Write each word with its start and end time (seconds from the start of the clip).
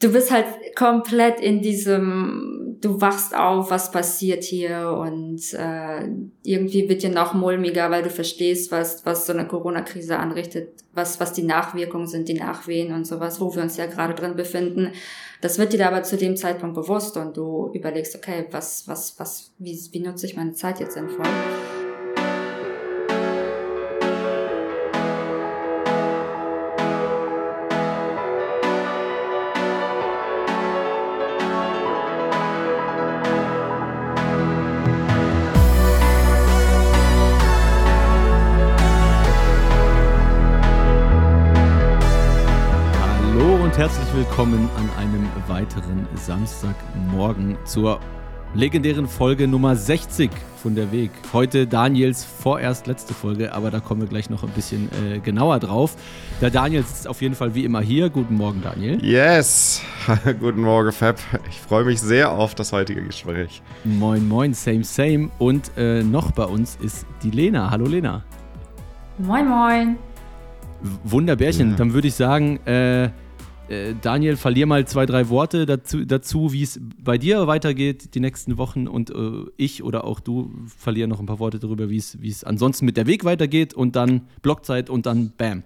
du 0.00 0.10
bist 0.10 0.30
halt 0.30 0.46
komplett 0.74 1.40
in 1.40 1.60
diesem, 1.60 2.76
du 2.80 3.00
wachst 3.00 3.36
auf, 3.36 3.70
was 3.70 3.90
passiert 3.92 4.42
hier 4.42 4.98
und 4.98 5.40
äh, 5.52 6.08
irgendwie 6.42 6.88
wird 6.88 7.02
dir 7.02 7.10
noch 7.10 7.34
mulmiger, 7.34 7.90
weil 7.90 8.02
du 8.02 8.10
verstehst, 8.10 8.72
was, 8.72 9.04
was 9.04 9.26
so 9.26 9.32
eine 9.32 9.46
Corona-Krise 9.46 10.18
anrichtet, 10.18 10.70
was, 10.94 11.20
was 11.20 11.34
die 11.34 11.42
Nachwirkungen 11.42 12.06
sind, 12.06 12.28
die 12.28 12.34
Nachwehen 12.34 12.92
und 12.92 13.06
sowas, 13.06 13.40
wo 13.40 13.54
wir 13.54 13.62
uns 13.62 13.76
ja 13.76 13.86
gerade 13.86 14.14
drin 14.14 14.36
befinden. 14.36 14.92
Das 15.42 15.58
wird 15.58 15.72
dir 15.72 15.86
aber 15.86 16.02
zu 16.02 16.16
dem 16.16 16.36
Zeitpunkt 16.36 16.74
bewusst 16.74 17.16
und 17.16 17.36
du 17.36 17.70
überlegst, 17.74 18.16
okay, 18.16 18.46
was, 18.50 18.88
was, 18.88 19.18
was, 19.18 19.52
wie, 19.58 19.78
wie 19.92 20.00
nutze 20.00 20.26
ich 20.26 20.36
meine 20.36 20.54
Zeit 20.54 20.80
jetzt 20.80 20.94
sinnvoll? 20.94 21.26
Willkommen 44.20 44.68
an 44.76 44.90
einem 44.98 45.26
weiteren 45.48 46.06
Samstagmorgen 46.14 47.56
zur 47.64 48.00
legendären 48.52 49.08
Folge 49.08 49.48
Nummer 49.48 49.74
60 49.76 50.30
von 50.62 50.74
der 50.74 50.92
Weg. 50.92 51.10
Heute 51.32 51.66
Daniels 51.66 52.22
vorerst 52.22 52.86
letzte 52.86 53.14
Folge, 53.14 53.54
aber 53.54 53.70
da 53.70 53.80
kommen 53.80 54.02
wir 54.02 54.08
gleich 54.08 54.28
noch 54.28 54.42
ein 54.42 54.50
bisschen 54.50 54.90
äh, 54.92 55.20
genauer 55.20 55.58
drauf. 55.58 55.96
Der 56.42 56.50
Daniel 56.50 56.82
sitzt 56.82 57.08
auf 57.08 57.22
jeden 57.22 57.34
Fall 57.34 57.54
wie 57.54 57.64
immer 57.64 57.80
hier. 57.80 58.10
Guten 58.10 58.36
Morgen, 58.36 58.60
Daniel. 58.60 59.02
Yes, 59.02 59.80
guten 60.38 60.60
Morgen, 60.60 60.92
Fab. 60.92 61.16
Ich 61.48 61.58
freue 61.58 61.84
mich 61.84 61.98
sehr 61.98 62.30
auf 62.30 62.54
das 62.54 62.74
heutige 62.74 63.02
Gespräch. 63.02 63.62
Moin, 63.84 64.28
moin, 64.28 64.52
same, 64.52 64.84
same. 64.84 65.30
Und 65.38 65.70
äh, 65.78 66.02
noch 66.02 66.32
bei 66.32 66.44
uns 66.44 66.76
ist 66.82 67.06
die 67.22 67.30
Lena. 67.30 67.70
Hallo, 67.70 67.86
Lena. 67.86 68.22
Moin, 69.16 69.48
moin. 69.48 69.98
Wunderbärchen. 71.04 71.70
Ja. 71.70 71.76
Dann 71.76 71.94
würde 71.94 72.08
ich 72.08 72.14
sagen, 72.14 72.58
äh, 72.66 73.08
äh, 73.70 73.94
Daniel, 74.00 74.36
verlier 74.36 74.66
mal 74.66 74.86
zwei, 74.86 75.06
drei 75.06 75.28
Worte 75.28 75.64
dazu, 75.64 76.04
dazu 76.04 76.52
wie 76.52 76.62
es 76.62 76.80
bei 77.02 77.18
dir 77.18 77.46
weitergeht 77.46 78.14
die 78.14 78.20
nächsten 78.20 78.58
Wochen 78.58 78.88
und 78.88 79.10
äh, 79.10 79.14
ich 79.56 79.82
oder 79.82 80.04
auch 80.04 80.20
du 80.20 80.52
verlieren 80.66 81.10
noch 81.10 81.20
ein 81.20 81.26
paar 81.26 81.38
Worte 81.38 81.58
darüber, 81.58 81.88
wie 81.88 81.96
es 81.98 82.44
ansonsten 82.44 82.84
mit 82.84 82.96
der 82.96 83.06
Weg 83.06 83.24
weitergeht 83.24 83.72
und 83.72 83.96
dann 83.96 84.22
Blockzeit 84.42 84.90
und 84.90 85.06
dann 85.06 85.32
Bam. 85.36 85.62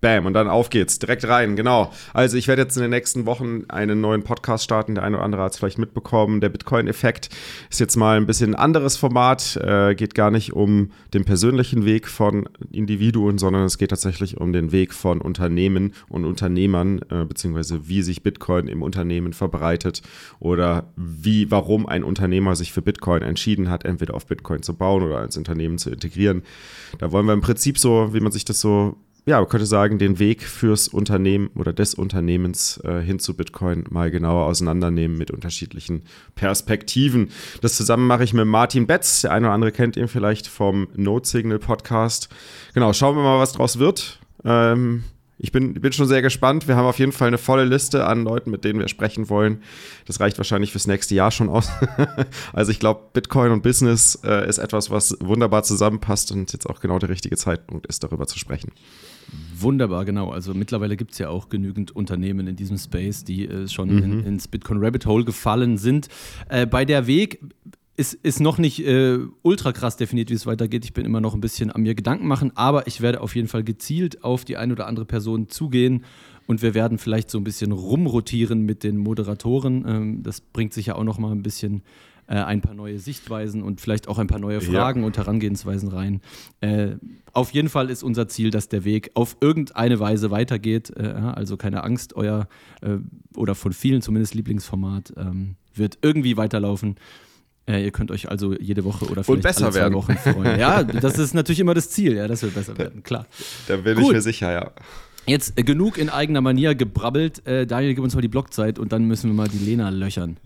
Bam, 0.00 0.26
und 0.26 0.32
dann 0.34 0.48
auf 0.48 0.70
geht's, 0.70 0.98
direkt 0.98 1.26
rein, 1.26 1.56
genau. 1.56 1.92
Also 2.12 2.36
ich 2.36 2.48
werde 2.48 2.62
jetzt 2.62 2.76
in 2.76 2.82
den 2.82 2.90
nächsten 2.90 3.26
Wochen 3.26 3.64
einen 3.68 4.00
neuen 4.00 4.22
Podcast 4.22 4.64
starten. 4.64 4.94
Der 4.94 5.04
eine 5.04 5.16
oder 5.16 5.24
andere 5.24 5.42
hat 5.42 5.52
es 5.52 5.58
vielleicht 5.58 5.78
mitbekommen. 5.78 6.40
Der 6.40 6.48
Bitcoin-Effekt 6.48 7.28
ist 7.70 7.80
jetzt 7.80 7.96
mal 7.96 8.16
ein 8.16 8.26
bisschen 8.26 8.54
ein 8.54 8.60
anderes 8.60 8.96
Format. 8.96 9.56
Äh, 9.56 9.94
geht 9.94 10.14
gar 10.14 10.30
nicht 10.30 10.52
um 10.52 10.90
den 11.14 11.24
persönlichen 11.24 11.84
Weg 11.84 12.08
von 12.08 12.48
Individuen, 12.70 13.38
sondern 13.38 13.64
es 13.64 13.78
geht 13.78 13.90
tatsächlich 13.90 14.38
um 14.38 14.52
den 14.52 14.72
Weg 14.72 14.94
von 14.94 15.20
Unternehmen 15.20 15.94
und 16.08 16.24
Unternehmern, 16.24 17.00
äh, 17.10 17.24
beziehungsweise 17.24 17.88
wie 17.88 18.02
sich 18.02 18.22
Bitcoin 18.22 18.68
im 18.68 18.82
Unternehmen 18.82 19.32
verbreitet 19.32 20.02
oder 20.40 20.92
wie, 20.96 21.50
warum 21.50 21.86
ein 21.86 22.04
Unternehmer 22.04 22.56
sich 22.56 22.72
für 22.72 22.82
Bitcoin 22.82 23.22
entschieden 23.22 23.70
hat, 23.70 23.84
entweder 23.84 24.14
auf 24.14 24.26
Bitcoin 24.26 24.62
zu 24.62 24.74
bauen 24.74 25.02
oder 25.02 25.18
als 25.18 25.36
Unternehmen 25.36 25.78
zu 25.78 25.90
integrieren. 25.90 26.42
Da 26.98 27.12
wollen 27.12 27.26
wir 27.26 27.32
im 27.32 27.40
Prinzip 27.40 27.78
so, 27.78 28.12
wie 28.14 28.20
man 28.20 28.32
sich 28.32 28.44
das 28.44 28.60
so 28.60 28.96
ja, 29.24 29.38
man 29.38 29.48
könnte 29.48 29.66
sagen, 29.66 29.98
den 29.98 30.18
Weg 30.18 30.42
fürs 30.42 30.88
Unternehmen 30.88 31.50
oder 31.54 31.72
des 31.72 31.94
Unternehmens 31.94 32.78
äh, 32.84 33.00
hin 33.00 33.20
zu 33.20 33.36
Bitcoin 33.36 33.84
mal 33.88 34.10
genauer 34.10 34.46
auseinandernehmen 34.46 35.16
mit 35.16 35.30
unterschiedlichen 35.30 36.02
Perspektiven. 36.34 37.30
Das 37.60 37.76
zusammen 37.76 38.08
mache 38.08 38.24
ich 38.24 38.34
mit 38.34 38.46
Martin 38.46 38.88
Betz. 38.88 39.20
Der 39.20 39.30
eine 39.30 39.46
oder 39.46 39.54
andere 39.54 39.70
kennt 39.70 39.96
ihn 39.96 40.08
vielleicht 40.08 40.48
vom 40.48 40.88
Note 40.96 41.28
Signal 41.28 41.60
Podcast. 41.60 42.30
Genau, 42.74 42.92
schauen 42.92 43.14
wir 43.14 43.22
mal, 43.22 43.38
was 43.38 43.52
draus 43.52 43.78
wird. 43.78 44.18
Ähm, 44.44 45.04
ich 45.38 45.52
bin, 45.52 45.74
bin 45.74 45.92
schon 45.92 46.08
sehr 46.08 46.22
gespannt. 46.22 46.66
Wir 46.66 46.76
haben 46.76 46.86
auf 46.86 46.98
jeden 46.98 47.12
Fall 47.12 47.28
eine 47.28 47.38
volle 47.38 47.64
Liste 47.64 48.06
an 48.06 48.24
Leuten, 48.24 48.50
mit 48.50 48.64
denen 48.64 48.80
wir 48.80 48.88
sprechen 48.88 49.28
wollen. 49.28 49.62
Das 50.04 50.18
reicht 50.18 50.36
wahrscheinlich 50.38 50.72
fürs 50.72 50.88
nächste 50.88 51.14
Jahr 51.14 51.30
schon 51.30 51.48
aus. 51.48 51.68
also 52.52 52.72
ich 52.72 52.80
glaube, 52.80 53.02
Bitcoin 53.12 53.52
und 53.52 53.62
Business 53.62 54.18
äh, 54.24 54.48
ist 54.48 54.58
etwas, 54.58 54.90
was 54.90 55.16
wunderbar 55.20 55.62
zusammenpasst 55.62 56.32
und 56.32 56.52
jetzt 56.52 56.68
auch 56.68 56.80
genau 56.80 56.98
der 56.98 57.08
richtige 57.08 57.36
Zeitpunkt 57.36 57.86
ist, 57.86 58.02
darüber 58.02 58.26
zu 58.26 58.38
sprechen. 58.38 58.72
Wunderbar, 59.58 60.04
genau. 60.04 60.30
Also 60.30 60.54
mittlerweile 60.54 60.96
gibt 60.96 61.12
es 61.12 61.18
ja 61.18 61.28
auch 61.28 61.48
genügend 61.48 61.90
Unternehmen 61.94 62.46
in 62.46 62.56
diesem 62.56 62.78
Space, 62.78 63.24
die 63.24 63.46
äh, 63.46 63.68
schon 63.68 63.94
mhm. 63.94 64.02
in, 64.02 64.24
ins 64.24 64.48
Bitcoin 64.48 64.82
Rabbit 64.82 65.06
Hole 65.06 65.24
gefallen 65.24 65.78
sind. 65.78 66.08
Äh, 66.48 66.66
bei 66.66 66.84
der 66.84 67.06
Weg 67.06 67.40
ist, 67.96 68.14
ist 68.14 68.40
noch 68.40 68.58
nicht 68.58 68.84
äh, 68.86 69.18
ultra 69.42 69.72
krass 69.72 69.96
definiert, 69.96 70.30
wie 70.30 70.34
es 70.34 70.46
weitergeht. 70.46 70.84
Ich 70.84 70.92
bin 70.92 71.04
immer 71.04 71.20
noch 71.20 71.34
ein 71.34 71.40
bisschen 71.40 71.70
an 71.70 71.82
mir 71.82 71.94
Gedanken 71.94 72.26
machen, 72.26 72.52
aber 72.54 72.86
ich 72.86 73.00
werde 73.00 73.20
auf 73.20 73.36
jeden 73.36 73.48
Fall 73.48 73.64
gezielt 73.64 74.24
auf 74.24 74.44
die 74.44 74.56
eine 74.56 74.72
oder 74.72 74.86
andere 74.86 75.04
Person 75.04 75.48
zugehen 75.48 76.04
und 76.46 76.62
wir 76.62 76.74
werden 76.74 76.98
vielleicht 76.98 77.30
so 77.30 77.38
ein 77.38 77.44
bisschen 77.44 77.72
rumrotieren 77.72 78.62
mit 78.62 78.82
den 78.82 78.96
Moderatoren. 78.96 79.84
Ähm, 79.86 80.22
das 80.22 80.40
bringt 80.40 80.72
sich 80.72 80.86
ja 80.86 80.96
auch 80.96 81.04
noch 81.04 81.18
mal 81.18 81.32
ein 81.32 81.42
bisschen 81.42 81.82
äh, 82.26 82.34
ein 82.34 82.60
paar 82.60 82.74
neue 82.74 82.98
Sichtweisen 82.98 83.62
und 83.62 83.80
vielleicht 83.80 84.08
auch 84.08 84.18
ein 84.18 84.26
paar 84.26 84.38
neue 84.38 84.60
Fragen 84.60 85.00
ja. 85.00 85.06
und 85.06 85.16
Herangehensweisen 85.16 85.88
rein. 85.88 86.20
Äh, 86.60 86.96
auf 87.32 87.50
jeden 87.50 87.68
Fall 87.68 87.90
ist 87.90 88.02
unser 88.02 88.28
Ziel, 88.28 88.50
dass 88.50 88.68
der 88.68 88.84
Weg 88.84 89.10
auf 89.14 89.36
irgendeine 89.40 90.00
Weise 90.00 90.30
weitergeht. 90.30 90.92
Äh, 90.96 91.02
also 91.02 91.56
keine 91.56 91.84
Angst, 91.84 92.14
euer 92.14 92.48
äh, 92.82 92.96
oder 93.36 93.54
von 93.54 93.72
vielen 93.72 94.02
zumindest 94.02 94.34
Lieblingsformat 94.34 95.14
ähm, 95.16 95.56
wird 95.74 95.98
irgendwie 96.02 96.36
weiterlaufen. 96.36 96.96
Äh, 97.66 97.84
ihr 97.84 97.92
könnt 97.92 98.10
euch 98.10 98.28
also 98.28 98.54
jede 98.54 98.84
Woche 98.84 99.06
oder 99.06 99.22
vielleicht 99.22 99.42
besser 99.42 99.64
alle 99.64 99.72
zwei 99.72 99.80
werden. 99.80 99.94
Wochen 99.94 100.16
freuen. 100.16 100.58
Ja, 100.60 100.82
das 100.82 101.18
ist 101.18 101.32
natürlich 101.32 101.60
immer 101.60 101.74
das 101.74 101.90
Ziel, 101.90 102.14
ja, 102.14 102.26
dass 102.26 102.42
wir 102.42 102.50
besser 102.50 102.76
werden, 102.76 103.02
klar. 103.02 103.26
Da 103.68 103.76
bin 103.76 103.94
Gut. 103.94 104.04
ich 104.06 104.12
mir 104.12 104.22
sicher, 104.22 104.52
ja. 104.52 104.72
Jetzt 105.26 105.58
äh, 105.58 105.62
genug 105.62 105.98
in 105.98 106.08
eigener 106.08 106.40
Manier 106.40 106.74
gebrabbelt. 106.74 107.46
Äh, 107.46 107.66
Daniel, 107.66 107.94
gib 107.94 108.02
uns 108.02 108.14
mal 108.14 108.20
die 108.20 108.28
Blockzeit 108.28 108.78
und 108.78 108.92
dann 108.92 109.04
müssen 109.04 109.30
wir 109.30 109.34
mal 109.34 109.48
die 109.48 109.58
Lena 109.58 109.90
löchern. 109.90 110.36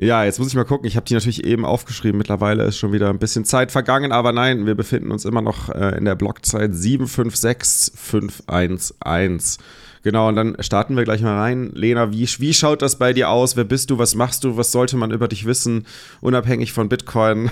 Ja, 0.00 0.24
jetzt 0.24 0.38
muss 0.38 0.48
ich 0.48 0.54
mal 0.54 0.64
gucken. 0.64 0.86
Ich 0.86 0.96
habe 0.96 1.06
die 1.06 1.14
natürlich 1.14 1.44
eben 1.44 1.64
aufgeschrieben. 1.64 2.18
Mittlerweile 2.18 2.62
ist 2.64 2.78
schon 2.78 2.92
wieder 2.92 3.08
ein 3.10 3.18
bisschen 3.18 3.44
Zeit 3.44 3.72
vergangen, 3.72 4.12
aber 4.12 4.30
nein, 4.32 4.64
wir 4.66 4.76
befinden 4.76 5.10
uns 5.10 5.24
immer 5.24 5.42
noch 5.42 5.70
äh, 5.70 5.98
in 5.98 6.04
der 6.04 6.14
Blockzeit 6.14 6.72
756511. 6.74 9.58
Genau, 10.08 10.28
und 10.28 10.36
dann 10.36 10.56
starten 10.60 10.96
wir 10.96 11.04
gleich 11.04 11.20
mal 11.20 11.36
rein. 11.36 11.70
Lena, 11.74 12.10
wie, 12.10 12.26
wie 12.38 12.54
schaut 12.54 12.80
das 12.80 12.96
bei 12.96 13.12
dir 13.12 13.28
aus? 13.28 13.58
Wer 13.58 13.64
bist 13.64 13.90
du? 13.90 13.98
Was 13.98 14.14
machst 14.14 14.42
du? 14.42 14.56
Was 14.56 14.72
sollte 14.72 14.96
man 14.96 15.10
über 15.10 15.28
dich 15.28 15.44
wissen, 15.44 15.86
unabhängig 16.22 16.72
von 16.72 16.88
Bitcoin? 16.88 17.50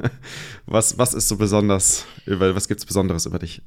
was, 0.66 0.96
was 0.96 1.12
ist 1.12 1.28
so 1.28 1.36
besonders? 1.36 2.06
Was 2.24 2.68
gibt 2.68 2.80
es 2.80 2.86
Besonderes 2.86 3.26
über 3.26 3.38
dich? 3.38 3.60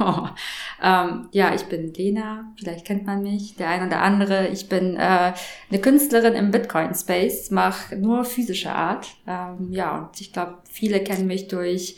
oh, 0.00 0.28
ähm, 0.84 1.26
ja, 1.32 1.52
ich 1.52 1.64
bin 1.64 1.92
Lena, 1.92 2.44
vielleicht 2.56 2.84
kennt 2.84 3.06
man 3.06 3.24
mich, 3.24 3.56
der 3.56 3.70
eine 3.70 3.88
oder 3.88 4.02
andere. 4.02 4.46
Ich 4.46 4.68
bin 4.68 4.94
äh, 4.94 5.32
eine 5.68 5.80
Künstlerin 5.80 6.34
im 6.34 6.52
Bitcoin-Space, 6.52 7.50
mache 7.50 7.96
nur 7.96 8.24
physische 8.24 8.70
Art. 8.70 9.08
Ähm, 9.26 9.72
ja, 9.72 9.98
und 9.98 10.20
ich 10.20 10.32
glaube, 10.32 10.58
viele 10.70 11.00
kennen 11.00 11.26
mich 11.26 11.48
durch, 11.48 11.96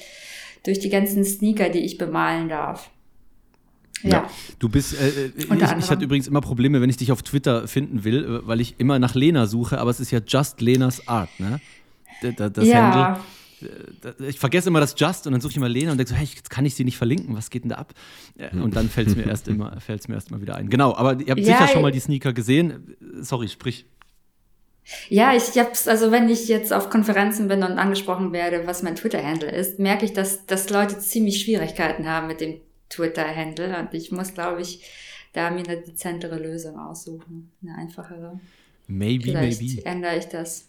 durch 0.64 0.78
die 0.78 0.88
ganzen 0.88 1.22
Sneaker, 1.22 1.68
die 1.68 1.84
ich 1.84 1.98
bemalen 1.98 2.48
darf. 2.48 2.88
Ja. 4.02 4.10
ja. 4.10 4.30
Du 4.58 4.68
bist, 4.68 4.94
äh, 4.94 5.08
äh 5.08 5.32
ich, 5.36 5.50
ich 5.50 5.90
hatte 5.90 6.04
übrigens 6.04 6.28
immer 6.28 6.40
Probleme, 6.40 6.80
wenn 6.80 6.90
ich 6.90 6.96
dich 6.96 7.12
auf 7.12 7.22
Twitter 7.22 7.68
finden 7.68 8.04
will, 8.04 8.24
äh, 8.24 8.46
weil 8.46 8.60
ich 8.60 8.74
immer 8.78 8.98
nach 8.98 9.14
Lena 9.14 9.46
suche, 9.46 9.78
aber 9.78 9.90
es 9.90 10.00
ist 10.00 10.10
ja 10.10 10.20
Just 10.26 10.60
Lenas 10.60 11.06
Art, 11.08 11.30
ne? 11.38 11.60
Das, 12.36 12.52
das 12.52 12.66
ja. 12.66 12.92
Handle. 12.92 13.24
Äh, 14.20 14.28
ich 14.28 14.38
vergesse 14.38 14.68
immer 14.68 14.80
das 14.80 14.94
Just 14.98 15.26
und 15.26 15.32
dann 15.32 15.40
suche 15.40 15.52
ich 15.52 15.56
immer 15.56 15.68
Lena 15.68 15.92
und 15.92 15.98
denke 15.98 16.10
so, 16.10 16.16
hey, 16.16 16.26
jetzt 16.34 16.50
kann 16.50 16.64
ich 16.64 16.74
sie 16.74 16.84
nicht 16.84 16.96
verlinken, 16.96 17.36
was 17.36 17.50
geht 17.50 17.64
denn 17.64 17.70
da 17.70 17.76
ab? 17.76 17.94
Und 18.52 18.76
dann 18.76 18.88
fällt 18.88 19.08
es 19.08 19.16
mir 19.16 19.26
erst 19.26 19.48
immer, 19.48 19.80
fällt 19.80 20.00
es 20.00 20.08
mir 20.08 20.14
erst 20.14 20.30
mal 20.30 20.40
wieder 20.40 20.56
ein. 20.56 20.68
Genau, 20.68 20.94
aber 20.94 21.20
ihr 21.20 21.30
habt 21.30 21.40
ja, 21.40 21.58
sicher 21.58 21.68
schon 21.68 21.82
mal 21.82 21.92
die 21.92 22.00
Sneaker 22.00 22.32
gesehen. 22.32 22.96
Sorry, 23.20 23.48
sprich. 23.48 23.86
Ja, 25.08 25.34
ich 25.34 25.58
hab's, 25.58 25.88
also 25.88 26.10
wenn 26.10 26.28
ich 26.28 26.48
jetzt 26.48 26.72
auf 26.72 26.90
Konferenzen 26.90 27.48
bin 27.48 27.62
und 27.62 27.78
angesprochen 27.78 28.32
werde, 28.32 28.66
was 28.66 28.82
mein 28.82 28.96
Twitter-Handle 28.96 29.50
ist, 29.50 29.78
merke 29.78 30.04
ich, 30.04 30.12
dass, 30.12 30.46
dass 30.46 30.70
Leute 30.70 30.98
ziemlich 30.98 31.42
Schwierigkeiten 31.42 32.08
haben 32.08 32.26
mit 32.26 32.40
dem 32.40 32.60
Twitter-Handle 32.90 33.78
und 33.78 33.94
ich 33.94 34.12
muss, 34.12 34.34
glaube 34.34 34.60
ich, 34.60 34.84
da 35.32 35.50
mir 35.50 35.64
eine 35.64 35.80
dezentere 35.80 36.38
Lösung 36.38 36.78
aussuchen, 36.78 37.50
eine 37.62 37.76
einfachere. 37.76 38.40
Maybe, 38.86 39.24
Vielleicht 39.24 39.62
maybe. 39.62 39.86
ändere 39.86 40.18
ich 40.18 40.26
das. 40.26 40.66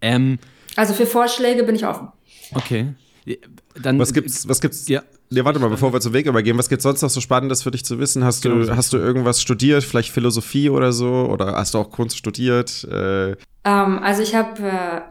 Ähm, 0.00 0.38
also 0.76 0.94
für 0.94 1.06
Vorschläge 1.06 1.62
bin 1.64 1.76
ich 1.76 1.86
offen. 1.86 2.08
Okay. 2.54 2.94
Dann, 3.80 3.98
was 3.98 4.12
gibt's, 4.12 4.48
was 4.48 4.60
gibt's? 4.60 4.88
Ja. 4.88 5.02
Ja, 5.30 5.44
warte 5.44 5.58
mal, 5.58 5.70
bevor 5.70 5.92
wir 5.92 6.00
zum 6.00 6.12
Weg 6.12 6.26
übergehen, 6.26 6.56
was 6.58 6.68
gibt's 6.68 6.84
sonst 6.84 7.02
noch 7.02 7.08
so 7.08 7.20
Spannendes 7.20 7.62
für 7.62 7.70
dich 7.70 7.84
zu 7.84 7.98
wissen? 7.98 8.22
Hast 8.22 8.44
du, 8.44 8.50
genau. 8.50 8.76
hast 8.76 8.92
du 8.92 8.98
irgendwas 8.98 9.40
studiert, 9.40 9.82
vielleicht 9.82 10.12
Philosophie 10.12 10.68
oder 10.68 10.92
so? 10.92 11.28
Oder 11.30 11.56
hast 11.56 11.74
du 11.74 11.78
auch 11.78 11.90
Kunst 11.90 12.18
studiert? 12.18 12.84
Äh? 12.84 13.32
Um, 13.32 13.36
ähm, 13.64 13.98
also 14.00 14.22
ich 14.22 14.34
habe 14.34 14.62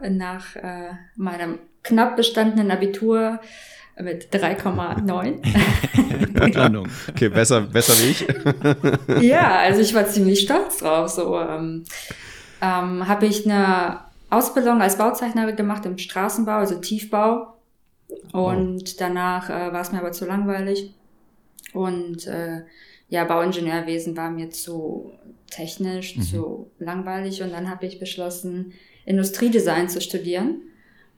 äh, 0.02 0.08
nach 0.08 0.56
äh, 0.56 0.92
meinem 1.16 1.58
knapp 1.82 2.16
bestandenen 2.16 2.70
Abitur 2.70 3.40
mit 4.00 4.34
3,9. 4.34 6.56
Ahnung. 6.56 6.88
okay, 7.08 7.28
besser, 7.28 7.60
besser 7.62 7.92
wie 7.94 8.10
ich. 8.10 8.26
ja, 9.28 9.58
also 9.58 9.80
ich 9.80 9.94
war 9.94 10.06
ziemlich 10.06 10.40
stolz 10.40 10.78
drauf. 10.78 11.10
So 11.10 11.38
ähm, 11.38 11.84
ähm, 12.60 13.06
habe 13.06 13.26
ich 13.26 13.46
eine 13.46 14.00
Ausbildung 14.30 14.82
als 14.82 14.98
Bauzeichnerin 14.98 15.54
gemacht 15.56 15.86
im 15.86 15.98
Straßenbau, 15.98 16.58
also 16.58 16.80
Tiefbau. 16.80 17.54
Und 18.32 18.82
wow. 18.82 18.96
danach 18.98 19.48
äh, 19.48 19.72
war 19.72 19.80
es 19.80 19.92
mir 19.92 20.00
aber 20.00 20.10
zu 20.12 20.26
langweilig. 20.26 20.92
Und 21.72 22.26
äh, 22.26 22.62
ja, 23.08 23.24
Bauingenieurwesen 23.24 24.16
war 24.16 24.30
mir 24.30 24.50
zu 24.50 25.12
technisch, 25.50 26.16
mhm. 26.16 26.22
zu 26.22 26.70
langweilig. 26.78 27.42
Und 27.42 27.52
dann 27.52 27.70
habe 27.70 27.86
ich 27.86 28.00
beschlossen, 28.00 28.72
Industriedesign 29.06 29.88
zu 29.88 30.00
studieren 30.00 30.62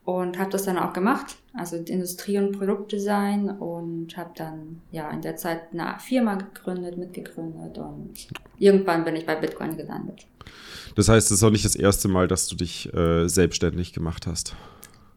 und 0.05 0.39
habe 0.39 0.51
das 0.51 0.65
dann 0.65 0.79
auch 0.79 0.93
gemacht, 0.93 1.37
also 1.57 1.77
Industrie- 1.77 2.39
und 2.39 2.59
Produktdesign 2.59 3.51
und 3.51 4.17
habe 4.17 4.31
dann 4.37 4.81
ja 4.91 5.11
in 5.11 5.23
der 5.23 5.37
Zeit 5.37 5.63
eine 5.73 5.97
Firma 5.99 6.35
gegründet, 6.35 6.97
mitgegründet 6.99 7.79
und 7.79 8.15
irgendwann 8.59 9.05
bin 9.05 9.17
ich 9.17 9.27
bei 9.27 9.37
Bitcoin 9.37 9.77
gelandet. 9.77 10.27
Das 10.95 11.09
heißt, 11.09 11.31
es 11.31 11.39
ist 11.39 11.45
auch 11.45 11.51
nicht 11.51 11.65
das 11.65 11.77
erste 11.77 12.09
Mal, 12.09 12.29
dass 12.29 12.47
du 12.47 12.57
dich 12.57 12.93
äh, 12.95 13.29
selbstständig 13.29 13.93
gemacht 13.93 14.27
hast. 14.27 14.55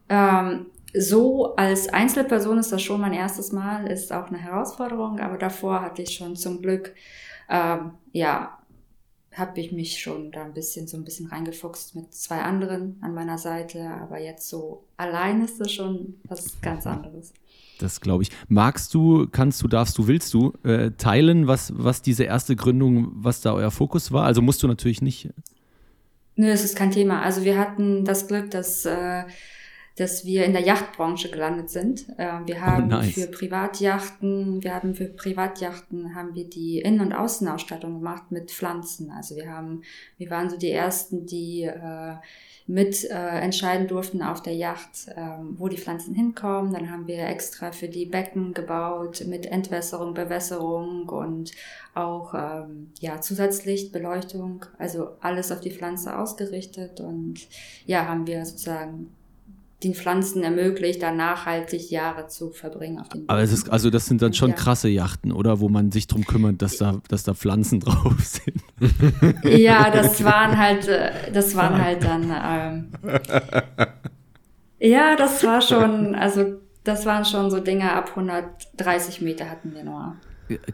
Ähm, 0.08 0.66
so 0.94 1.54
als 1.56 1.88
Einzelperson 1.88 2.58
ist 2.58 2.72
das 2.72 2.82
schon 2.82 3.00
mein 3.00 3.12
erstes 3.12 3.52
Mal, 3.52 3.86
ist 3.86 4.12
auch 4.12 4.26
eine 4.26 4.38
Herausforderung, 4.38 5.20
aber 5.20 5.38
davor 5.38 5.82
hatte 5.82 6.02
ich 6.02 6.10
schon 6.10 6.36
zum 6.36 6.60
Glück 6.60 6.94
ähm, 7.48 7.92
ja 8.12 8.59
habe 9.32 9.60
ich 9.60 9.72
mich 9.72 10.00
schon 10.00 10.32
da 10.32 10.44
ein 10.44 10.54
bisschen 10.54 10.88
so 10.88 10.96
ein 10.96 11.04
bisschen 11.04 11.26
reingefuchst 11.26 11.94
mit 11.94 12.12
zwei 12.12 12.42
anderen 12.42 12.98
an 13.00 13.14
meiner 13.14 13.38
Seite, 13.38 13.84
aber 13.84 14.20
jetzt 14.20 14.48
so 14.48 14.84
allein 14.96 15.44
ist 15.44 15.60
das 15.60 15.72
schon 15.72 16.14
was 16.24 16.60
ganz 16.60 16.86
anderes. 16.86 17.32
Das 17.78 18.00
glaube 18.00 18.24
ich. 18.24 18.30
Magst 18.48 18.92
du, 18.92 19.26
kannst 19.30 19.62
du, 19.62 19.68
darfst 19.68 19.96
du, 19.96 20.06
willst 20.06 20.34
du 20.34 20.52
äh, 20.64 20.90
teilen, 20.90 21.46
was, 21.46 21.72
was 21.76 22.02
diese 22.02 22.24
erste 22.24 22.56
Gründung, 22.56 23.10
was 23.14 23.40
da 23.40 23.54
euer 23.54 23.70
Fokus 23.70 24.12
war? 24.12 24.24
Also 24.24 24.42
musst 24.42 24.62
du 24.62 24.68
natürlich 24.68 25.00
nicht. 25.00 25.30
Nö, 26.36 26.48
es 26.48 26.64
ist 26.64 26.76
kein 26.76 26.90
Thema. 26.90 27.22
Also 27.22 27.44
wir 27.44 27.58
hatten 27.58 28.04
das 28.04 28.26
Glück, 28.26 28.50
dass 28.50 28.84
äh, 28.84 29.24
dass 30.00 30.24
wir 30.24 30.46
in 30.46 30.54
der 30.54 30.62
Yachtbranche 30.62 31.30
gelandet 31.30 31.68
sind. 31.68 32.06
Ähm, 32.16 32.46
wir 32.46 32.56
oh, 32.56 32.60
haben 32.60 32.84
oh, 32.84 32.96
nice. 32.96 33.12
für 33.12 33.26
Privatjachten, 33.26 34.64
wir 34.64 34.74
haben 34.74 34.94
für 34.94 35.04
Privatjachten 35.04 36.14
haben 36.14 36.34
wir 36.34 36.48
die 36.48 36.78
Innen- 36.78 37.00
und 37.00 37.12
Außenausstattung 37.12 37.98
gemacht 37.98 38.30
mit 38.30 38.50
Pflanzen. 38.50 39.10
Also 39.10 39.36
wir 39.36 39.52
haben, 39.52 39.82
wir 40.16 40.30
waren 40.30 40.48
so 40.48 40.56
die 40.56 40.70
ersten, 40.70 41.26
die 41.26 41.64
äh, 41.64 42.14
mit 42.66 43.04
äh, 43.10 43.40
entscheiden 43.40 43.88
durften 43.88 44.22
auf 44.22 44.42
der 44.42 44.54
Yacht, 44.54 45.10
ähm, 45.14 45.56
wo 45.58 45.68
die 45.68 45.76
Pflanzen 45.76 46.14
hinkommen. 46.14 46.72
Dann 46.72 46.90
haben 46.90 47.06
wir 47.06 47.26
extra 47.26 47.70
für 47.70 47.88
die 47.88 48.06
Becken 48.06 48.54
gebaut 48.54 49.24
mit 49.26 49.44
Entwässerung, 49.44 50.14
Bewässerung 50.14 51.10
und 51.10 51.52
auch 51.94 52.32
ähm, 52.32 52.92
ja, 53.00 53.20
Zusatzlicht, 53.20 53.92
Beleuchtung, 53.92 54.64
also 54.78 55.10
alles 55.20 55.52
auf 55.52 55.60
die 55.60 55.72
Pflanze 55.72 56.16
ausgerichtet 56.16 57.00
und 57.00 57.48
ja, 57.84 58.06
haben 58.06 58.26
wir 58.26 58.46
sozusagen 58.46 59.10
den 59.82 59.94
Pflanzen 59.94 60.42
ermöglicht, 60.42 61.02
da 61.02 61.10
nachhaltig 61.10 61.90
Jahre 61.90 62.26
zu 62.28 62.50
verbringen 62.50 62.98
auf 62.98 63.08
den 63.08 63.28
Aber 63.28 63.40
es 63.40 63.52
ist, 63.52 63.70
also 63.70 63.88
das 63.88 64.06
sind 64.06 64.20
dann 64.20 64.34
schon 64.34 64.50
ja. 64.50 64.56
krasse 64.56 64.88
Yachten, 64.88 65.32
oder? 65.32 65.60
Wo 65.60 65.68
man 65.68 65.90
sich 65.90 66.06
drum 66.06 66.24
kümmert, 66.26 66.60
dass 66.60 66.76
da, 66.76 67.00
dass 67.08 67.24
da 67.24 67.34
Pflanzen 67.34 67.80
drauf 67.80 68.16
sind. 68.20 68.62
Ja, 69.44 69.90
das 69.90 70.22
waren 70.22 70.58
halt, 70.58 70.86
äh, 70.88 71.32
das 71.32 71.54
waren 71.56 71.82
halt 71.82 72.04
dann, 72.04 72.30
ähm, 72.44 72.92
ja, 74.78 75.16
das 75.16 75.42
war 75.44 75.62
schon, 75.62 76.14
also 76.14 76.60
das 76.84 77.06
waren 77.06 77.24
schon 77.24 77.50
so 77.50 77.60
Dinge 77.60 77.92
ab 77.92 78.10
130 78.10 79.20
Meter 79.20 79.48
hatten 79.48 79.74
wir 79.74 79.84
nur. 79.84 80.16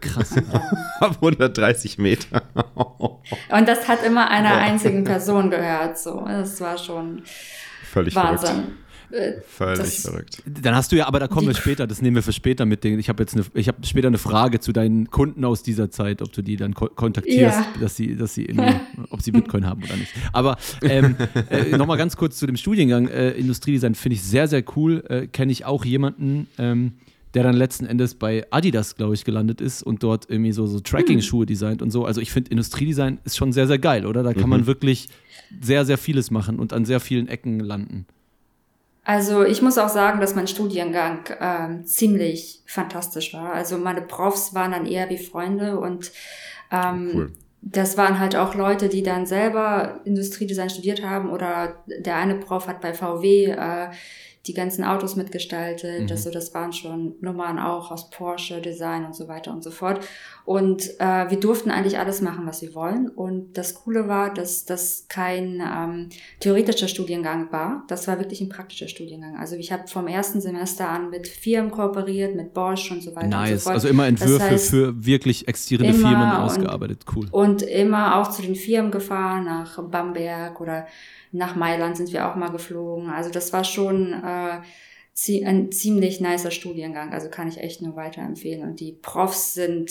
Krass. 0.00 0.34
Ab 1.00 1.16
130 1.16 1.98
Meter. 1.98 2.42
Und 2.54 3.68
das 3.68 3.86
hat 3.86 4.02
immer 4.04 4.30
einer 4.30 4.56
einzigen 4.56 5.04
Person 5.04 5.50
gehört. 5.50 5.98
So, 5.98 6.24
das 6.26 6.58
war 6.62 6.78
schon 6.78 7.22
Völlig 7.96 8.14
Wahnsinn. 8.14 8.48
Verrückt. 8.48 8.85
Völlig 9.46 9.78
das, 9.78 10.02
verrückt. 10.02 10.42
Dann 10.46 10.74
hast 10.74 10.92
du 10.92 10.96
ja, 10.96 11.06
aber 11.06 11.20
da 11.20 11.28
kommen 11.28 11.46
wir 11.46 11.54
später, 11.54 11.86
das 11.86 12.02
nehmen 12.02 12.16
wir 12.16 12.22
für 12.22 12.32
später 12.32 12.64
mit. 12.64 12.84
Den, 12.84 12.98
ich 12.98 13.08
habe 13.08 13.22
jetzt 13.22 13.34
eine, 13.34 13.44
ich 13.54 13.68
habe 13.68 13.84
später 13.86 14.08
eine 14.08 14.18
Frage 14.18 14.60
zu 14.60 14.72
deinen 14.72 15.10
Kunden 15.10 15.44
aus 15.44 15.62
dieser 15.62 15.90
Zeit, 15.90 16.22
ob 16.22 16.32
du 16.32 16.42
die 16.42 16.56
dann 16.56 16.74
ko 16.74 16.86
kontaktierst, 16.88 17.58
ja. 17.58 17.66
dass 17.80 17.96
sie, 17.96 18.16
dass 18.16 18.34
sie, 18.34 18.48
ob 19.10 19.22
sie 19.22 19.32
Bitcoin 19.32 19.66
haben 19.66 19.82
oder 19.82 19.96
nicht. 19.96 20.12
Aber 20.32 20.56
ähm, 20.82 21.16
äh, 21.50 21.76
nochmal 21.76 21.98
ganz 21.98 22.16
kurz 22.16 22.36
zu 22.36 22.46
dem 22.46 22.56
Studiengang 22.56 23.08
äh, 23.08 23.30
Industriedesign 23.32 23.94
finde 23.94 24.14
ich 24.14 24.22
sehr, 24.22 24.48
sehr 24.48 24.64
cool. 24.76 25.04
Äh, 25.08 25.26
Kenne 25.28 25.52
ich 25.52 25.64
auch 25.64 25.84
jemanden, 25.84 26.48
ähm, 26.58 26.92
der 27.34 27.42
dann 27.42 27.54
letzten 27.54 27.84
Endes 27.84 28.14
bei 28.14 28.46
Adidas, 28.50 28.96
glaube 28.96 29.14
ich, 29.14 29.24
gelandet 29.24 29.60
ist 29.60 29.82
und 29.82 30.02
dort 30.02 30.30
irgendwie 30.30 30.52
so, 30.52 30.66
so 30.66 30.80
Tracking-Schuhe 30.80 31.42
hm. 31.42 31.46
designt 31.46 31.82
und 31.82 31.90
so. 31.90 32.04
Also 32.04 32.20
ich 32.20 32.30
finde, 32.30 32.50
Industriedesign 32.50 33.18
ist 33.24 33.36
schon 33.36 33.52
sehr, 33.52 33.66
sehr 33.66 33.78
geil, 33.78 34.06
oder? 34.06 34.22
Da 34.22 34.32
kann 34.32 34.44
mhm. 34.44 34.50
man 34.50 34.66
wirklich 34.66 35.08
sehr, 35.60 35.84
sehr 35.84 35.98
vieles 35.98 36.30
machen 36.30 36.58
und 36.58 36.72
an 36.72 36.84
sehr 36.84 37.00
vielen 37.00 37.28
Ecken 37.28 37.60
landen. 37.60 38.06
Also 39.06 39.44
ich 39.44 39.62
muss 39.62 39.78
auch 39.78 39.88
sagen, 39.88 40.20
dass 40.20 40.34
mein 40.34 40.48
Studiengang 40.48 41.20
ähm, 41.40 41.86
ziemlich 41.86 42.64
fantastisch 42.66 43.32
war. 43.34 43.52
Also 43.52 43.78
meine 43.78 44.02
Profs 44.02 44.52
waren 44.52 44.72
dann 44.72 44.84
eher 44.84 45.08
wie 45.10 45.16
Freunde 45.16 45.78
und 45.78 46.10
ähm, 46.72 47.10
cool. 47.14 47.32
das 47.62 47.96
waren 47.96 48.18
halt 48.18 48.34
auch 48.34 48.56
Leute, 48.56 48.88
die 48.88 49.04
dann 49.04 49.24
selber 49.24 50.00
Industriedesign 50.04 50.70
studiert 50.70 51.04
haben 51.04 51.30
oder 51.30 51.84
der 51.86 52.16
eine 52.16 52.34
Prof 52.34 52.66
hat 52.66 52.80
bei 52.80 52.94
VW 52.94 53.44
äh, 53.44 53.90
die 54.46 54.54
ganzen 54.54 54.82
Autos 54.82 55.14
mitgestaltet. 55.14 56.02
Mhm. 56.02 56.06
Das, 56.08 56.24
so, 56.24 56.32
das 56.32 56.52
waren 56.52 56.72
schon 56.72 57.14
Nummern 57.20 57.60
auch 57.60 57.92
aus 57.92 58.10
Porsche, 58.10 58.60
Design 58.60 59.04
und 59.04 59.14
so 59.14 59.28
weiter 59.28 59.52
und 59.52 59.62
so 59.62 59.70
fort. 59.70 60.00
Und 60.46 61.00
äh, 61.00 61.28
wir 61.28 61.40
durften 61.40 61.72
eigentlich 61.72 61.98
alles 61.98 62.20
machen, 62.20 62.46
was 62.46 62.62
wir 62.62 62.72
wollen. 62.72 63.08
Und 63.08 63.58
das 63.58 63.74
Coole 63.74 64.06
war, 64.06 64.32
dass 64.32 64.64
das 64.64 65.06
kein 65.08 65.60
ähm, 65.60 66.08
theoretischer 66.38 66.86
Studiengang 66.86 67.50
war. 67.50 67.82
Das 67.88 68.06
war 68.06 68.20
wirklich 68.20 68.40
ein 68.40 68.48
praktischer 68.48 68.86
Studiengang. 68.86 69.36
Also 69.38 69.56
ich 69.56 69.72
habe 69.72 69.88
vom 69.88 70.06
ersten 70.06 70.40
Semester 70.40 70.88
an 70.88 71.10
mit 71.10 71.26
Firmen 71.26 71.72
kooperiert, 71.72 72.36
mit 72.36 72.54
Bosch 72.54 72.92
und 72.92 73.02
so 73.02 73.16
weiter. 73.16 73.26
Nice. 73.26 73.50
Und 73.50 73.58
so 73.58 73.64
fort. 73.64 73.74
Also 73.74 73.88
immer 73.88 74.06
Entwürfe 74.06 74.38
das 74.38 74.50
heißt, 74.50 74.70
für 74.70 75.04
wirklich 75.04 75.48
existierende 75.48 75.94
Firmen 75.94 76.30
ausgearbeitet. 76.30 77.04
Cool. 77.12 77.26
Und 77.32 77.62
immer 77.62 78.14
auch 78.14 78.30
zu 78.30 78.40
den 78.40 78.54
Firmen 78.54 78.92
gefahren, 78.92 79.46
nach 79.46 79.82
Bamberg 79.82 80.60
oder 80.60 80.86
nach 81.32 81.56
Mailand 81.56 81.96
sind 81.96 82.12
wir 82.12 82.30
auch 82.30 82.36
mal 82.36 82.50
geflogen. 82.50 83.10
Also 83.10 83.30
das 83.30 83.52
war 83.52 83.64
schon 83.64 84.12
äh, 84.12 85.44
ein 85.44 85.72
ziemlich 85.72 86.20
nicer 86.20 86.52
Studiengang. 86.52 87.12
Also 87.12 87.30
kann 87.30 87.48
ich 87.48 87.58
echt 87.58 87.82
nur 87.82 87.96
weiterempfehlen. 87.96 88.62
Und 88.62 88.78
die 88.78 88.92
Profs 88.92 89.54
sind 89.54 89.90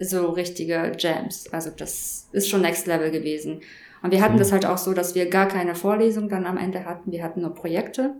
so 0.00 0.30
richtige 0.30 0.92
Jams. 0.98 1.52
Also 1.52 1.70
das 1.76 2.28
ist 2.32 2.48
schon 2.48 2.62
Next 2.62 2.86
Level 2.86 3.10
gewesen. 3.10 3.60
Und 4.02 4.12
wir 4.12 4.22
hatten 4.22 4.34
mhm. 4.34 4.38
das 4.40 4.52
halt 4.52 4.66
auch 4.66 4.78
so, 4.78 4.92
dass 4.92 5.14
wir 5.14 5.28
gar 5.28 5.48
keine 5.48 5.74
Vorlesung 5.74 6.28
dann 6.28 6.46
am 6.46 6.58
Ende 6.58 6.84
hatten. 6.84 7.12
Wir 7.12 7.22
hatten 7.22 7.40
nur 7.40 7.54
Projekte. 7.54 8.14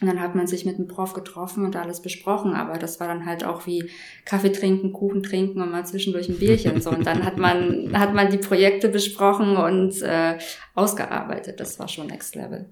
Und 0.00 0.08
dann 0.08 0.20
hat 0.20 0.34
man 0.34 0.46
sich 0.46 0.66
mit 0.66 0.76
dem 0.76 0.88
Prof 0.88 1.14
getroffen 1.14 1.64
und 1.64 1.74
alles 1.74 2.02
besprochen, 2.02 2.52
aber 2.52 2.78
das 2.78 3.00
war 3.00 3.08
dann 3.08 3.24
halt 3.24 3.44
auch 3.44 3.66
wie 3.66 3.90
Kaffee 4.26 4.52
trinken, 4.52 4.92
Kuchen 4.92 5.22
trinken 5.22 5.62
und 5.62 5.70
mal 5.70 5.86
zwischendurch 5.86 6.28
ein 6.28 6.38
Bierchen 6.38 6.82
so. 6.82 6.90
Und 6.90 7.06
dann 7.06 7.24
hat 7.24 7.38
man 7.38 7.92
hat 7.98 8.12
man 8.12 8.30
die 8.30 8.36
Projekte 8.36 8.90
besprochen 8.90 9.56
und 9.56 10.02
äh, 10.02 10.36
ausgearbeitet. 10.74 11.60
Das 11.60 11.78
war 11.78 11.88
schon 11.88 12.08
Next 12.08 12.34
Level. 12.34 12.66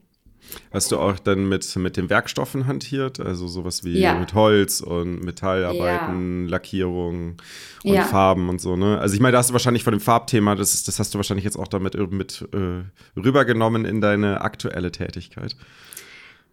Hast 0.72 0.92
du 0.92 0.98
auch 0.98 1.18
dann 1.18 1.48
mit, 1.48 1.76
mit 1.76 1.96
den 1.96 2.10
Werkstoffen 2.10 2.66
hantiert? 2.66 3.20
Also 3.20 3.46
sowas 3.46 3.84
wie 3.84 3.98
ja. 3.98 4.14
mit 4.14 4.34
Holz 4.34 4.80
und 4.80 5.24
Metallarbeiten, 5.24 6.44
ja. 6.44 6.50
Lackierung 6.50 7.36
und 7.84 7.94
ja. 7.94 8.02
Farben 8.02 8.48
und 8.48 8.60
so, 8.60 8.76
ne? 8.76 8.98
Also 8.98 9.14
ich 9.14 9.20
meine, 9.20 9.32
da 9.32 9.38
hast 9.38 9.50
du 9.50 9.52
wahrscheinlich 9.52 9.84
von 9.84 9.92
dem 9.92 10.00
Farbthema, 10.00 10.54
das, 10.54 10.82
das 10.84 10.98
hast 10.98 11.14
du 11.14 11.18
wahrscheinlich 11.18 11.44
jetzt 11.44 11.56
auch 11.56 11.68
damit 11.68 11.94
mit 12.10 12.48
äh, 12.52 12.84
rübergenommen 13.18 13.84
in 13.84 14.00
deine 14.00 14.40
aktuelle 14.40 14.90
Tätigkeit. 14.90 15.56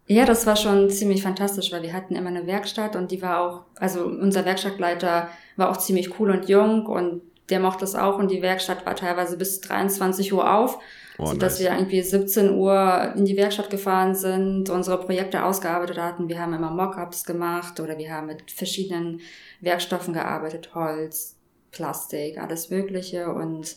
Ja, 0.06 0.24
das 0.24 0.46
war 0.46 0.56
schon 0.56 0.90
ziemlich 0.90 1.22
fantastisch, 1.22 1.72
weil 1.72 1.82
wir 1.82 1.92
hatten 1.92 2.16
immer 2.16 2.28
eine 2.28 2.46
Werkstatt 2.46 2.96
und 2.96 3.10
die 3.10 3.22
war 3.22 3.40
auch, 3.40 3.62
also 3.76 4.04
unser 4.04 4.44
Werkstattleiter 4.44 5.28
war 5.56 5.70
auch 5.70 5.76
ziemlich 5.76 6.18
cool 6.18 6.30
und 6.30 6.48
jung 6.48 6.86
und 6.86 7.22
der 7.50 7.60
mochte 7.60 7.84
es 7.84 7.94
auch 7.94 8.18
und 8.18 8.30
die 8.30 8.42
Werkstatt 8.42 8.84
war 8.84 8.96
teilweise 8.96 9.36
bis 9.36 9.60
23 9.60 10.32
Uhr 10.32 10.52
auf, 10.54 10.78
oh, 11.18 11.26
sodass 11.26 11.58
nice. 11.58 11.60
wir 11.60 11.76
irgendwie 11.76 12.02
17 12.02 12.50
Uhr 12.54 13.12
in 13.16 13.24
die 13.24 13.36
Werkstatt 13.36 13.70
gefahren 13.70 14.14
sind, 14.14 14.70
unsere 14.70 14.98
Projekte 15.00 15.44
ausgearbeitet 15.44 15.98
hatten. 15.98 16.28
Wir 16.28 16.40
haben 16.40 16.54
immer 16.54 16.70
Mockups 16.70 17.24
gemacht 17.24 17.80
oder 17.80 17.98
wir 17.98 18.12
haben 18.12 18.26
mit 18.26 18.50
verschiedenen 18.50 19.20
Werkstoffen 19.60 20.14
gearbeitet, 20.14 20.74
Holz, 20.74 21.36
Plastik, 21.70 22.38
alles 22.38 22.70
Mögliche 22.70 23.32
und 23.32 23.76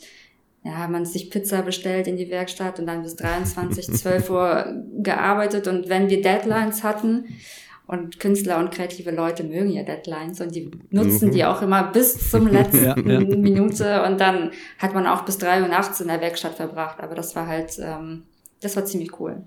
ja, 0.63 0.87
man 0.87 1.05
sich 1.05 1.29
Pizza 1.29 1.61
bestellt 1.61 2.07
in 2.07 2.17
die 2.17 2.31
Werkstatt 2.31 2.79
und 2.79 2.87
dann 2.87 3.03
bis 3.03 3.15
23, 3.15 3.93
12 3.93 4.29
Uhr 4.31 4.83
gearbeitet. 4.97 5.67
Und 5.67 5.89
wenn 5.89 6.09
wir 6.09 6.23
Deadlines 6.23 6.83
hatten, 6.83 7.25
und 7.87 8.19
Künstler 8.19 8.59
und 8.59 8.71
kreative 8.71 9.11
Leute 9.11 9.43
mögen 9.43 9.69
ja 9.69 9.83
Deadlines 9.83 10.41
und 10.41 10.55
die 10.55 10.71
nutzen 10.89 11.29
mhm. 11.29 11.31
die 11.33 11.45
auch 11.45 11.61
immer 11.61 11.91
bis 11.91 12.31
zum 12.31 12.47
letzten 12.51 12.83
ja, 12.83 12.97
ja. 12.97 13.19
Minute 13.19 14.03
und 14.03 14.19
dann 14.19 14.51
hat 14.79 14.93
man 14.93 15.05
auch 15.05 15.23
bis 15.23 15.37
drei 15.37 15.61
Uhr 15.61 15.67
nachts 15.67 16.01
in 16.01 16.07
der 16.07 16.21
Werkstatt 16.21 16.55
verbracht. 16.55 16.99
Aber 16.99 17.15
das 17.15 17.35
war 17.35 17.47
halt, 17.47 17.77
ähm, 17.79 18.23
das 18.61 18.75
war 18.75 18.85
ziemlich 18.85 19.19
cool. 19.19 19.43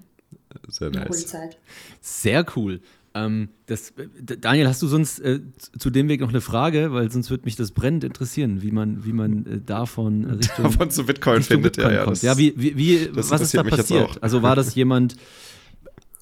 Sehr 0.68 0.90
nice. 0.90 1.09
Coole 1.09 1.26
Zeit. 1.26 1.59
Sehr 2.00 2.45
cool. 2.57 2.80
Ähm, 3.14 3.49
das, 3.66 3.92
Daniel, 4.21 4.68
hast 4.68 4.83
du 4.83 4.87
sonst 4.87 5.18
äh, 5.21 5.40
zu 5.78 5.90
dem 5.90 6.09
Weg 6.09 6.21
noch 6.21 6.28
eine 6.28 6.40
Frage? 6.40 6.92
Weil 6.92 7.11
sonst 7.11 7.30
würde 7.30 7.45
mich 7.45 7.57
das 7.57 7.73
brennend 7.73 8.04
interessieren, 8.04 8.62
wie 8.62 8.71
man, 8.71 9.04
wie 9.04 9.12
man 9.12 9.47
äh, 9.47 9.61
davon 9.64 10.25
Richtung, 10.37 10.64
davon 10.64 10.90
zu 10.90 11.04
Bitcoin 11.04 11.38
Richtung 11.38 11.57
findet. 11.57 11.76
Bitcoin 11.76 11.95
ja, 11.95 12.00
ja, 12.00 12.07
das, 12.07 12.23
ja, 12.23 12.38
wie, 12.38 12.54
wie, 12.57 12.76
wie 12.76 13.09
was 13.12 13.40
ist 13.40 13.54
da 13.54 13.62
passiert? 13.62 14.23
Also 14.23 14.42
war 14.42 14.54
das 14.54 14.75
jemand 14.75 15.16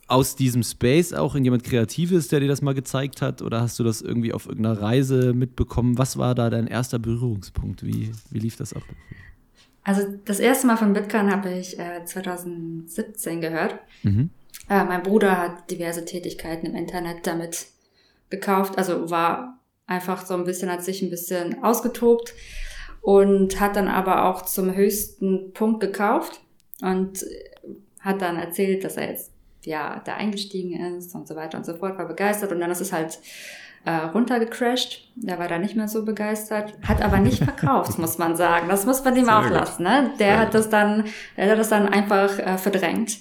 aus 0.08 0.36
diesem 0.36 0.62
Space 0.62 1.12
auch 1.12 1.34
in 1.34 1.44
jemand 1.44 1.64
Kreatives, 1.64 2.28
der 2.28 2.40
dir 2.40 2.48
das 2.48 2.62
mal 2.62 2.74
gezeigt 2.74 3.22
hat? 3.22 3.42
Oder 3.42 3.60
hast 3.60 3.78
du 3.78 3.84
das 3.84 4.02
irgendwie 4.02 4.32
auf 4.32 4.46
irgendeiner 4.46 4.80
Reise 4.80 5.32
mitbekommen? 5.32 5.98
Was 5.98 6.16
war 6.16 6.34
da 6.34 6.48
dein 6.48 6.66
erster 6.66 6.98
Berührungspunkt? 6.98 7.84
Wie, 7.84 8.12
wie 8.30 8.38
lief 8.38 8.56
das 8.56 8.72
ab? 8.72 8.82
Also 9.82 10.02
das 10.24 10.40
erste 10.40 10.66
Mal 10.66 10.76
von 10.76 10.92
Bitcoin 10.92 11.30
habe 11.30 11.52
ich 11.52 11.78
äh, 11.78 12.04
2017 12.04 13.40
gehört. 13.40 13.78
Mhm. 14.02 14.30
Äh, 14.68 14.84
mein 14.84 15.02
Bruder 15.02 15.38
hat 15.38 15.70
diverse 15.70 16.04
Tätigkeiten 16.04 16.66
im 16.66 16.74
Internet 16.74 17.26
damit 17.26 17.66
gekauft, 18.30 18.78
also 18.78 19.10
war 19.10 19.60
einfach 19.86 20.26
so 20.26 20.34
ein 20.34 20.44
bisschen, 20.44 20.70
hat 20.70 20.82
sich 20.82 21.02
ein 21.02 21.10
bisschen 21.10 21.62
ausgetobt 21.62 22.34
und 23.00 23.60
hat 23.60 23.76
dann 23.76 23.86
aber 23.86 24.24
auch 24.24 24.42
zum 24.42 24.74
höchsten 24.74 25.52
Punkt 25.52 25.80
gekauft 25.80 26.40
und 26.82 27.24
hat 28.00 28.20
dann 28.20 28.36
erzählt, 28.36 28.82
dass 28.82 28.96
er 28.96 29.10
jetzt 29.10 29.30
ja 29.66 30.00
da 30.04 30.14
eingestiegen 30.14 30.96
ist 30.96 31.14
und 31.14 31.28
so 31.28 31.36
weiter 31.36 31.58
und 31.58 31.66
so 31.66 31.74
fort, 31.74 31.98
war 31.98 32.06
begeistert 32.06 32.52
und 32.52 32.60
dann 32.60 32.70
ist 32.70 32.80
es 32.80 32.92
halt 32.92 33.18
äh, 33.84 33.90
runtergecrashed. 33.90 35.08
Der 35.14 35.38
war 35.38 35.48
da 35.48 35.58
nicht 35.58 35.76
mehr 35.76 35.88
so 35.88 36.04
begeistert, 36.04 36.74
hat 36.82 37.02
aber 37.02 37.18
nicht 37.18 37.42
verkauft, 37.42 37.98
muss 37.98 38.18
man 38.18 38.36
sagen. 38.36 38.68
Das 38.68 38.86
muss 38.86 39.04
man 39.04 39.16
ihm 39.16 39.26
Sehr 39.26 39.38
auch 39.38 39.50
lassen. 39.50 39.82
Ne? 39.82 40.10
Der 40.18 40.28
ja. 40.28 40.38
hat 40.38 40.54
das 40.54 40.68
dann, 40.70 41.04
der 41.36 41.50
hat 41.50 41.58
das 41.58 41.68
dann 41.68 41.88
einfach 41.88 42.38
äh, 42.38 42.58
verdrängt. 42.58 43.18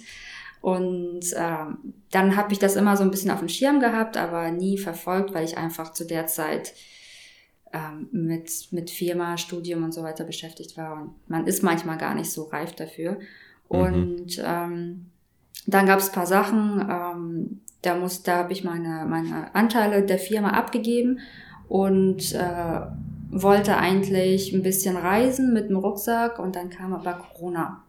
Und 0.62 1.22
ähm, 1.36 1.94
dann 2.10 2.36
habe 2.36 2.52
ich 2.52 2.58
das 2.58 2.76
immer 2.76 2.98
so 2.98 3.04
ein 3.04 3.12
bisschen 3.12 3.30
auf 3.30 3.40
dem 3.40 3.50
Schirm 3.50 3.80
gehabt, 3.80 4.18
aber 4.18 4.50
nie 4.50 4.80
verfolgt, 4.80 5.34
weil 5.36 5.46
ich 5.46 5.58
einfach 5.58 5.94
zu 5.94 6.06
der 6.06 6.26
Zeit 6.26 6.74
ähm, 7.72 8.10
mit, 8.12 8.50
mit 8.72 8.90
Firma, 8.90 9.38
Studium 9.38 9.84
und 9.84 9.94
so 9.94 10.02
weiter 10.02 10.24
beschäftigt 10.24 10.76
war. 10.76 10.94
Und 10.94 11.12
man 11.28 11.46
ist 11.46 11.62
manchmal 11.62 12.00
gar 12.00 12.16
nicht 12.16 12.32
so 12.32 12.44
reif 12.46 12.74
dafür. 12.74 13.20
Mhm. 13.70 13.80
Und 13.80 14.44
ähm, 14.44 15.12
dann 15.68 15.86
gab 15.86 16.00
es 16.00 16.12
paar 16.12 16.28
Sachen, 16.28 16.86
ähm, 16.90 17.62
da 17.82 17.96
muss, 17.96 18.24
da 18.24 18.38
habe 18.38 18.54
ich 18.54 18.64
meine, 18.64 19.06
meine 19.08 19.54
Anteile 19.54 20.04
der 20.04 20.20
Firma 20.20 20.50
abgegeben 20.50 21.20
und 21.68 22.34
äh, 22.34 22.82
wollte 23.30 23.78
eigentlich 23.78 24.54
ein 24.54 24.64
bisschen 24.64 24.98
reisen 24.98 25.54
mit 25.54 25.70
dem 25.70 25.78
Rucksack 25.78 26.40
und 26.40 26.56
dann 26.56 26.70
kam 26.70 26.94
aber 26.94 27.14
Corona. 27.14 27.84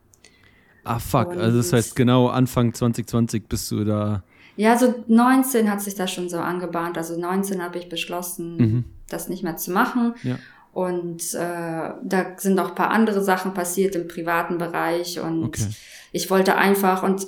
Ah, 0.85 0.99
fuck. 0.99 1.31
Und 1.31 1.39
also 1.39 1.59
das 1.59 1.73
heißt, 1.73 1.97
genau 1.97 2.29
Anfang 2.29 2.73
2020 2.73 3.49
bist 3.49 3.71
du 3.71 3.85
da. 3.85 4.23
Ja, 4.57 4.79
so 4.79 5.05
19 5.07 5.71
hat 5.71 5.83
sich 5.83 5.95
das 5.95 6.11
schon 6.11 6.29
so 6.29 6.39
angebahnt. 6.39 6.97
Also 6.97 7.19
19 7.19 7.63
habe 7.63 7.79
ich 7.79 7.89
beschlossen, 7.89 8.57
mhm. 8.57 8.85
das 9.09 9.29
nicht 9.29 9.43
mehr 9.43 9.57
zu 9.57 9.73
machen. 9.73 10.15
Ja. 10.23 10.37
Und 10.73 11.35
äh, 11.35 11.91
da 12.03 12.27
sind 12.37 12.59
auch 12.59 12.71
ein 12.71 12.75
paar 12.75 12.91
andere 12.91 13.23
Sachen 13.23 13.55
passiert 13.55 13.95
im 13.97 14.09
privaten 14.09 14.59
Bereich. 14.59 15.21
Und 15.21 15.45
okay. 15.45 15.69
ich 16.13 16.31
wollte 16.31 16.57
einfach, 16.57 17.03
und 17.03 17.27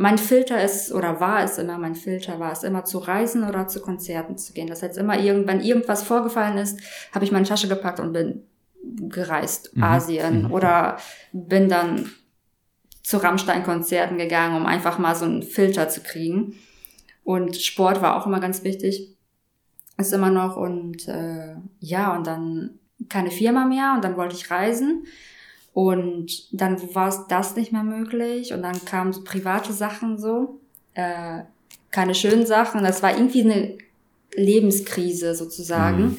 mein 0.00 0.16
Filter 0.16 0.64
ist, 0.64 0.92
oder 0.92 1.20
war 1.20 1.44
es 1.44 1.58
immer, 1.58 1.76
mein 1.76 1.94
Filter 1.94 2.40
war 2.40 2.52
es 2.52 2.62
immer 2.62 2.86
zu 2.86 2.96
reisen 2.96 3.46
oder 3.46 3.68
zu 3.68 3.82
Konzerten 3.82 4.38
zu 4.38 4.54
gehen. 4.54 4.66
Das 4.66 4.82
heißt 4.82 4.96
immer, 4.96 5.20
irgendwann 5.20 5.60
irgendwas 5.60 6.02
vorgefallen 6.02 6.56
ist, 6.56 6.80
habe 7.14 7.26
ich 7.26 7.32
meine 7.32 7.44
Tasche 7.44 7.68
gepackt 7.68 8.00
und 8.00 8.14
bin 8.14 8.44
gereist, 9.10 9.76
mhm. 9.76 9.82
Asien. 9.82 10.42
Mhm. 10.44 10.52
Oder 10.52 10.96
bin 11.34 11.68
dann 11.68 12.10
zu 13.02 13.18
Rammstein-Konzerten 13.18 14.16
gegangen, 14.16 14.56
um 14.56 14.64
einfach 14.64 14.98
mal 14.98 15.14
so 15.14 15.26
einen 15.26 15.42
Filter 15.42 15.90
zu 15.90 16.00
kriegen. 16.00 16.54
Und 17.22 17.58
Sport 17.58 18.00
war 18.00 18.16
auch 18.16 18.26
immer 18.26 18.40
ganz 18.40 18.64
wichtig. 18.64 19.18
Ist 19.98 20.14
immer 20.14 20.30
noch. 20.30 20.56
Und 20.56 21.08
äh, 21.08 21.56
ja, 21.78 22.16
und 22.16 22.26
dann 22.26 22.78
keine 23.10 23.30
Firma 23.30 23.66
mehr 23.66 23.92
und 23.96 24.02
dann 24.02 24.16
wollte 24.16 24.34
ich 24.34 24.50
reisen. 24.50 25.04
Und 25.72 26.48
dann 26.52 26.94
war 26.94 27.08
es 27.08 27.26
das 27.28 27.56
nicht 27.56 27.72
mehr 27.72 27.84
möglich. 27.84 28.52
Und 28.52 28.62
dann 28.62 28.84
kamen 28.84 29.12
so 29.12 29.22
private 29.22 29.72
Sachen 29.72 30.18
so. 30.18 30.60
Äh, 30.94 31.42
keine 31.90 32.14
schönen 32.14 32.46
Sachen. 32.46 32.82
Das 32.82 33.02
war 33.02 33.16
irgendwie 33.16 33.42
eine 33.42 33.78
Lebenskrise 34.34 35.34
sozusagen. 35.34 36.02
Mhm. 36.02 36.16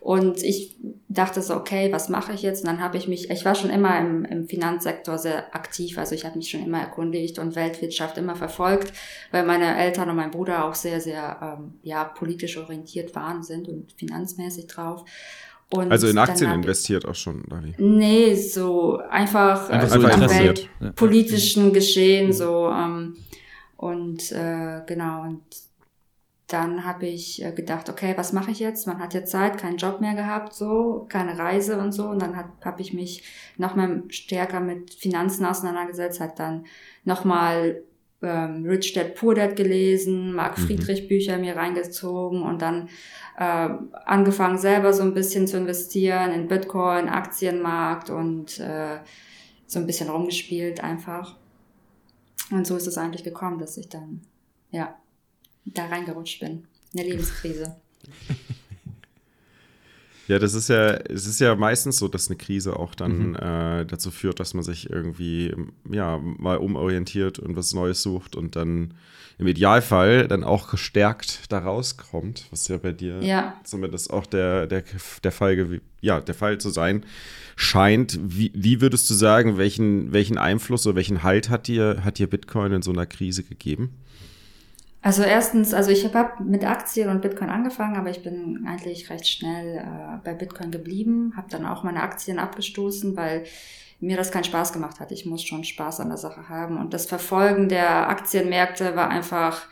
Und 0.00 0.44
ich 0.44 0.76
dachte 1.08 1.42
so, 1.42 1.54
okay, 1.54 1.92
was 1.92 2.08
mache 2.08 2.32
ich 2.32 2.42
jetzt? 2.42 2.60
Und 2.60 2.68
dann 2.68 2.80
habe 2.80 2.96
ich 2.96 3.08
mich, 3.08 3.30
ich 3.30 3.44
war 3.44 3.56
schon 3.56 3.70
immer 3.70 3.98
im, 3.98 4.24
im 4.24 4.48
Finanzsektor 4.48 5.18
sehr 5.18 5.54
aktiv, 5.54 5.98
also 5.98 6.14
ich 6.14 6.24
habe 6.24 6.36
mich 6.36 6.50
schon 6.50 6.62
immer 6.62 6.78
erkundigt 6.78 7.40
und 7.40 7.56
Weltwirtschaft 7.56 8.16
immer 8.16 8.36
verfolgt, 8.36 8.92
weil 9.32 9.44
meine 9.44 9.76
Eltern 9.76 10.08
und 10.08 10.16
mein 10.16 10.30
Bruder 10.30 10.64
auch 10.64 10.76
sehr, 10.76 11.00
sehr 11.00 11.58
ähm, 11.58 11.74
ja, 11.82 12.04
politisch 12.04 12.56
orientiert 12.58 13.16
waren, 13.16 13.42
sind 13.42 13.68
und 13.68 13.92
finanzmäßig 13.92 14.68
drauf. 14.68 15.04
Und 15.70 15.92
also 15.92 16.06
in 16.06 16.16
Aktien 16.16 16.50
investiert 16.50 17.06
auch 17.06 17.14
schon, 17.14 17.44
wie? 17.62 17.74
Nee, 17.76 18.34
so 18.34 18.98
einfach, 19.10 19.68
einfach 19.68 19.96
äh, 19.96 20.00
so 20.00 20.06
am 20.06 20.20
weltpolitischen 20.30 21.66
ja. 21.66 21.72
Geschehen, 21.72 22.32
so 22.32 22.68
ähm, 22.68 23.16
und 23.76 24.32
äh, 24.32 24.80
genau, 24.86 25.22
und 25.22 25.42
dann 26.48 26.86
habe 26.86 27.06
ich 27.06 27.44
äh, 27.44 27.52
gedacht, 27.52 27.90
okay, 27.90 28.14
was 28.16 28.32
mache 28.32 28.50
ich 28.50 28.58
jetzt? 28.58 28.86
Man 28.86 28.98
hat 28.98 29.12
jetzt 29.12 29.30
Zeit, 29.30 29.58
keinen 29.58 29.76
Job 29.76 30.00
mehr 30.00 30.14
gehabt, 30.14 30.54
so, 30.54 31.06
keine 31.10 31.38
Reise 31.38 31.78
und 31.78 31.92
so. 31.92 32.06
Und 32.06 32.22
dann 32.22 32.34
habe 32.36 32.80
ich 32.80 32.94
mich 32.94 33.22
noch 33.58 33.76
mal 33.76 34.02
stärker 34.08 34.60
mit 34.60 34.94
Finanzen 34.94 35.44
auseinandergesetzt, 35.44 36.20
hat 36.20 36.38
dann 36.38 36.64
noch 37.04 37.26
mal 37.26 37.82
ähm, 38.22 38.64
Rich 38.66 38.94
Dad 38.94 39.14
Poor 39.14 39.34
Dad 39.34 39.56
gelesen, 39.56 40.32
Mark 40.32 40.56
mhm. 40.58 40.62
Friedrich 40.62 41.06
Bücher 41.06 41.36
mir 41.36 41.54
reingezogen 41.54 42.42
und 42.42 42.62
dann 42.62 42.88
äh, 43.38 43.68
angefangen 44.04 44.58
selber 44.58 44.92
so 44.92 45.02
ein 45.02 45.14
bisschen 45.14 45.46
zu 45.46 45.56
investieren 45.56 46.32
in 46.32 46.48
Bitcoin, 46.48 47.08
Aktienmarkt 47.08 48.10
und 48.10 48.58
äh, 48.58 48.98
so 49.66 49.78
ein 49.78 49.86
bisschen 49.86 50.08
rumgespielt 50.08 50.82
einfach. 50.82 51.36
Und 52.50 52.66
so 52.66 52.76
ist 52.76 52.86
es 52.86 52.98
eigentlich 52.98 53.24
gekommen, 53.24 53.58
dass 53.58 53.76
ich 53.76 53.88
dann, 53.88 54.22
ja, 54.70 54.96
da 55.64 55.86
reingerutscht 55.86 56.40
bin. 56.40 56.66
Eine 56.94 57.08
Lebenskrise. 57.08 57.76
Ja, 60.28 60.38
das 60.38 60.52
ist 60.52 60.68
ja, 60.68 60.90
es 60.90 61.26
ist 61.26 61.40
ja 61.40 61.54
meistens 61.56 61.98
so, 61.98 62.06
dass 62.06 62.28
eine 62.28 62.36
Krise 62.36 62.76
auch 62.76 62.94
dann 62.94 63.30
mhm. 63.30 63.36
äh, 63.36 63.84
dazu 63.86 64.10
führt, 64.10 64.40
dass 64.40 64.52
man 64.54 64.62
sich 64.62 64.90
irgendwie 64.90 65.54
ja 65.90 66.18
mal 66.18 66.58
umorientiert 66.58 67.38
und 67.38 67.56
was 67.56 67.72
Neues 67.72 68.02
sucht 68.02 68.36
und 68.36 68.54
dann 68.54 68.94
im 69.38 69.46
Idealfall 69.46 70.28
dann 70.28 70.44
auch 70.44 70.70
gestärkt 70.70 71.50
da 71.50 71.60
rauskommt, 71.60 72.46
was 72.50 72.68
ja 72.68 72.76
bei 72.76 72.92
dir 72.92 73.22
ja. 73.22 73.54
zumindest 73.64 74.12
auch 74.12 74.26
der, 74.26 74.66
der, 74.66 74.84
der 75.22 75.32
Fall 75.32 75.80
ja, 76.00 76.20
der 76.20 76.34
Fall 76.34 76.58
zu 76.58 76.70
sein 76.70 77.06
scheint. 77.56 78.18
Wie, 78.22 78.52
wie 78.54 78.80
würdest 78.80 79.08
du 79.08 79.14
sagen, 79.14 79.56
welchen, 79.56 80.12
welchen 80.12 80.38
Einfluss 80.38 80.86
oder 80.86 80.96
welchen 80.96 81.22
Halt 81.22 81.48
hat 81.48 81.68
dir, 81.68 82.04
hat 82.04 82.18
dir 82.18 82.26
Bitcoin 82.26 82.72
in 82.72 82.82
so 82.82 82.90
einer 82.90 83.06
Krise 83.06 83.44
gegeben? 83.44 83.94
Also 85.00 85.22
erstens, 85.22 85.74
also 85.74 85.90
ich 85.90 86.12
habe 86.12 86.42
mit 86.42 86.64
Aktien 86.64 87.08
und 87.08 87.22
Bitcoin 87.22 87.50
angefangen, 87.50 87.96
aber 87.96 88.10
ich 88.10 88.22
bin 88.22 88.66
eigentlich 88.66 89.08
recht 89.10 89.28
schnell 89.28 89.78
äh, 89.78 90.18
bei 90.24 90.34
Bitcoin 90.34 90.72
geblieben, 90.72 91.34
habe 91.36 91.48
dann 91.50 91.64
auch 91.64 91.84
meine 91.84 92.02
Aktien 92.02 92.38
abgestoßen, 92.38 93.16
weil 93.16 93.44
mir 94.00 94.16
das 94.16 94.30
keinen 94.32 94.44
Spaß 94.44 94.72
gemacht 94.72 95.00
hat. 95.00 95.12
Ich 95.12 95.26
muss 95.26 95.42
schon 95.42 95.64
Spaß 95.64 96.00
an 96.00 96.08
der 96.08 96.18
Sache 96.18 96.48
haben. 96.48 96.78
Und 96.78 96.94
das 96.94 97.06
Verfolgen 97.06 97.68
der 97.68 98.08
Aktienmärkte 98.08 98.96
war 98.96 99.08
einfach, 99.08 99.66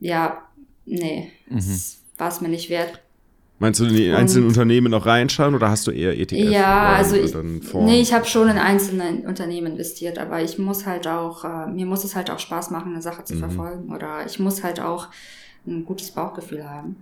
ja, 0.00 0.42
nee, 0.84 1.32
mhm. 1.48 1.80
war 2.18 2.28
es 2.28 2.40
mir 2.40 2.48
nicht 2.48 2.70
wert. 2.70 3.02
Meinst 3.58 3.80
du 3.80 3.84
in 3.84 3.94
die 3.94 4.10
einzelnen 4.10 4.48
Unternehmen 4.48 4.90
noch 4.90 5.06
reinschauen 5.06 5.54
oder 5.54 5.70
hast 5.70 5.86
du 5.86 5.90
eher 5.90 6.18
ETF? 6.18 6.50
Ja, 6.50 6.92
also 6.92 7.16
ich, 7.16 7.34
nee, 7.74 8.00
ich 8.00 8.12
habe 8.12 8.26
schon 8.26 8.48
in 8.48 8.58
einzelne 8.58 9.26
Unternehmen 9.26 9.72
investiert, 9.72 10.18
aber 10.18 10.42
ich 10.42 10.58
muss 10.58 10.84
halt 10.84 11.08
auch, 11.08 11.44
äh, 11.44 11.66
mir 11.66 11.86
muss 11.86 12.04
es 12.04 12.14
halt 12.14 12.30
auch 12.30 12.38
Spaß 12.38 12.70
machen, 12.70 12.92
eine 12.92 13.00
Sache 13.00 13.24
zu 13.24 13.34
mhm. 13.34 13.38
verfolgen 13.38 13.94
oder 13.94 14.26
ich 14.26 14.38
muss 14.38 14.62
halt 14.62 14.78
auch 14.80 15.08
ein 15.66 15.86
gutes 15.86 16.10
Bauchgefühl 16.10 16.68
haben. 16.68 16.96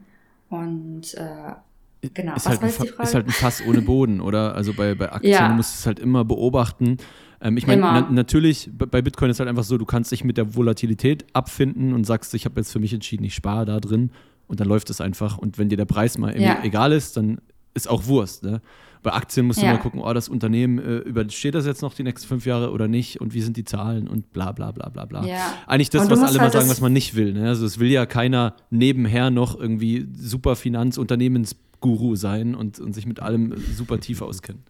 Und 0.48 1.14
äh, 1.14 2.08
genau, 2.14 2.36
ist 2.36 2.46
was 2.46 2.52
halt 2.52 2.62
war 2.62 2.68
jetzt 2.68 2.82
die 2.82 2.88
Frage? 2.88 3.08
Ist 3.08 3.14
halt 3.14 3.26
ein 3.26 3.32
Fass 3.32 3.62
ohne 3.66 3.82
Boden, 3.82 4.20
oder? 4.20 4.54
Also 4.54 4.74
bei, 4.74 4.94
bei 4.94 5.10
Aktien 5.10 5.32
ja. 5.32 5.48
musst 5.48 5.74
du 5.74 5.78
es 5.80 5.86
halt 5.86 5.98
immer 5.98 6.24
beobachten. 6.24 6.98
Ähm, 7.40 7.56
ich 7.56 7.66
meine, 7.66 7.82
na, 7.82 8.08
natürlich, 8.12 8.70
bei 8.72 9.02
Bitcoin 9.02 9.30
ist 9.30 9.40
halt 9.40 9.48
einfach 9.48 9.64
so, 9.64 9.76
du 9.76 9.86
kannst 9.86 10.12
dich 10.12 10.22
mit 10.22 10.36
der 10.36 10.54
Volatilität 10.54 11.26
abfinden 11.32 11.94
und 11.94 12.04
sagst, 12.04 12.32
ich 12.34 12.44
habe 12.44 12.60
jetzt 12.60 12.70
für 12.70 12.78
mich 12.78 12.92
entschieden, 12.92 13.24
ich 13.24 13.34
spare 13.34 13.64
da 13.64 13.80
drin 13.80 14.10
und 14.46 14.60
dann 14.60 14.68
läuft 14.68 14.90
es 14.90 15.00
einfach. 15.00 15.38
Und 15.38 15.58
wenn 15.58 15.68
dir 15.68 15.76
der 15.76 15.84
Preis 15.84 16.18
mal 16.18 16.38
ja. 16.40 16.62
egal 16.62 16.92
ist, 16.92 17.16
dann 17.16 17.38
ist 17.74 17.88
auch 17.88 18.06
Wurst. 18.06 18.42
Ne? 18.44 18.60
Bei 19.02 19.12
Aktien 19.12 19.46
musst 19.46 19.60
du 19.60 19.66
ja. 19.66 19.72
mal 19.72 19.78
gucken, 19.78 20.00
oh, 20.00 20.12
das 20.14 20.28
Unternehmen, 20.28 20.78
äh, 20.78 20.98
übersteht 20.98 21.54
das 21.54 21.66
jetzt 21.66 21.82
noch 21.82 21.92
die 21.92 22.04
nächsten 22.04 22.26
fünf 22.26 22.46
Jahre 22.46 22.70
oder 22.70 22.88
nicht 22.88 23.20
und 23.20 23.34
wie 23.34 23.42
sind 23.42 23.56
die 23.56 23.64
Zahlen 23.64 24.08
und 24.08 24.32
bla 24.32 24.52
bla 24.52 24.72
bla 24.72 24.88
bla 24.88 25.04
bla. 25.04 25.26
Ja. 25.26 25.54
Eigentlich 25.66 25.90
das, 25.90 26.08
was 26.08 26.20
alle 26.20 26.40
halt 26.40 26.40
mal 26.40 26.52
sagen, 26.52 26.70
was 26.70 26.80
man 26.80 26.92
nicht 26.92 27.14
will. 27.14 27.34
Ne? 27.34 27.48
Also 27.48 27.66
es 27.66 27.78
will 27.78 27.90
ja 27.90 28.06
keiner 28.06 28.54
nebenher 28.70 29.30
noch 29.30 29.58
irgendwie 29.58 30.08
super 30.16 30.56
Finanzunternehmensguru 30.56 32.16
sein 32.16 32.54
und, 32.54 32.78
und 32.80 32.94
sich 32.94 33.06
mit 33.06 33.20
allem 33.20 33.54
super 33.76 34.00
tief 34.00 34.22
auskennen. 34.22 34.64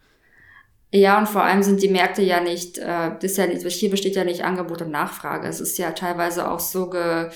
Ja, 0.92 1.18
und 1.18 1.28
vor 1.28 1.42
allem 1.42 1.64
sind 1.64 1.82
die 1.82 1.88
Märkte 1.88 2.22
ja 2.22 2.40
nicht, 2.40 2.78
äh, 2.78 3.10
das 3.20 3.36
ja, 3.36 3.46
hier 3.46 3.90
besteht 3.90 4.14
ja 4.14 4.24
nicht 4.24 4.44
Angebot 4.44 4.80
und 4.80 4.92
Nachfrage. 4.92 5.48
Es 5.48 5.60
ist 5.60 5.76
ja 5.76 5.90
teilweise 5.90 6.48
auch 6.48 6.60
so 6.60 6.88
ge, 6.88 7.30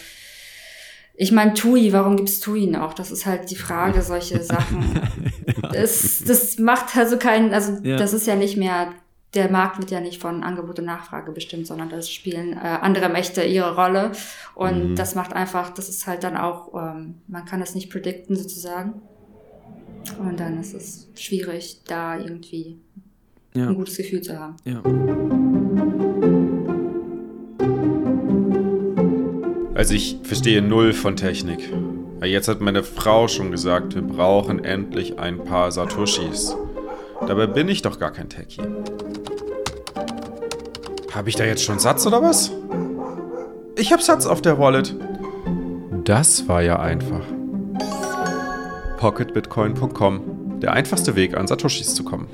ich 1.20 1.32
meine, 1.32 1.52
TUI, 1.52 1.92
warum 1.92 2.16
gibt's 2.16 2.38
TUI 2.38 2.68
noch? 2.68 2.94
Das 2.94 3.10
ist 3.10 3.26
halt 3.26 3.50
die 3.50 3.56
Frage, 3.56 4.02
solche 4.02 4.40
Sachen. 4.44 5.00
ja. 5.62 5.68
das, 5.70 6.22
das 6.25 6.58
macht 6.58 6.96
also 6.96 7.18
keinen, 7.18 7.52
also 7.52 7.72
ja. 7.82 7.96
das 7.96 8.12
ist 8.12 8.28
ja 8.28 8.37
nicht 8.37 8.56
mehr, 8.56 8.92
der 9.34 9.50
Markt 9.50 9.78
wird 9.78 9.90
ja 9.90 10.00
nicht 10.00 10.22
von 10.22 10.44
Angebot 10.44 10.78
und 10.78 10.84
Nachfrage 10.84 11.32
bestimmt, 11.32 11.66
sondern 11.66 11.88
das 11.88 12.08
spielen 12.08 12.52
äh, 12.52 12.58
andere 12.58 13.08
Mächte 13.08 13.42
ihre 13.42 13.75
Rolle. 13.75 14.12
Und 14.54 14.90
mhm. 14.90 14.94
das 14.94 15.16
macht 15.16 15.32
einfach, 15.32 15.70
das 15.70 15.88
ist 15.88 16.06
halt 16.06 16.22
dann 16.22 16.37
auch, 16.37 16.72
ähm, 16.75 17.16
man 17.26 17.44
kann 17.44 17.58
das 17.58 17.75
nicht 17.75 17.90
predikten 17.90 18.37
sozusagen. 18.37 19.02
Und 20.20 20.38
dann 20.38 20.60
ist 20.60 20.72
es 20.72 21.08
schwierig, 21.16 21.80
da 21.88 22.16
irgendwie 22.16 22.78
ja. 23.54 23.66
ein 23.66 23.75
gutes 23.75 23.96
Gefühl 23.96 24.20
zu 24.22 24.38
haben. 24.38 24.54
Ja. 24.64 24.82
Also 29.78 29.94
ich 29.94 30.18
verstehe 30.25 30.61
null 30.61 30.92
von 30.92 31.14
Technik. 31.14 31.73
Jetzt 32.20 32.49
hat 32.49 32.61
meine 32.61 32.82
Frau 32.82 33.28
schon 33.28 33.52
gesagt, 33.52 33.94
wir 33.94 34.02
brauchen 34.02 34.64
endlich 34.64 35.20
ein 35.20 35.44
paar 35.44 35.70
Satoshis. 35.70 36.56
Dabei 37.28 37.47
bin 37.47 37.68
ich 37.68 37.82
doch 37.82 38.00
gar 38.00 38.11
kein 38.11 38.28
Techie. 38.28 38.62
Habe 41.14 41.28
ich 41.28 41.37
da 41.37 41.44
jetzt 41.44 41.62
schon 41.62 41.78
Satz 41.78 42.04
oder 42.08 42.20
was? 42.20 42.50
Ich 43.76 43.92
habe 43.92 44.02
Satz 44.02 44.26
auf 44.26 44.42
der 44.42 44.58
Wallet. 44.58 44.97
Das 46.02 46.49
war 46.49 46.61
ja 46.61 46.80
einfach. 46.80 47.23
pocketbitcoin.com. 48.99 50.58
Der 50.61 50.73
einfachste 50.73 51.14
Weg 51.14 51.37
an 51.37 51.47
Satoshis 51.47 51.94
zu 51.94 52.02
kommen. 52.02 52.26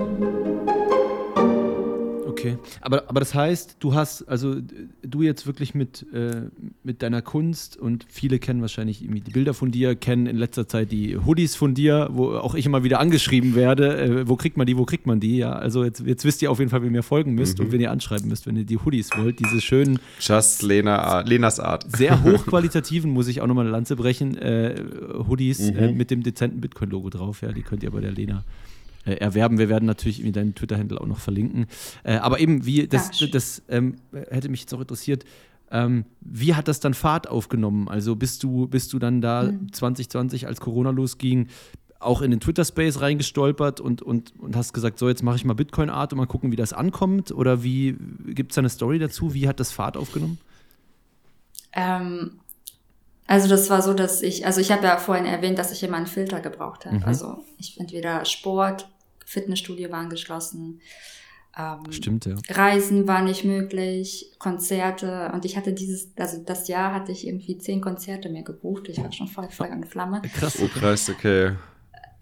Okay, 2.45 2.59
aber, 2.81 3.09
aber 3.09 3.21
das 3.21 3.35
heißt, 3.35 3.77
du 3.81 3.95
hast, 3.95 4.29
also 4.29 4.57
du 5.03 5.23
jetzt 5.23 5.47
wirklich 5.47 5.75
mit, 5.75 6.07
äh, 6.13 6.43
mit 6.83 7.03
deiner 7.03 7.23
Kunst 7.23 7.77
und 7.77 8.07
viele 8.09 8.39
kennen 8.39 8.61
wahrscheinlich 8.61 8.99
die 8.99 9.31
Bilder 9.31 9.55
von 9.55 9.71
dir, 9.71 9.95
kennen 9.95 10.27
in 10.27 10.37
letzter 10.37 10.69
Zeit 10.69 10.93
die 10.93 11.17
Hoodies 11.17 11.57
von 11.57 11.75
dir, 11.75 12.09
wo 12.13 12.35
auch 12.37 12.55
ich 12.55 12.67
immer 12.67 12.85
wieder 12.85 13.01
angeschrieben 13.01 13.55
werde, 13.55 13.97
äh, 13.97 14.29
wo 14.29 14.37
kriegt 14.37 14.57
man 14.57 14.67
die, 14.67 14.77
wo 14.77 14.85
kriegt 14.85 15.07
man 15.07 15.21
die, 15.21 15.39
ja, 15.39 15.53
also 15.53 15.85
jetzt, 15.85 16.01
jetzt 16.01 16.25
wisst 16.25 16.43
ihr 16.43 16.51
auf 16.51 16.59
jeden 16.59 16.71
Fall, 16.71 16.83
wem 16.83 16.95
ihr 16.95 17.03
folgen 17.03 17.35
müsst 17.35 17.59
mhm. 17.59 17.67
und 17.67 17.73
wen 17.73 17.81
ihr 17.81 17.91
anschreiben 17.91 18.29
müsst, 18.29 18.47
wenn 18.47 18.57
ihr 18.57 18.65
die 18.65 18.79
Hoodies 18.79 19.11
wollt, 19.17 19.41
diese 19.41 19.61
schönen 19.61 19.99
Just 20.21 20.63
Lena, 20.63 21.21
Lenas 21.21 21.61
Art. 21.61 21.85
Sehr 21.97 22.23
hochqualitativen, 22.25 23.11
muss 23.11 23.29
ich 23.29 23.41
auch 23.41 23.47
nochmal 23.47 23.65
eine 23.65 23.73
Lanze 23.73 23.97
brechen, 23.97 24.37
äh, 24.37 24.83
Hoodies 25.29 25.71
äh, 25.71 25.91
mhm. 25.91 25.97
mit 25.97 26.11
dem 26.11 26.23
dezenten 26.23 26.61
Bitcoin-Logo 26.61 27.11
drauf, 27.11 27.43
ja, 27.43 27.53
die 27.53 27.63
könnt 27.63 27.83
ihr 27.83 27.91
bei 27.91 28.01
der 28.01 28.13
Lena 28.13 28.45
äh, 29.05 29.15
erwerben. 29.15 29.59
Wir 29.59 29.69
werden 29.69 29.87
natürlich 29.87 30.23
deinen 30.33 30.55
Twitter-Handle 30.55 31.01
auch 31.01 31.07
noch 31.07 31.19
verlinken. 31.19 31.67
Äh, 32.03 32.17
aber 32.17 32.41
eben, 32.41 32.65
wie, 32.67 32.87
das, 32.87 33.11
das, 33.11 33.31
das 33.31 33.63
ähm, 33.69 33.97
hätte 34.13 34.49
mich 34.49 34.61
jetzt 34.61 34.75
auch 34.75 34.81
interessiert. 34.81 35.25
Ähm, 35.71 36.05
wie 36.21 36.55
hat 36.55 36.69
das 36.69 36.81
dann 36.81 36.95
Fahrt 36.95 37.29
aufgenommen? 37.29 37.89
Also 37.89 38.17
bist 38.17 38.43
du, 38.43 38.69
bist 38.69 38.93
du 38.93 38.99
dann 38.99 39.21
da 39.21 39.45
mhm. 39.45 39.73
2020, 39.73 40.47
als 40.47 40.61
Corona 40.61 40.91
losging, 40.91 41.49
auch 41.99 42.23
in 42.23 42.31
den 42.31 42.41
Twitter-Space 42.41 43.01
reingestolpert 43.01 43.81
und, 43.81 44.03
und, 44.03 44.39
und 44.39 44.57
hast 44.57 44.73
gesagt, 44.73 44.99
so 44.99 45.09
jetzt 45.09 45.23
mache 45.23 45.37
ich 45.37 45.45
mal 45.45 45.55
Bitcoin-Art 45.55 46.13
und 46.13 46.19
mal 46.19 46.27
gucken, 46.27 46.53
wie 46.53 46.57
das 46.57 46.73
ankommt? 46.73 47.33
Oder 47.33 47.63
wie 47.63 47.97
gibt 48.27 48.53
es 48.53 48.57
da 48.57 48.61
eine 48.61 48.69
Story 48.69 48.99
dazu? 48.99 49.35
Wie 49.35 49.49
hat 49.49 49.59
das 49.59 49.73
Fahrt 49.73 49.97
aufgenommen? 49.97 50.39
Ähm, 51.73 52.39
also 53.27 53.49
das 53.49 53.71
war 53.71 53.83
so, 53.83 53.95
dass 53.95 54.23
ich, 54.23 54.47
also 54.47 54.61
ich 54.61 54.71
habe 54.71 54.85
ja 54.85 54.99
vorhin 54.99 55.25
erwähnt, 55.25 55.59
dass 55.59 55.73
ich 55.73 55.83
immer 55.83 55.97
einen 55.97 56.07
Filter 56.07 56.41
gebraucht 56.41 56.85
habe. 56.85 56.97
Mhm. 56.97 57.05
Also 57.05 57.43
ich 57.59 57.81
entweder 57.81 58.25
Sport 58.25 58.89
Fitnessstudio 59.25 59.91
waren 59.91 60.11
geschlossen. 60.11 60.81
Ähm, 61.57 61.93
Stimmt, 61.93 62.27
ja. 62.27 62.35
Reisen 62.51 63.07
war 63.07 63.23
nicht 63.23 63.45
möglich, 63.45 64.33
Konzerte. 64.39 65.31
Und 65.33 65.45
ich 65.45 65.57
hatte 65.57 65.73
dieses, 65.73 66.11
also 66.17 66.43
das 66.45 66.69
Jahr 66.69 66.93
hatte 66.93 67.13
ich 67.13 67.27
irgendwie 67.27 67.59
zehn 67.59 67.81
Konzerte 67.81 68.29
mir 68.29 68.43
gebucht. 68.43 68.89
Ich 68.89 68.99
war 68.99 69.13
schon 69.13 69.29
voll 69.29 69.49
Feuer 69.51 69.73
und 69.73 69.87
Flamme. 69.87 70.23
Krass, 70.35 70.59
oh 70.61 70.69
krass, 70.69 71.09
okay. 71.11 71.53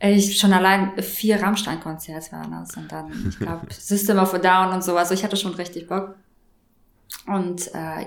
Ich 0.00 0.38
schon 0.38 0.52
allein 0.52 1.00
vier 1.00 1.40
Rammstein-Konzerte 1.40 2.32
waren 2.32 2.50
das. 2.50 2.76
Und 2.76 2.90
dann, 2.90 3.26
ich 3.28 3.38
glaube, 3.38 3.66
System 3.70 4.18
of 4.18 4.34
a 4.34 4.38
Down 4.38 4.74
und 4.74 4.84
so. 4.84 4.96
Also 4.96 5.14
ich 5.14 5.24
hatte 5.24 5.36
schon 5.36 5.54
richtig 5.54 5.88
Bock. 5.88 6.16
Und 7.26 7.68
äh, 7.74 8.06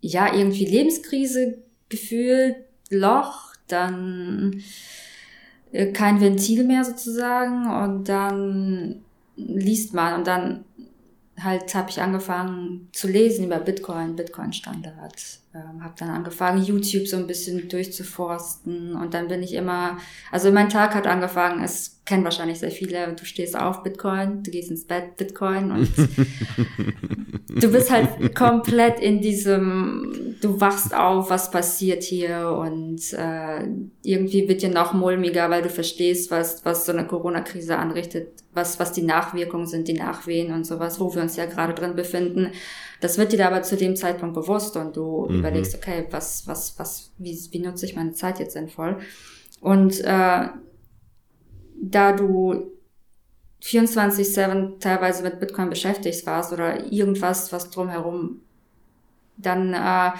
ja, 0.00 0.34
irgendwie 0.34 0.64
Lebenskrise 0.64 1.58
gefühlt, 1.88 2.56
Loch, 2.90 3.54
dann 3.66 4.62
kein 5.94 6.20
Ventil 6.20 6.64
mehr 6.64 6.84
sozusagen 6.84 7.70
und 7.70 8.08
dann 8.08 9.02
liest 9.36 9.94
man 9.94 10.18
und 10.18 10.26
dann 10.26 10.64
halt 11.40 11.74
habe 11.74 11.90
ich 11.90 12.00
angefangen 12.00 12.88
zu 12.92 13.08
lesen 13.08 13.46
über 13.46 13.58
Bitcoin, 13.58 14.16
Bitcoin-Standard. 14.16 15.40
Ähm, 15.54 15.82
habe 15.82 15.94
dann 15.98 16.10
angefangen, 16.10 16.62
YouTube 16.62 17.06
so 17.06 17.16
ein 17.16 17.26
bisschen 17.26 17.68
durchzuforsten 17.68 18.94
und 18.94 19.14
dann 19.14 19.28
bin 19.28 19.42
ich 19.42 19.54
immer, 19.54 19.98
also 20.30 20.52
mein 20.52 20.68
Tag 20.68 20.94
hat 20.94 21.06
angefangen, 21.06 21.62
es 21.62 22.01
kennen 22.04 22.24
wahrscheinlich 22.24 22.58
sehr 22.58 22.70
viele, 22.70 23.14
du 23.14 23.24
stehst 23.24 23.56
auf 23.56 23.82
Bitcoin, 23.82 24.42
du 24.42 24.50
gehst 24.50 24.70
ins 24.70 24.84
Bett 24.84 25.16
Bitcoin 25.16 25.70
und 25.70 25.88
du 27.62 27.70
bist 27.70 27.92
halt 27.92 28.34
komplett 28.34 28.98
in 28.98 29.20
diesem, 29.20 30.36
du 30.40 30.60
wachst 30.60 30.94
auf, 30.94 31.30
was 31.30 31.52
passiert 31.52 32.02
hier 32.02 32.50
und 32.58 33.00
äh, 33.12 33.68
irgendwie 34.02 34.48
wird 34.48 34.62
dir 34.62 34.70
noch 34.70 34.94
mulmiger, 34.94 35.48
weil 35.48 35.62
du 35.62 35.70
verstehst, 35.70 36.32
was, 36.32 36.64
was 36.64 36.86
so 36.86 36.92
eine 36.92 37.06
Corona-Krise 37.06 37.78
anrichtet, 37.78 38.42
was, 38.52 38.80
was 38.80 38.92
die 38.92 39.02
Nachwirkungen 39.02 39.68
sind, 39.68 39.86
die 39.86 39.94
Nachwehen 39.94 40.52
und 40.52 40.66
sowas, 40.66 40.98
wo 40.98 41.14
wir 41.14 41.22
uns 41.22 41.36
ja 41.36 41.46
gerade 41.46 41.72
drin 41.72 41.94
befinden. 41.94 42.50
Das 43.00 43.16
wird 43.16 43.32
dir 43.32 43.46
aber 43.46 43.62
zu 43.62 43.76
dem 43.76 43.94
Zeitpunkt 43.94 44.34
bewusst 44.34 44.76
und 44.76 44.96
du 44.96 45.28
mhm. 45.28 45.38
überlegst, 45.38 45.76
okay, 45.76 46.06
was, 46.10 46.48
was, 46.48 46.76
was, 46.80 47.12
wie, 47.18 47.38
wie 47.52 47.60
nutze 47.60 47.86
ich 47.86 47.94
meine 47.94 48.12
Zeit 48.12 48.40
jetzt 48.40 48.54
sinnvoll? 48.54 48.98
Und 49.60 50.00
äh, 50.00 50.48
da 51.82 52.12
du 52.12 52.72
24-7 53.62 54.78
teilweise 54.78 55.22
mit 55.22 55.40
Bitcoin 55.40 55.68
beschäftigt 55.68 56.24
warst 56.26 56.52
oder 56.52 56.90
irgendwas, 56.92 57.52
was 57.52 57.70
drumherum, 57.70 58.40
dann 59.36 59.74
äh, 59.74 60.12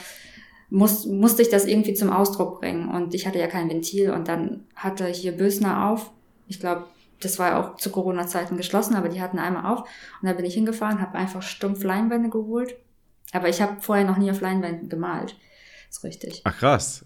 muss, 0.70 1.06
musste 1.06 1.42
ich 1.42 1.48
das 1.48 1.64
irgendwie 1.64 1.94
zum 1.94 2.10
Ausdruck 2.10 2.60
bringen. 2.60 2.88
Und 2.88 3.14
ich 3.14 3.26
hatte 3.26 3.38
ja 3.38 3.46
kein 3.46 3.70
Ventil 3.70 4.10
und 4.10 4.28
dann 4.28 4.64
hatte 4.74 5.06
hier 5.06 5.32
Bösner 5.32 5.88
auf. 5.88 6.10
Ich 6.48 6.58
glaube, 6.58 6.86
das 7.20 7.38
war 7.38 7.50
ja 7.50 7.60
auch 7.60 7.76
zu 7.76 7.90
Corona-Zeiten 7.90 8.56
geschlossen, 8.56 8.96
aber 8.96 9.08
die 9.08 9.22
hatten 9.22 9.38
einmal 9.38 9.72
auf. 9.72 9.80
Und 9.80 10.28
da 10.28 10.32
bin 10.32 10.44
ich 10.44 10.54
hingefahren, 10.54 11.00
habe 11.00 11.16
einfach 11.16 11.42
stumpf 11.42 11.84
Leinwände 11.84 12.28
geholt. 12.28 12.74
Aber 13.32 13.48
ich 13.48 13.62
habe 13.62 13.80
vorher 13.80 14.04
noch 14.04 14.18
nie 14.18 14.30
auf 14.30 14.40
Leinwänden 14.40 14.88
gemalt. 14.88 15.36
ist 15.88 16.02
richtig. 16.02 16.42
Ach 16.44 16.58
krass. 16.58 17.04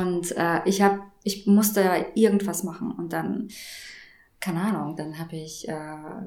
Und 0.00 0.36
äh, 0.36 0.60
ich 0.64 0.82
habe, 0.82 1.00
ich 1.22 1.46
musste 1.46 1.80
ja 1.80 1.94
irgendwas 2.14 2.64
machen. 2.64 2.92
Und 2.92 3.12
dann, 3.12 3.48
keine 4.40 4.60
Ahnung, 4.60 4.96
dann 4.96 5.18
habe 5.18 5.36
ich 5.36 5.68
äh, 5.68 5.72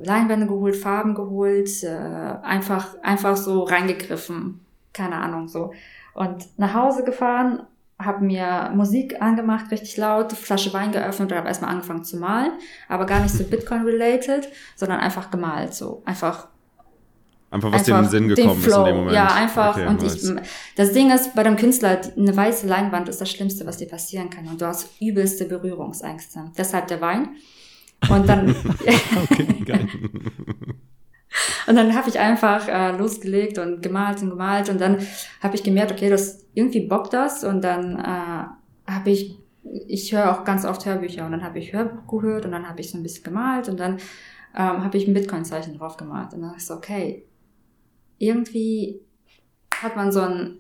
Leinwände 0.03 0.47
geholt, 0.47 0.75
Farben 0.75 1.15
geholt, 1.15 1.83
äh, 1.83 1.87
einfach, 1.87 2.95
einfach 3.01 3.37
so 3.37 3.63
reingegriffen. 3.63 4.65
Keine 4.93 5.17
Ahnung, 5.17 5.47
so. 5.47 5.73
Und 6.13 6.47
nach 6.57 6.73
Hause 6.73 7.03
gefahren 7.03 7.63
habe 7.97 8.25
mir 8.25 8.71
Musik 8.73 9.21
angemacht, 9.21 9.71
richtig 9.71 9.95
laut, 9.97 10.33
Flasche 10.33 10.73
Wein 10.73 10.91
geöffnet 10.91 11.31
und 11.31 11.37
habe 11.37 11.47
erstmal 11.47 11.71
angefangen 11.71 12.03
zu 12.03 12.17
malen, 12.17 12.51
aber 12.89 13.05
gar 13.05 13.21
nicht 13.21 13.33
so 13.33 13.43
Bitcoin-related, 13.45 14.49
sondern 14.75 14.99
einfach 14.99 15.31
gemalt, 15.31 15.73
so 15.73 16.01
einfach. 16.05 16.49
Einfach 17.55 17.71
was 17.71 17.83
dir 17.83 17.95
in 17.95 18.03
den 18.03 18.11
Sinn 18.11 18.27
gekommen 18.27 18.61
den 18.61 18.69
ist 18.69 18.77
in 18.77 18.83
dem 18.83 18.95
Moment. 18.97 19.15
Ja, 19.15 19.27
einfach. 19.27 19.77
Okay, 19.77 19.87
und 19.87 20.03
ich, 20.03 20.21
das 20.75 20.91
Ding 20.91 21.09
ist, 21.09 21.35
bei 21.35 21.43
dem 21.43 21.55
Künstler, 21.55 22.01
eine 22.17 22.35
weiße 22.35 22.67
Leinwand 22.67 23.07
ist 23.07 23.21
das 23.21 23.31
Schlimmste, 23.31 23.65
was 23.65 23.77
dir 23.77 23.87
passieren 23.87 24.29
kann. 24.29 24.45
Und 24.47 24.59
du 24.59 24.67
hast 24.67 24.89
übelste 24.99 25.45
Berührungsängste. 25.45 26.51
Deshalb 26.57 26.87
der 26.87 26.99
Wein. 26.99 27.29
Und 28.09 28.27
dann. 28.27 28.49
okay, 29.29 29.47
geil. 29.65 29.87
Und 31.67 31.75
dann 31.75 31.95
habe 31.95 32.09
ich 32.09 32.19
einfach 32.19 32.67
äh, 32.67 32.91
losgelegt 32.97 33.57
und 33.57 33.81
gemalt 33.81 34.21
und 34.21 34.31
gemalt 34.31 34.69
und 34.69 34.79
dann 34.79 34.97
habe 35.41 35.55
ich 35.55 35.63
gemerkt, 35.63 35.91
okay, 35.91 36.09
das 36.09 36.45
irgendwie 36.53 36.87
bockt 36.87 37.13
das 37.13 37.43
und 37.43 37.61
dann 37.63 37.99
äh, 37.99 38.91
habe 38.91 39.09
ich, 39.09 39.37
ich 39.87 40.13
höre 40.13 40.31
auch 40.31 40.43
ganz 40.43 40.63
oft 40.63 40.85
Hörbücher 40.85 41.25
und 41.25 41.31
dann 41.31 41.43
habe 41.43 41.59
ich 41.59 41.73
Hörbuch 41.73 42.07
gehört 42.07 42.45
und 42.45 42.51
dann 42.51 42.69
habe 42.69 42.81
ich 42.81 42.91
so 42.91 42.97
ein 42.97 43.03
bisschen 43.03 43.23
gemalt 43.23 43.67
und 43.67 43.79
dann 43.79 43.97
ähm, 44.55 44.83
habe 44.83 44.97
ich 44.97 45.07
ein 45.07 45.13
Bitcoin-Zeichen 45.13 45.77
drauf 45.77 45.97
gemalt 45.97 46.33
und 46.33 46.41
dann 46.41 46.53
ich 46.55 46.65
so, 46.65 46.75
okay, 46.75 47.25
irgendwie 48.17 49.01
hat 49.73 49.95
man 49.95 50.11
so 50.11 50.21
ein, 50.21 50.57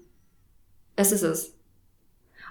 es 0.95 1.11
ist 1.11 1.23
es. 1.23 1.55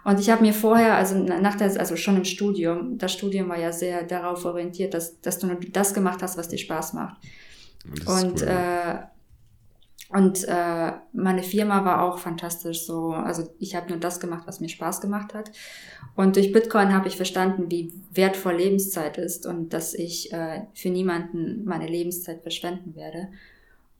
Und 0.04 0.20
ich 0.20 0.28
habe 0.28 0.42
mir 0.42 0.52
vorher, 0.52 0.96
also 0.96 1.16
nach 1.16 1.54
der, 1.54 1.78
also 1.80 1.96
schon 1.96 2.16
im 2.16 2.24
Studium, 2.24 2.98
das 2.98 3.12
Studium 3.12 3.48
war 3.48 3.58
ja 3.58 3.72
sehr 3.72 4.02
darauf 4.02 4.44
orientiert, 4.44 4.92
dass, 4.92 5.20
dass 5.22 5.38
du 5.38 5.46
nur 5.46 5.56
das 5.72 5.94
gemacht 5.94 6.22
hast, 6.22 6.36
was 6.36 6.48
dir 6.48 6.58
Spaß 6.58 6.92
macht. 6.92 7.16
Und, 8.06 8.42
cool. 8.42 8.48
äh, 8.48 8.98
und 10.10 10.44
äh, 10.44 10.92
meine 11.14 11.42
Firma 11.42 11.86
war 11.86 12.02
auch 12.02 12.18
fantastisch 12.18 12.84
so. 12.84 13.12
Also 13.12 13.48
ich 13.58 13.74
habe 13.74 13.88
nur 13.88 13.98
das 13.98 14.20
gemacht, 14.20 14.42
was 14.46 14.60
mir 14.60 14.68
Spaß 14.68 15.00
gemacht 15.00 15.32
hat. 15.32 15.50
Und 16.14 16.36
durch 16.36 16.52
Bitcoin 16.52 16.92
habe 16.92 17.08
ich 17.08 17.16
verstanden, 17.16 17.70
wie 17.70 17.92
wertvoll 18.12 18.56
Lebenszeit 18.56 19.16
ist 19.16 19.46
und 19.46 19.72
dass 19.72 19.94
ich 19.94 20.32
äh, 20.34 20.66
für 20.74 20.90
niemanden 20.90 21.64
meine 21.64 21.86
Lebenszeit 21.86 22.42
verschwenden 22.42 22.94
werde. 22.94 23.28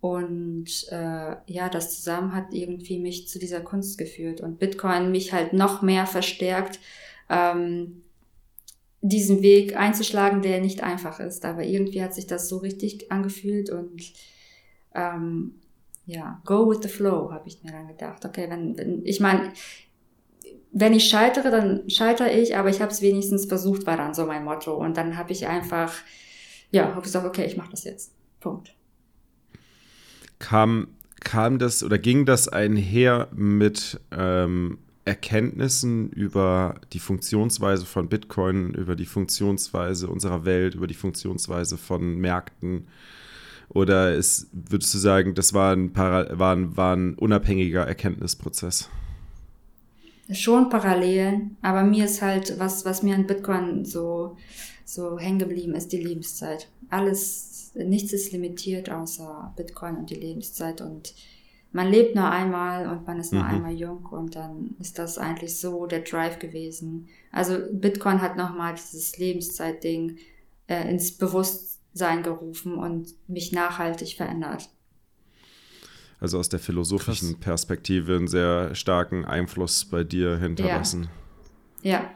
Und 0.05 0.87
äh, 0.91 1.37
ja, 1.47 1.71
das 1.71 1.97
zusammen 1.97 2.35
hat 2.35 2.53
irgendwie 2.53 2.99
mich 2.99 3.27
zu 3.27 3.39
dieser 3.39 3.63
Kunst 3.63 3.97
geführt 3.97 4.43
und 4.43 4.59
Bitcoin 4.59 5.11
mich 5.11 5.33
halt 5.33 5.55
noch 5.55 5.81
mehr 5.81 6.07
verstärkt, 6.07 6.79
ähm, 7.31 8.03
diesen 9.01 9.41
Weg 9.41 9.79
einzuschlagen, 9.79 10.43
der 10.43 10.61
nicht 10.61 10.83
einfach 10.83 11.21
ist. 11.21 11.47
Aber 11.47 11.65
irgendwie 11.65 12.03
hat 12.03 12.13
sich 12.13 12.27
das 12.27 12.51
so 12.51 12.59
richtig 12.59 13.11
angefühlt 13.11 13.71
und 13.71 14.13
ähm, 14.95 15.55
ja, 16.05 16.43
go 16.45 16.69
with 16.69 16.81
the 16.83 16.91
flow, 16.91 17.33
habe 17.33 17.49
ich 17.49 17.63
mir 17.63 17.73
dann 17.73 17.89
gedacht. 17.89 18.27
Okay, 18.27 18.51
wenn, 18.51 18.77
wenn 18.77 19.07
ich 19.07 19.21
meine, 19.21 19.55
wenn 20.71 20.93
ich 20.93 21.09
scheitere, 21.09 21.51
dann 21.51 21.89
scheitere 21.89 22.31
ich, 22.31 22.59
aber 22.59 22.69
ich 22.69 22.83
habe 22.83 22.93
es 22.93 23.01
wenigstens 23.01 23.47
versucht, 23.47 23.87
war 23.87 23.97
dann 23.97 24.13
so 24.13 24.27
mein 24.27 24.45
Motto. 24.45 24.75
Und 24.75 24.99
dann 24.99 25.17
habe 25.17 25.33
ich 25.33 25.47
einfach, 25.47 25.95
ja, 26.73 26.91
habe 26.91 27.01
gesagt, 27.01 27.27
okay, 27.27 27.47
ich 27.47 27.57
mache 27.57 27.71
das 27.71 27.85
jetzt. 27.85 28.13
Punkt. 28.41 28.74
Kam, 30.39 30.89
kam 31.21 31.59
das 31.59 31.83
oder 31.83 31.99
ging 31.99 32.27
das 32.27 32.49
einher 32.49 33.29
mit 33.35 34.01
ähm, 34.11 34.79
Erkenntnissen 35.05 36.11
über 36.11 36.77
die 36.93 36.99
Funktionsweise 36.99 37.87
von 37.87 38.09
Bitcoin, 38.09 38.75
über 38.75 38.97
die 38.97 39.07
Funktionsweise 39.07 40.09
unserer 40.09 40.45
Welt, 40.45 40.75
über 40.75 40.87
die 40.87 40.95
Funktionsweise 40.95 41.77
von 41.77 42.19
Märkten? 42.19 42.87
Oder 43.69 44.15
ist, 44.15 44.49
würdest 44.53 44.93
du 44.95 44.99
sagen, 44.99 45.35
das 45.35 45.55
war 45.55 45.75
ein, 45.75 45.95
war 45.97 46.55
ein, 46.55 46.77
war 46.77 46.97
ein 46.97 47.15
unabhängiger 47.15 47.87
Erkenntnisprozess? 47.87 48.89
schon 50.33 50.71
Parallelen, 50.71 51.57
aber 51.63 51.83
mir 51.83 52.07
ist 52.07 52.23
halt, 52.23 52.59
was, 52.59 52.85
was 52.85 53.03
mir 53.03 53.15
an 53.15 53.27
Bitcoin 53.27 53.85
so, 53.85 54.37
so 54.85 55.19
hängen 55.19 55.39
geblieben 55.39 55.75
ist, 55.75 55.93
die 55.93 56.03
Lebenszeit. 56.03 56.69
Alles, 56.91 57.54
nichts 57.75 58.13
ist 58.13 58.33
limitiert 58.33 58.91
außer 58.91 59.53
Bitcoin 59.57 59.97
und 59.97 60.11
die 60.11 60.17
Lebenszeit 60.17 60.81
und 60.81 61.15
man 61.73 61.91
lebt 61.91 62.15
nur 62.15 62.31
einmal 62.31 62.87
und 62.89 63.07
man 63.07 63.19
ist 63.19 63.33
nur 63.33 63.43
mhm. 63.43 63.51
einmal 63.51 63.73
jung 63.73 64.07
und 64.07 64.37
dann 64.37 64.77
ist 64.79 64.99
das 64.99 65.19
eigentlich 65.19 65.59
so 65.59 65.87
der 65.87 66.01
Drive 66.01 66.39
gewesen. 66.39 67.09
Also 67.33 67.59
Bitcoin 67.73 68.23
hat 68.23 68.37
nochmal 68.37 68.75
dieses 68.75 69.19
Lebenszeitding 69.19 70.19
äh, 70.69 70.89
ins 70.89 71.19
Bewusstsein 71.19 72.23
gerufen 72.23 72.75
und 72.75 73.15
mich 73.29 73.51
nachhaltig 73.51 74.17
verändert 74.17 74.69
also 76.25 76.39
aus 76.39 76.49
der 76.49 76.59
philosophischen 76.59 77.35
Krass. 77.35 77.41
Perspektive 77.41 78.17
einen 78.17 78.29
sehr 78.29 78.75
starken 78.75 79.27
Einfluss 79.27 79.85
bei 79.85 80.05
dir 80.05 80.39
hinterlassen. 80.39 81.09
Ja. 81.83 81.91
ja. 81.93 82.11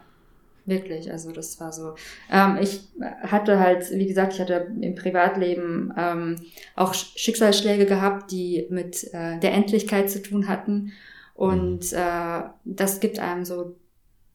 Wirklich, 0.69 1.11
also 1.11 1.31
das 1.31 1.59
war 1.59 1.73
so. 1.73 1.95
Ähm, 2.31 2.57
ich 2.61 2.81
hatte 3.23 3.59
halt, 3.59 3.89
wie 3.91 4.05
gesagt, 4.05 4.33
ich 4.33 4.39
hatte 4.39 4.71
im 4.79 4.93
Privatleben 4.93 5.91
ähm, 5.97 6.35
auch 6.75 6.93
Schicksalsschläge 6.93 7.87
gehabt, 7.87 8.31
die 8.31 8.67
mit 8.69 9.03
äh, 9.13 9.39
der 9.39 9.53
Endlichkeit 9.53 10.11
zu 10.11 10.21
tun 10.21 10.47
hatten. 10.47 10.91
Und 11.33 11.91
mhm. 11.91 11.97
äh, 11.97 12.43
das 12.65 12.99
gibt 12.99 13.17
einem 13.17 13.45
so 13.45 13.77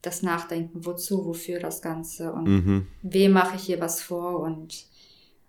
das 0.03 0.23
Nachdenken, 0.23 0.85
wozu, 0.85 1.25
wofür 1.25 1.61
das 1.61 1.83
Ganze 1.83 2.33
und 2.33 2.49
mhm. 2.49 2.87
wem 3.03 3.33
mache 3.33 3.57
ich 3.57 3.63
hier 3.63 3.81
was 3.81 4.03
vor 4.03 4.41
und 4.41 4.87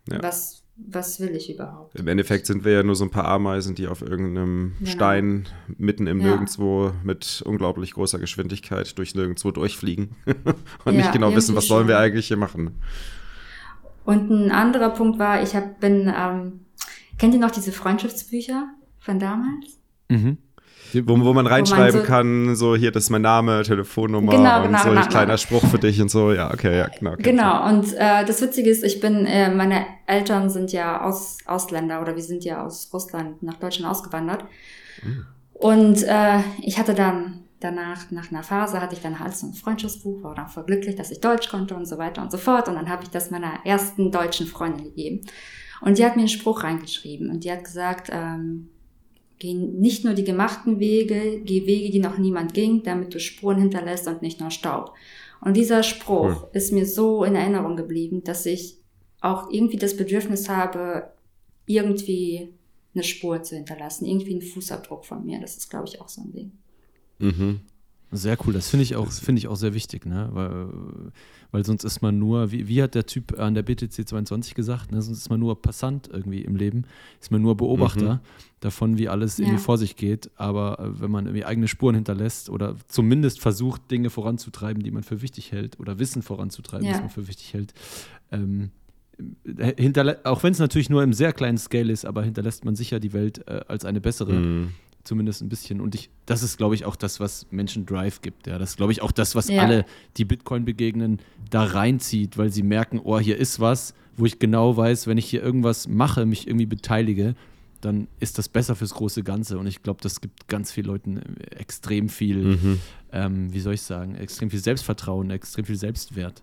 ja. 0.08 0.21
was 0.21 0.64
was 0.78 1.20
will 1.20 1.36
ich 1.36 1.54
überhaupt? 1.54 1.96
Im 1.96 2.08
Endeffekt 2.08 2.46
sind 2.46 2.66
wir 2.66 2.74
ja 2.74 2.84
nur 2.84 2.96
so 2.96 3.06
ein 3.06 3.10
paar 3.10 3.26
Ameisen, 3.26 3.76
die 3.76 3.88
auf 3.88 4.02
irgendeinem 4.02 4.74
genau. 4.80 4.92
Stein 4.92 5.48
mitten 5.78 6.08
im 6.08 6.20
ja. 6.20 6.28
Nirgendwo 6.28 6.92
mit 7.04 7.42
unglaublich 7.46 7.94
großer 7.94 8.20
Geschwindigkeit 8.20 8.98
durch 8.98 9.16
Nirgendwo 9.16 9.52
durchfliegen 9.52 10.16
und 10.86 10.94
ja, 10.94 11.02
nicht 11.02 11.14
genau 11.14 11.34
wissen, 11.36 11.56
was 11.56 11.68
schon. 11.68 11.78
sollen 11.78 11.88
wir 11.88 11.98
eigentlich 11.98 12.28
hier 12.28 12.38
machen. 12.38 12.82
Und 14.04 14.30
ein 14.30 14.52
anderer 14.52 14.90
Punkt 14.90 15.18
war, 15.18 15.42
ich 15.42 15.56
hab, 15.56 15.80
bin, 15.80 16.12
ähm, 16.16 16.66
kennt 17.18 17.34
ihr 17.34 17.40
noch 17.40 17.52
diese 17.52 17.72
Freundschaftsbücher 17.72 18.70
von 19.00 19.20
damals? 19.20 19.80
Mhm. 20.10 20.38
Wo, 21.05 21.19
wo 21.19 21.34
man 21.34 21.47
reinschreiben 21.47 21.93
wo 21.93 21.97
man 21.97 22.05
so, 22.05 22.08
kann, 22.08 22.55
so 22.55 22.75
hier, 22.75 22.91
das 22.91 23.05
ist 23.05 23.10
mein 23.10 23.21
Name, 23.21 23.63
Telefonnummer 23.63 24.31
genau, 24.31 24.58
und 24.58 24.67
genau, 24.67 24.77
so 24.79 24.89
ein 24.89 24.95
genau, 24.95 25.08
kleiner 25.08 25.25
genau. 25.25 25.38
Spruch 25.38 25.65
für 25.65 25.79
dich 25.79 26.01
und 26.01 26.10
so. 26.10 26.31
Ja, 26.31 26.53
okay, 26.53 26.77
ja, 26.77 26.88
genau. 26.88 27.13
Okay, 27.13 27.23
genau, 27.23 27.67
und 27.69 27.93
äh, 27.93 28.25
das 28.25 28.41
Witzige 28.41 28.69
ist, 28.69 28.84
ich 28.84 28.99
bin, 28.99 29.25
äh, 29.25 29.49
meine 29.53 29.86
Eltern 30.08 30.49
sind 30.49 30.71
ja 30.71 31.01
aus, 31.01 31.38
Ausländer 31.45 32.01
oder 32.01 32.15
wir 32.15 32.23
sind 32.23 32.43
ja 32.43 32.65
aus 32.65 32.89
Russland 32.93 33.43
nach 33.43 33.55
Deutschland 33.55 33.91
ausgewandert. 33.91 34.45
Mhm. 35.03 35.25
Und 35.53 36.03
äh, 36.03 36.39
ich 36.62 36.77
hatte 36.77 36.93
dann 36.93 37.45
danach, 37.60 38.12
nach 38.12 38.31
einer 38.31 38.43
Phase, 38.43 38.81
hatte 38.81 38.95
ich 38.95 39.01
dann 39.01 39.19
halt 39.19 39.36
so 39.36 39.47
ein 39.47 39.53
Freundschaftsbuch, 39.53 40.23
war 40.23 40.36
dann 40.36 40.47
voll 40.47 40.65
glücklich, 40.65 40.95
dass 40.95 41.12
ich 41.12 41.21
Deutsch 41.21 41.49
konnte 41.49 41.75
und 41.75 41.86
so 41.86 41.97
weiter 41.97 42.21
und 42.21 42.31
so 42.31 42.38
fort. 42.38 42.67
Und 42.67 42.75
dann 42.75 42.89
habe 42.89 43.03
ich 43.03 43.10
das 43.10 43.31
meiner 43.31 43.65
ersten 43.65 44.12
deutschen 44.12 44.47
Freundin 44.47 44.86
gegeben. 44.86 45.21
Und 45.81 45.97
die 45.97 46.05
hat 46.05 46.15
mir 46.15 46.21
einen 46.21 46.29
Spruch 46.29 46.63
reingeschrieben 46.63 47.29
und 47.29 47.43
die 47.43 47.51
hat 47.51 47.63
gesagt, 47.63 48.10
ähm, 48.12 48.69
Geh 49.39 49.54
nicht 49.54 50.06
nur 50.06 50.13
die 50.13 50.24
gemachten 50.24 50.80
Wege, 50.80 51.41
geh 51.43 51.65
Wege, 51.65 51.91
die 51.91 52.00
noch 52.00 52.17
niemand 52.17 52.54
ging, 52.54 52.84
damit 52.84 53.13
du 53.13 53.19
Spuren 53.19 53.60
hinterlässt 53.60 54.08
und 54.08 54.21
nicht 54.21 54.39
nur 54.39 54.52
Staub. 54.52 54.93
Und 55.41 55.58
dieser 55.58 55.84
Spruch 55.84 56.43
cool. 56.43 56.50
ist 56.54 56.71
mir 56.71 56.86
so 56.86 57.24
in 57.24 57.36
Erinnerung 57.36 57.76
geblieben, 57.76 58.24
dass 58.24 58.45
ich 58.45 58.78
auch 59.21 59.52
irgendwie 59.52 59.78
das 59.78 59.98
Bedürfnis 59.98 60.50
habe, 60.50 61.12
irgendwie 61.65 62.54
eine 62.93 63.04
Spur 63.04 63.43
zu 63.43 63.56
hinterlassen, 63.56 64.06
irgendwie 64.06 64.32
einen 64.32 64.41
Fußabdruck 64.41 65.06
von 65.06 65.26
mir. 65.26 65.39
Das 65.39 65.58
ist, 65.58 65.69
glaube 65.69 65.88
ich, 65.88 66.00
auch 66.00 66.08
so 66.08 66.21
ein 66.21 66.32
Ding. 66.32 66.52
Mhm. 67.19 67.60
Sehr 68.15 68.38
cool, 68.45 68.54
das 68.54 68.69
finde 68.69 68.84
ich 68.84 68.95
auch, 68.95 69.12
finde 69.12 69.39
ich 69.39 69.47
auch 69.47 69.56
sehr 69.56 69.73
wichtig, 69.73 70.06
ne? 70.06 70.30
Weil, 70.32 70.67
weil 71.51 71.65
sonst 71.65 71.84
ist 71.84 72.01
man 72.01 72.19
nur, 72.19 72.51
wie, 72.51 72.67
wie 72.67 72.82
hat 72.82 72.95
der 72.95 73.06
Typ 73.06 73.39
an 73.39 73.54
der 73.54 73.63
BTC 73.63 74.08
22 74.08 74.56
gesagt, 74.56 74.91
ne? 74.91 75.01
sonst 75.01 75.19
ist 75.19 75.30
man 75.30 75.39
nur 75.39 75.62
Passant 75.62 76.10
irgendwie 76.12 76.41
im 76.41 76.56
Leben, 76.56 76.86
ist 77.21 77.32
man 77.32 77.41
nur 77.41 77.56
Beobachter 77.56 78.15
mhm. 78.15 78.19
davon, 78.60 78.97
wie 78.97 79.08
alles 79.08 79.38
ja. 79.38 79.45
irgendwie 79.45 79.62
vor 79.62 79.78
sich 79.78 79.95
geht. 79.95 80.30
Aber 80.36 80.80
äh, 80.80 81.01
wenn 81.01 81.12
man 81.12 81.25
irgendwie 81.25 81.45
eigene 81.45 81.67
Spuren 81.67 81.95
hinterlässt 81.95 82.49
oder 82.49 82.75
zumindest 82.88 83.39
versucht, 83.39 83.89
Dinge 83.91 84.10
voranzutreiben, 84.10 84.84
die 84.84 84.91
man 84.91 85.04
für 85.04 85.21
wichtig 85.21 85.51
hält, 85.51 85.80
oder 85.80 85.99
Wissen 85.99 86.21
voranzutreiben, 86.21 86.86
ja. 86.86 86.93
das 86.93 87.01
man 87.01 87.10
für 87.10 87.28
wichtig 87.28 87.54
hält, 87.54 87.73
ähm, 88.32 88.71
auch 90.25 90.43
wenn 90.43 90.51
es 90.51 90.60
natürlich 90.60 90.89
nur 90.89 91.01
im 91.01 91.13
sehr 91.13 91.32
kleinen 91.32 91.58
Scale 91.58 91.93
ist, 91.93 92.06
aber 92.06 92.23
hinterlässt 92.23 92.65
man 92.65 92.75
sicher 92.75 92.99
die 92.99 93.13
Welt 93.13 93.47
äh, 93.47 93.62
als 93.67 93.86
eine 93.86 94.01
bessere. 94.01 94.34
Mhm 94.34 94.71
zumindest 95.06 95.41
ein 95.41 95.50
bisschen. 95.50 95.80
Und 95.80 95.96
ich, 95.96 96.10
das 96.26 96.44
ist, 96.44 96.58
glaube 96.58 96.76
ich, 96.76 96.86
auch 96.86 96.96
das, 96.96 97.20
was 97.20 97.48
Menschen 97.52 97.86
Drive 97.86 98.22
gibt. 98.22 98.48
Ja, 98.48 98.58
das 98.58 98.72
ist, 98.72 98.78
glaube 98.78 98.91
ich, 98.91 99.02
auch 99.02 99.12
das, 99.12 99.36
was 99.36 99.48
ja. 99.48 99.62
alle, 99.62 99.86
die 100.18 100.26
Bitcoin 100.26 100.65
begegnen, 100.65 101.20
da 101.50 101.63
reinzieht, 101.63 102.38
weil 102.38 102.52
sie 102.52 102.63
merken, 102.63 103.00
oh, 103.04 103.20
hier 103.20 103.38
ist 103.38 103.60
was, 103.60 103.94
wo 104.18 104.26
ich 104.26 104.39
genau 104.39 104.76
weiß, 104.76 105.08
wenn 105.08 105.18
ich 105.18 105.26
hier 105.26 105.41
irgendwas 105.41 105.88
mache, 105.88 106.26
mich 106.26 106.48
irgendwie 106.48 106.65
beteilige, 106.65 107.36
dann 107.82 108.08
ist 108.20 108.38
das 108.38 108.50
besser 108.50 108.76
fürs 108.76 108.94
große 108.94 109.24
Ganze. 109.24 109.58
Und 109.58 109.68
ich 109.68 109.84
glaube, 109.84 110.00
das 110.02 110.22
gibt 110.22 110.48
ganz 110.48 110.72
vielen 110.72 110.88
Leuten 110.88 111.22
extrem 111.52 112.10
viel, 112.10 112.38
mhm. 112.38 112.82
ähm, 113.12 113.54
wie 113.54 113.60
soll 113.60 113.76
ich 113.76 113.82
sagen, 113.82 114.15
extrem 114.15 114.50
viel 114.50 114.60
Selbstvertrauen, 114.60 115.30
extrem 115.30 115.65
viel 115.65 115.76
Selbstwert. 115.76 116.41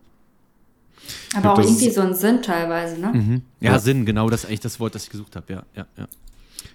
Aber 1.35 1.55
auch 1.55 1.59
irgendwie 1.59 1.91
so 1.91 2.01
ein 2.01 2.15
Sinn 2.15 2.43
teilweise, 2.43 3.01
ne? 3.01 3.13
Mhm. 3.13 3.43
Ja, 3.61 3.73
ja, 3.73 3.79
Sinn, 3.81 4.07
genau 4.07 4.31
das 4.31 4.43
ist 4.45 4.47
eigentlich 4.47 4.61
das 4.61 4.79
Wort, 4.79 4.95
das 4.95 5.05
ich 5.05 5.11
gesucht 5.11 5.35
habe, 5.35 5.53
ja, 5.53 5.65
ja, 5.75 5.87
ja. 5.97 6.07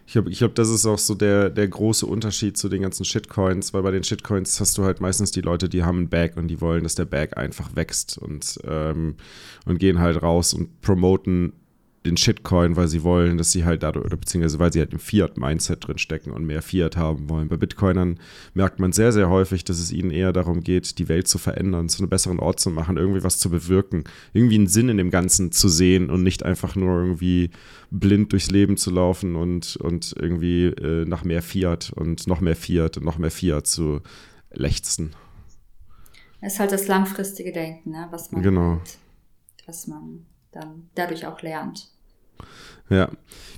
Ich 0.07 0.13
glaube, 0.13 0.29
ich 0.29 0.39
glaub, 0.39 0.55
das 0.55 0.69
ist 0.69 0.85
auch 0.85 0.97
so 0.97 1.15
der, 1.15 1.49
der 1.49 1.67
große 1.67 2.05
Unterschied 2.05 2.55
zu 2.55 2.69
den 2.69 2.81
ganzen 2.81 3.03
Shitcoins, 3.03 3.73
weil 3.73 3.83
bei 3.83 3.91
den 3.91 4.05
Shitcoins 4.05 4.57
hast 4.61 4.77
du 4.77 4.85
halt 4.85 5.01
meistens 5.01 5.31
die 5.31 5.41
Leute, 5.41 5.67
die 5.67 5.83
haben 5.83 6.03
ein 6.03 6.09
Bag 6.09 6.37
und 6.37 6.47
die 6.47 6.61
wollen, 6.61 6.83
dass 6.83 6.95
der 6.95 7.03
Bag 7.03 7.35
einfach 7.35 7.75
wächst 7.75 8.17
und, 8.17 8.57
ähm, 8.63 9.15
und 9.65 9.79
gehen 9.79 9.99
halt 9.99 10.23
raus 10.23 10.53
und 10.53 10.79
promoten 10.79 11.51
den 12.07 12.17
Shitcoin, 12.17 12.75
weil 12.75 12.87
sie 12.87 13.03
wollen, 13.03 13.37
dass 13.37 13.51
sie 13.51 13.65
halt 13.65 13.83
dadurch, 13.83 14.05
oder 14.05 14.17
beziehungsweise 14.17 14.59
weil 14.59 14.73
sie 14.73 14.79
halt 14.79 14.93
im 14.93 14.99
Fiat-Mindset 14.99 15.87
drin 15.87 15.97
stecken 15.97 16.31
und 16.31 16.45
mehr 16.45 16.61
Fiat 16.61 16.97
haben 16.97 17.29
wollen. 17.29 17.49
Bei 17.49 17.57
Bitcoinern 17.57 18.19
merkt 18.53 18.79
man 18.79 18.91
sehr, 18.91 19.11
sehr 19.11 19.29
häufig, 19.29 19.63
dass 19.63 19.79
es 19.79 19.91
ihnen 19.91 20.09
eher 20.09 20.33
darum 20.33 20.61
geht, 20.61 20.97
die 20.97 21.09
Welt 21.09 21.27
zu 21.27 21.37
verändern, 21.37 21.89
zu 21.89 21.99
einem 21.99 22.09
besseren 22.09 22.39
Ort 22.39 22.59
zu 22.59 22.69
machen, 22.71 22.97
irgendwie 22.97 23.23
was 23.23 23.37
zu 23.37 23.49
bewirken, 23.49 24.05
irgendwie 24.33 24.55
einen 24.55 24.67
Sinn 24.67 24.89
in 24.89 24.97
dem 24.97 25.11
Ganzen 25.11 25.51
zu 25.51 25.69
sehen 25.69 26.09
und 26.09 26.23
nicht 26.23 26.43
einfach 26.43 26.75
nur 26.75 27.01
irgendwie 27.01 27.51
blind 27.91 28.31
durchs 28.31 28.49
Leben 28.49 28.77
zu 28.77 28.89
laufen 28.89 29.35
und, 29.35 29.75
und 29.75 30.15
irgendwie 30.19 30.65
äh, 30.65 31.05
nach 31.05 31.23
mehr 31.23 31.41
Fiat 31.41 31.91
und 31.93 32.27
noch 32.27 32.41
mehr 32.41 32.55
Fiat 32.55 32.97
und 32.97 33.03
noch 33.03 33.17
mehr 33.17 33.31
Fiat 33.31 33.67
zu 33.67 34.01
lechzen. 34.51 35.11
Es 36.39 36.53
ist 36.53 36.59
halt 36.59 36.71
das 36.71 36.87
langfristige 36.87 37.51
Denken, 37.51 37.91
ne? 37.91 38.07
was 38.11 38.31
man, 38.31 38.41
genau. 38.41 38.71
Halt, 38.77 38.97
was 39.65 39.87
man 39.87 40.25
dann 40.51 40.89
dadurch 40.95 41.25
auch 41.25 41.41
lernt. 41.41 41.89
Ja. 42.89 43.09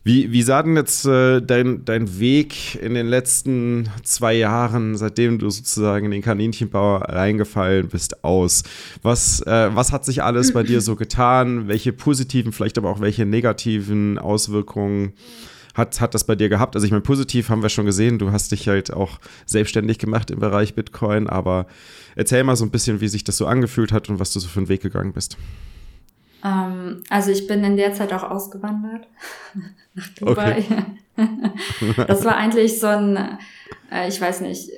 Wie, 0.03 0.31
wie 0.31 0.41
sah 0.41 0.63
denn 0.63 0.75
jetzt 0.75 1.05
äh, 1.05 1.41
dein, 1.41 1.83
dein 1.85 2.19
Weg 2.19 2.75
in 2.81 2.93
den 2.93 3.07
letzten 3.07 3.89
zwei 4.03 4.33
Jahren, 4.33 4.95
seitdem 4.95 5.39
du 5.39 5.49
sozusagen 5.49 6.05
in 6.05 6.11
den 6.11 6.21
Kaninchenbau 6.21 6.97
reingefallen 6.97 7.89
bist, 7.89 8.23
aus? 8.23 8.63
Was, 9.01 9.41
äh, 9.41 9.69
was 9.73 9.91
hat 9.91 10.05
sich 10.05 10.23
alles 10.23 10.53
bei 10.53 10.63
dir 10.63 10.81
so 10.81 10.95
getan? 10.95 11.67
Welche 11.67 11.91
positiven, 11.91 12.53
vielleicht 12.53 12.77
aber 12.77 12.89
auch 12.89 13.01
welche 13.01 13.25
negativen 13.25 14.17
Auswirkungen 14.17 15.13
hat, 15.73 15.99
hat 15.99 16.13
das 16.13 16.23
bei 16.23 16.35
dir 16.35 16.49
gehabt? 16.49 16.75
Also 16.75 16.85
ich 16.85 16.91
meine, 16.91 17.01
positiv 17.01 17.49
haben 17.49 17.61
wir 17.61 17.69
schon 17.69 17.85
gesehen, 17.85 18.19
du 18.19 18.31
hast 18.31 18.51
dich 18.51 18.67
halt 18.67 18.93
auch 18.93 19.19
selbstständig 19.45 19.99
gemacht 19.99 20.31
im 20.31 20.39
Bereich 20.39 20.75
Bitcoin, 20.75 21.27
aber 21.27 21.67
erzähl 22.15 22.43
mal 22.43 22.55
so 22.55 22.65
ein 22.65 22.71
bisschen, 22.71 23.01
wie 23.01 23.09
sich 23.09 23.25
das 23.25 23.37
so 23.37 23.47
angefühlt 23.47 23.91
hat 23.91 24.09
und 24.09 24.19
was 24.19 24.31
du 24.31 24.39
so 24.39 24.47
für 24.47 24.59
einen 24.59 24.69
Weg 24.69 24.81
gegangen 24.81 25.13
bist. 25.13 25.37
Ähm, 26.43 27.03
also 27.09 27.31
ich 27.31 27.47
bin 27.47 27.63
in 27.63 27.77
der 27.77 27.93
Zeit 27.93 28.13
auch 28.13 28.23
ausgewandert 28.23 29.07
nach 29.93 30.07
Dubai. 30.09 30.59
Okay. 30.59 30.85
das 32.07 32.23
war 32.23 32.37
eigentlich 32.37 32.79
so 32.79 32.87
ein, 32.87 33.37
äh, 33.91 34.07
ich 34.07 34.19
weiß 34.19 34.41
nicht, 34.41 34.69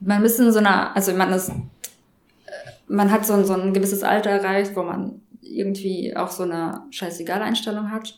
man 0.00 0.24
ist 0.24 0.38
in 0.40 0.52
so 0.52 0.58
einer, 0.58 0.94
also 0.94 1.12
man 1.14 1.32
ist, 1.32 1.52
man 2.88 3.10
hat 3.10 3.26
so 3.26 3.34
ein, 3.34 3.44
so 3.44 3.54
ein 3.54 3.72
gewisses 3.72 4.02
Alter 4.02 4.30
erreicht, 4.30 4.76
wo 4.76 4.82
man 4.82 5.20
irgendwie 5.40 6.16
auch 6.16 6.30
so 6.30 6.44
eine 6.44 6.82
scheißegal 6.90 7.42
Einstellung 7.42 7.90
hat. 7.90 8.14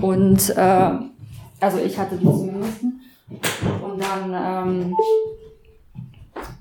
Und 0.00 0.50
äh, 0.50 0.90
also 1.60 1.78
ich 1.78 1.98
hatte 1.98 2.16
die 2.16 2.24
zumindest. 2.24 2.82
Und 2.82 4.02
dann, 4.02 4.34
ähm, 4.34 4.96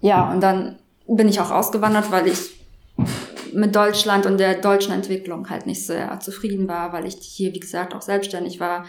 ja, 0.02 0.32
und 0.32 0.42
dann 0.42 0.80
bin 1.08 1.28
ich 1.28 1.40
auch 1.40 1.52
ausgewandert, 1.52 2.12
weil 2.12 2.28
ich 2.28 2.61
mit 3.54 3.76
Deutschland 3.76 4.26
und 4.26 4.40
der 4.40 4.62
deutschen 4.62 4.94
Entwicklung 4.94 5.50
halt 5.50 5.66
nicht 5.66 5.86
sehr 5.86 6.20
zufrieden 6.20 6.68
war, 6.68 6.94
weil 6.94 7.06
ich 7.06 7.16
hier, 7.16 7.54
wie 7.54 7.60
gesagt, 7.60 7.94
auch 7.94 8.02
selbstständig 8.02 8.60
war 8.60 8.86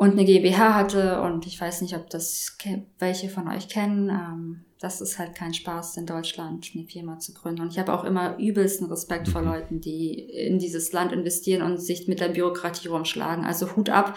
und 0.00 0.12
eine 0.12 0.24
GmbH 0.24 0.74
hatte 0.74 1.20
und 1.20 1.46
ich 1.46 1.60
weiß 1.60 1.82
nicht, 1.82 1.94
ob 1.94 2.08
das 2.08 2.56
welche 2.98 3.28
von 3.28 3.48
euch 3.48 3.68
kennen. 3.68 4.08
Ähm, 4.08 4.64
das 4.78 5.02
ist 5.02 5.18
halt 5.18 5.34
kein 5.34 5.52
Spaß 5.52 5.98
in 5.98 6.06
Deutschland, 6.06 6.70
eine 6.74 6.84
Firma 6.84 7.18
zu 7.18 7.34
gründen. 7.34 7.60
Und 7.60 7.72
ich 7.72 7.78
habe 7.78 7.92
auch 7.92 8.04
immer 8.04 8.38
übelsten 8.38 8.86
Respekt 8.86 9.28
vor 9.28 9.42
mhm. 9.42 9.48
Leuten, 9.48 9.80
die 9.82 10.14
in 10.14 10.58
dieses 10.58 10.92
Land 10.94 11.12
investieren 11.12 11.60
und 11.60 11.76
sich 11.76 12.08
mit 12.08 12.18
der 12.18 12.30
Bürokratie 12.30 12.88
rumschlagen. 12.88 13.44
Also 13.44 13.76
Hut 13.76 13.90
ab. 13.90 14.16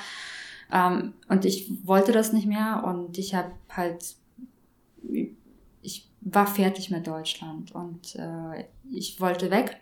Ähm, 0.71 1.15
und 1.27 1.43
ich 1.43 1.69
wollte 1.85 2.13
das 2.13 2.31
nicht 2.31 2.47
mehr 2.47 2.85
und 2.85 3.17
ich 3.17 3.35
habe 3.35 3.51
halt, 3.69 4.15
ich 5.81 6.09
war 6.25 6.47
fertig 6.47 6.89
mit 6.89 7.07
Deutschland 7.07 7.73
und 7.73 8.15
äh, 8.15 8.65
ich 8.91 9.19
wollte 9.19 9.51
weg. 9.51 9.77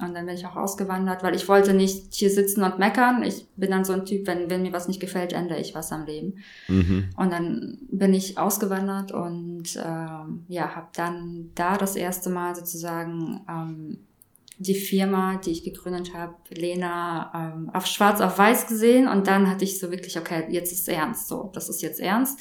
Und 0.00 0.14
dann 0.14 0.26
bin 0.26 0.34
ich 0.34 0.44
auch 0.44 0.56
ausgewandert, 0.56 1.22
weil 1.22 1.36
ich 1.36 1.48
wollte 1.48 1.72
nicht 1.72 2.14
hier 2.14 2.30
sitzen 2.30 2.64
und 2.64 2.80
meckern. 2.80 3.22
Ich 3.22 3.46
bin 3.54 3.70
dann 3.70 3.84
so 3.84 3.92
ein 3.92 4.04
Typ, 4.04 4.26
wenn, 4.26 4.50
wenn 4.50 4.62
mir 4.62 4.72
was 4.72 4.88
nicht 4.88 4.98
gefällt, 4.98 5.32
ändere 5.32 5.60
ich 5.60 5.72
was 5.74 5.92
am 5.92 6.04
Leben. 6.04 6.38
Mhm. 6.66 7.10
Und 7.16 7.32
dann 7.32 7.78
bin 7.92 8.12
ich 8.12 8.36
ausgewandert 8.36 9.12
und 9.12 9.76
ähm, 9.76 10.44
ja, 10.48 10.74
habe 10.74 10.88
dann 10.96 11.52
da 11.54 11.76
das 11.76 11.94
erste 11.94 12.28
Mal 12.28 12.56
sozusagen 12.56 13.42
ähm, 13.48 13.98
die 14.58 14.74
Firma, 14.74 15.36
die 15.36 15.50
ich 15.50 15.62
gegründet 15.62 16.12
habe, 16.12 16.34
Lena, 16.50 17.54
ähm, 17.54 17.70
auf 17.70 17.86
schwarz 17.86 18.20
auf 18.20 18.36
weiß 18.36 18.66
gesehen. 18.66 19.06
Und 19.06 19.28
dann 19.28 19.48
hatte 19.48 19.64
ich 19.64 19.78
so 19.78 19.92
wirklich, 19.92 20.18
okay, 20.18 20.44
jetzt 20.48 20.72
ist 20.72 20.88
ernst. 20.88 21.28
So, 21.28 21.50
das 21.54 21.68
ist 21.68 21.82
jetzt 21.82 22.00
ernst. 22.00 22.40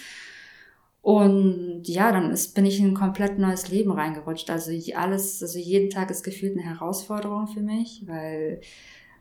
Und 1.04 1.84
ja, 1.84 2.14
dann 2.14 2.32
ist, 2.32 2.56
bin 2.56 2.66
ich 2.66 2.80
in 2.80 2.88
ein 2.88 2.94
komplett 2.94 3.38
neues 3.38 3.68
Leben 3.68 3.92
reingerutscht. 3.92 4.50
Also 4.50 4.72
alles, 4.96 5.44
also 5.44 5.60
jeden 5.60 5.90
Tag 5.90 6.10
ist 6.10 6.24
gefühlt 6.24 6.58
eine 6.58 6.66
Herausforderung 6.66 7.48
für 7.48 7.60
mich, 7.60 8.04
weil 8.06 8.62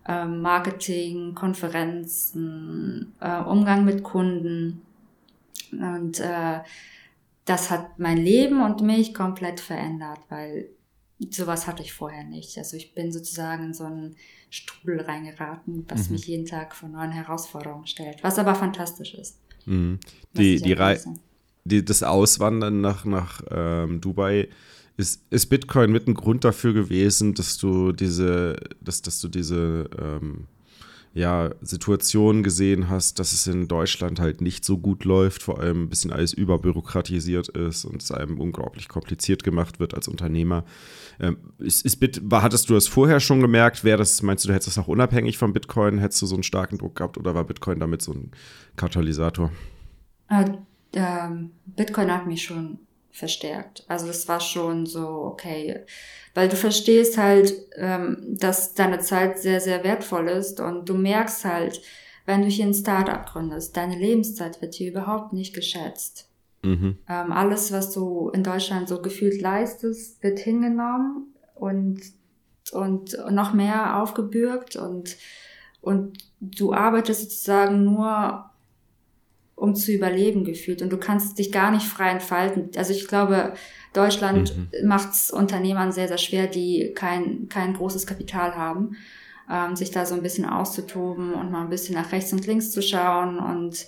ähm, 0.06 0.40
Marketing, 0.42 1.34
Konferenzen, 1.34 3.12
äh, 3.20 3.42
Umgang 3.42 3.84
mit 3.84 4.04
Kunden 4.04 4.82
und 5.72 6.20
äh, 6.20 6.60
das 7.44 7.70
hat 7.70 7.98
mein 7.98 8.18
Leben 8.18 8.62
und 8.62 8.82
mich 8.82 9.12
komplett 9.12 9.58
verändert, 9.58 10.20
weil 10.28 10.68
sowas 11.30 11.66
hatte 11.66 11.82
ich 11.82 11.92
vorher 11.92 12.24
nicht. 12.24 12.56
Also 12.58 12.76
ich 12.76 12.94
bin 12.94 13.10
sozusagen 13.10 13.64
in 13.64 13.74
so 13.74 13.84
einen 13.84 14.16
Strudel 14.50 15.00
reingeraten, 15.00 15.84
was 15.88 16.06
mhm. 16.06 16.12
mich 16.12 16.26
jeden 16.26 16.46
Tag 16.46 16.76
vor 16.76 16.88
neuen 16.88 17.10
Herausforderungen 17.10 17.86
stellt, 17.86 18.22
was 18.22 18.38
aber 18.38 18.54
fantastisch 18.54 19.14
ist. 19.14 19.40
Mhm. 19.66 19.98
Die, 20.36 20.60
die, 20.60 20.72
Rei 20.72 21.00
die, 21.64 21.84
das 21.84 22.02
Auswandern 22.02 22.80
nach, 22.80 23.04
nach 23.04 23.42
ähm, 23.50 24.00
Dubai, 24.00 24.48
ist, 24.96 25.22
ist 25.30 25.46
Bitcoin 25.46 25.90
mit 25.90 26.06
ein 26.06 26.14
Grund 26.14 26.44
dafür 26.44 26.72
gewesen, 26.74 27.34
dass 27.34 27.56
du 27.58 27.92
diese, 27.92 28.56
dass, 28.80 29.02
dass 29.02 29.20
du 29.20 29.28
diese 29.28 29.88
ähm, 29.98 30.46
ja, 31.14 31.50
Situation 31.60 32.42
gesehen 32.42 32.88
hast, 32.88 33.18
dass 33.18 33.32
es 33.32 33.46
in 33.46 33.68
Deutschland 33.68 34.18
halt 34.18 34.40
nicht 34.40 34.64
so 34.64 34.78
gut 34.78 35.04
läuft, 35.04 35.42
vor 35.42 35.60
allem 35.60 35.82
ein 35.84 35.88
bisschen 35.90 36.10
alles 36.10 36.32
überbürokratisiert 36.32 37.48
ist 37.48 37.84
und 37.84 38.02
es 38.02 38.10
einem 38.10 38.40
unglaublich 38.40 38.88
kompliziert 38.88 39.42
gemacht 39.44 39.78
wird 39.78 39.94
als 39.94 40.08
Unternehmer. 40.08 40.64
Ähm, 41.20 41.36
ist, 41.58 41.84
ist 41.84 41.96
Bit, 41.96 42.22
war, 42.24 42.42
hattest 42.42 42.70
du 42.70 42.74
das 42.74 42.88
vorher 42.88 43.20
schon 43.20 43.40
gemerkt? 43.40 43.84
Wäre 43.84 43.98
das, 43.98 44.22
meinst 44.22 44.44
du, 44.44 44.48
du 44.48 44.54
hättest 44.54 44.68
das 44.68 44.82
auch 44.82 44.88
unabhängig 44.88 45.36
von 45.36 45.52
Bitcoin, 45.52 45.98
hättest 45.98 46.22
du 46.22 46.26
so 46.26 46.34
einen 46.34 46.44
starken 46.44 46.78
Druck 46.78 46.96
gehabt 46.96 47.18
oder 47.18 47.34
war 47.34 47.44
Bitcoin 47.44 47.78
damit 47.78 48.00
so 48.00 48.12
ein 48.12 48.30
Katalysator? 48.76 49.52
Äh, 50.94 51.00
ähm, 51.00 51.52
Bitcoin 51.66 52.12
hat 52.12 52.26
mich 52.26 52.42
schon 52.42 52.78
verstärkt. 53.10 53.84
Also 53.88 54.06
das 54.06 54.26
war 54.26 54.40
schon 54.40 54.86
so, 54.86 55.06
okay, 55.06 55.80
weil 56.34 56.48
du 56.48 56.56
verstehst 56.56 57.18
halt, 57.18 57.54
ähm, 57.76 58.36
dass 58.38 58.74
deine 58.74 59.00
Zeit 59.00 59.38
sehr, 59.38 59.60
sehr 59.60 59.84
wertvoll 59.84 60.28
ist 60.28 60.60
und 60.60 60.88
du 60.88 60.94
merkst 60.94 61.44
halt, 61.44 61.82
wenn 62.24 62.42
du 62.42 62.48
hier 62.48 62.64
ein 62.64 62.74
Startup 62.74 63.26
gründest, 63.26 63.76
deine 63.76 63.96
Lebenszeit 63.96 64.62
wird 64.62 64.74
hier 64.74 64.90
überhaupt 64.90 65.32
nicht 65.32 65.54
geschätzt. 65.54 66.28
Mhm. 66.62 66.98
Ähm, 67.08 67.32
alles, 67.32 67.72
was 67.72 67.92
du 67.92 68.30
in 68.30 68.44
Deutschland 68.44 68.88
so 68.88 69.02
gefühlt 69.02 69.40
leistest, 69.42 70.22
wird 70.22 70.38
hingenommen 70.38 71.34
und, 71.54 72.00
und 72.72 73.18
noch 73.30 73.52
mehr 73.52 74.00
aufgebürgt 74.00 74.76
und, 74.76 75.16
und 75.80 76.18
du 76.40 76.72
arbeitest 76.72 77.22
sozusagen 77.22 77.84
nur 77.84 78.51
um 79.62 79.76
zu 79.76 79.92
überleben 79.92 80.42
gefühlt. 80.44 80.82
Und 80.82 80.90
du 80.90 80.96
kannst 80.96 81.38
dich 81.38 81.52
gar 81.52 81.70
nicht 81.70 81.86
frei 81.86 82.10
entfalten. 82.10 82.70
Also 82.76 82.92
ich 82.92 83.06
glaube, 83.06 83.54
Deutschland 83.92 84.56
mhm. 84.56 84.88
macht 84.88 85.12
es 85.12 85.30
Unternehmern 85.30 85.92
sehr, 85.92 86.08
sehr 86.08 86.18
schwer, 86.18 86.48
die 86.48 86.92
kein, 86.96 87.48
kein 87.48 87.74
großes 87.74 88.04
Kapital 88.04 88.56
haben, 88.56 88.96
ähm, 89.48 89.76
sich 89.76 89.92
da 89.92 90.04
so 90.04 90.16
ein 90.16 90.22
bisschen 90.22 90.46
auszutoben 90.46 91.34
und 91.34 91.52
mal 91.52 91.62
ein 91.62 91.70
bisschen 91.70 91.94
nach 91.94 92.10
rechts 92.10 92.32
und 92.32 92.44
links 92.44 92.72
zu 92.72 92.82
schauen. 92.82 93.38
Und 93.38 93.86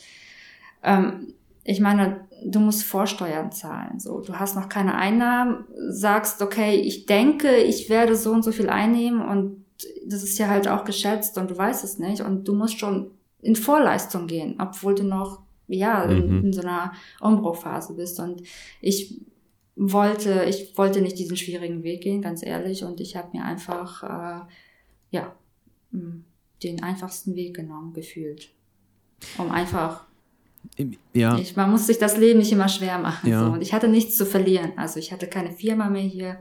ähm, 0.85 1.35
ich 1.65 1.81
meine, 1.81 2.21
du 2.45 2.61
musst 2.61 2.85
Vorsteuern 2.85 3.51
zahlen. 3.51 3.99
So, 3.99 4.21
du 4.21 4.39
hast 4.39 4.55
noch 4.55 4.69
keine 4.69 4.95
Einnahmen, 4.95 5.65
sagst, 5.89 6.41
okay, 6.41 6.77
ich 6.77 7.07
denke, 7.07 7.57
ich 7.57 7.91
werde 7.91 8.15
so 8.15 8.31
und 8.31 8.45
so 8.45 8.53
viel 8.53 8.69
einnehmen 8.69 9.21
und 9.21 9.65
das 10.07 10.23
ist 10.23 10.39
ja 10.39 10.47
halt 10.47 10.69
auch 10.69 10.85
geschätzt 10.85 11.37
und 11.37 11.51
du 11.51 11.59
weißt 11.59 11.83
es 11.83 11.99
nicht. 11.99 12.21
Und 12.21 12.47
du 12.47 12.55
musst 12.55 12.79
schon 12.79 13.11
in 13.43 13.57
Vorleistung 13.57 14.29
gehen, 14.29 14.55
obwohl 14.61 14.95
du 14.95 15.03
noch 15.03 15.44
ja, 15.69 16.07
mhm. 16.07 16.17
in, 16.17 16.45
in 16.45 16.53
so 16.53 16.63
einer 16.63 16.93
Umbruchphase 17.21 17.95
bist. 17.95 18.21
Und 18.21 18.43
ich 18.81 19.21
wollte, 19.77 20.45
ich 20.45 20.77
wollte 20.77 21.01
nicht 21.01 21.19
diesen 21.19 21.37
schwierigen 21.37 21.83
Weg 21.83 22.03
gehen, 22.03 22.23
ganz 22.23 22.45
ehrlich. 22.45 22.85
Und 22.85 23.01
ich 23.01 23.17
habe 23.17 23.37
mir 23.37 23.45
einfach, 23.45 24.03
äh, 24.03 24.47
ja, 25.11 25.35
den 26.63 26.83
einfachsten 26.83 27.35
Weg 27.35 27.55
genommen, 27.55 27.93
gefühlt. 27.93 28.51
Um 29.39 29.51
einfach. 29.51 30.05
Ja. 31.13 31.39
Ich, 31.39 31.57
man 31.57 31.71
muss 31.71 31.87
sich 31.87 31.99
das 31.99 32.17
Leben 32.17 32.39
nicht 32.39 32.53
immer 32.53 32.69
schwer 32.69 32.99
machen. 32.99 33.31
Ja. 33.31 33.47
So. 33.47 33.53
Und 33.53 33.63
ich 33.63 33.73
hatte 33.73 33.89
nichts 33.89 34.17
zu 34.17 34.27
verlieren. 34.27 34.73
Also 34.77 34.99
ich 34.99 35.13
hatte 35.13 35.27
keine 35.27 35.53
Firma 35.53 35.89
mehr 35.89 36.03
hier. 36.03 36.41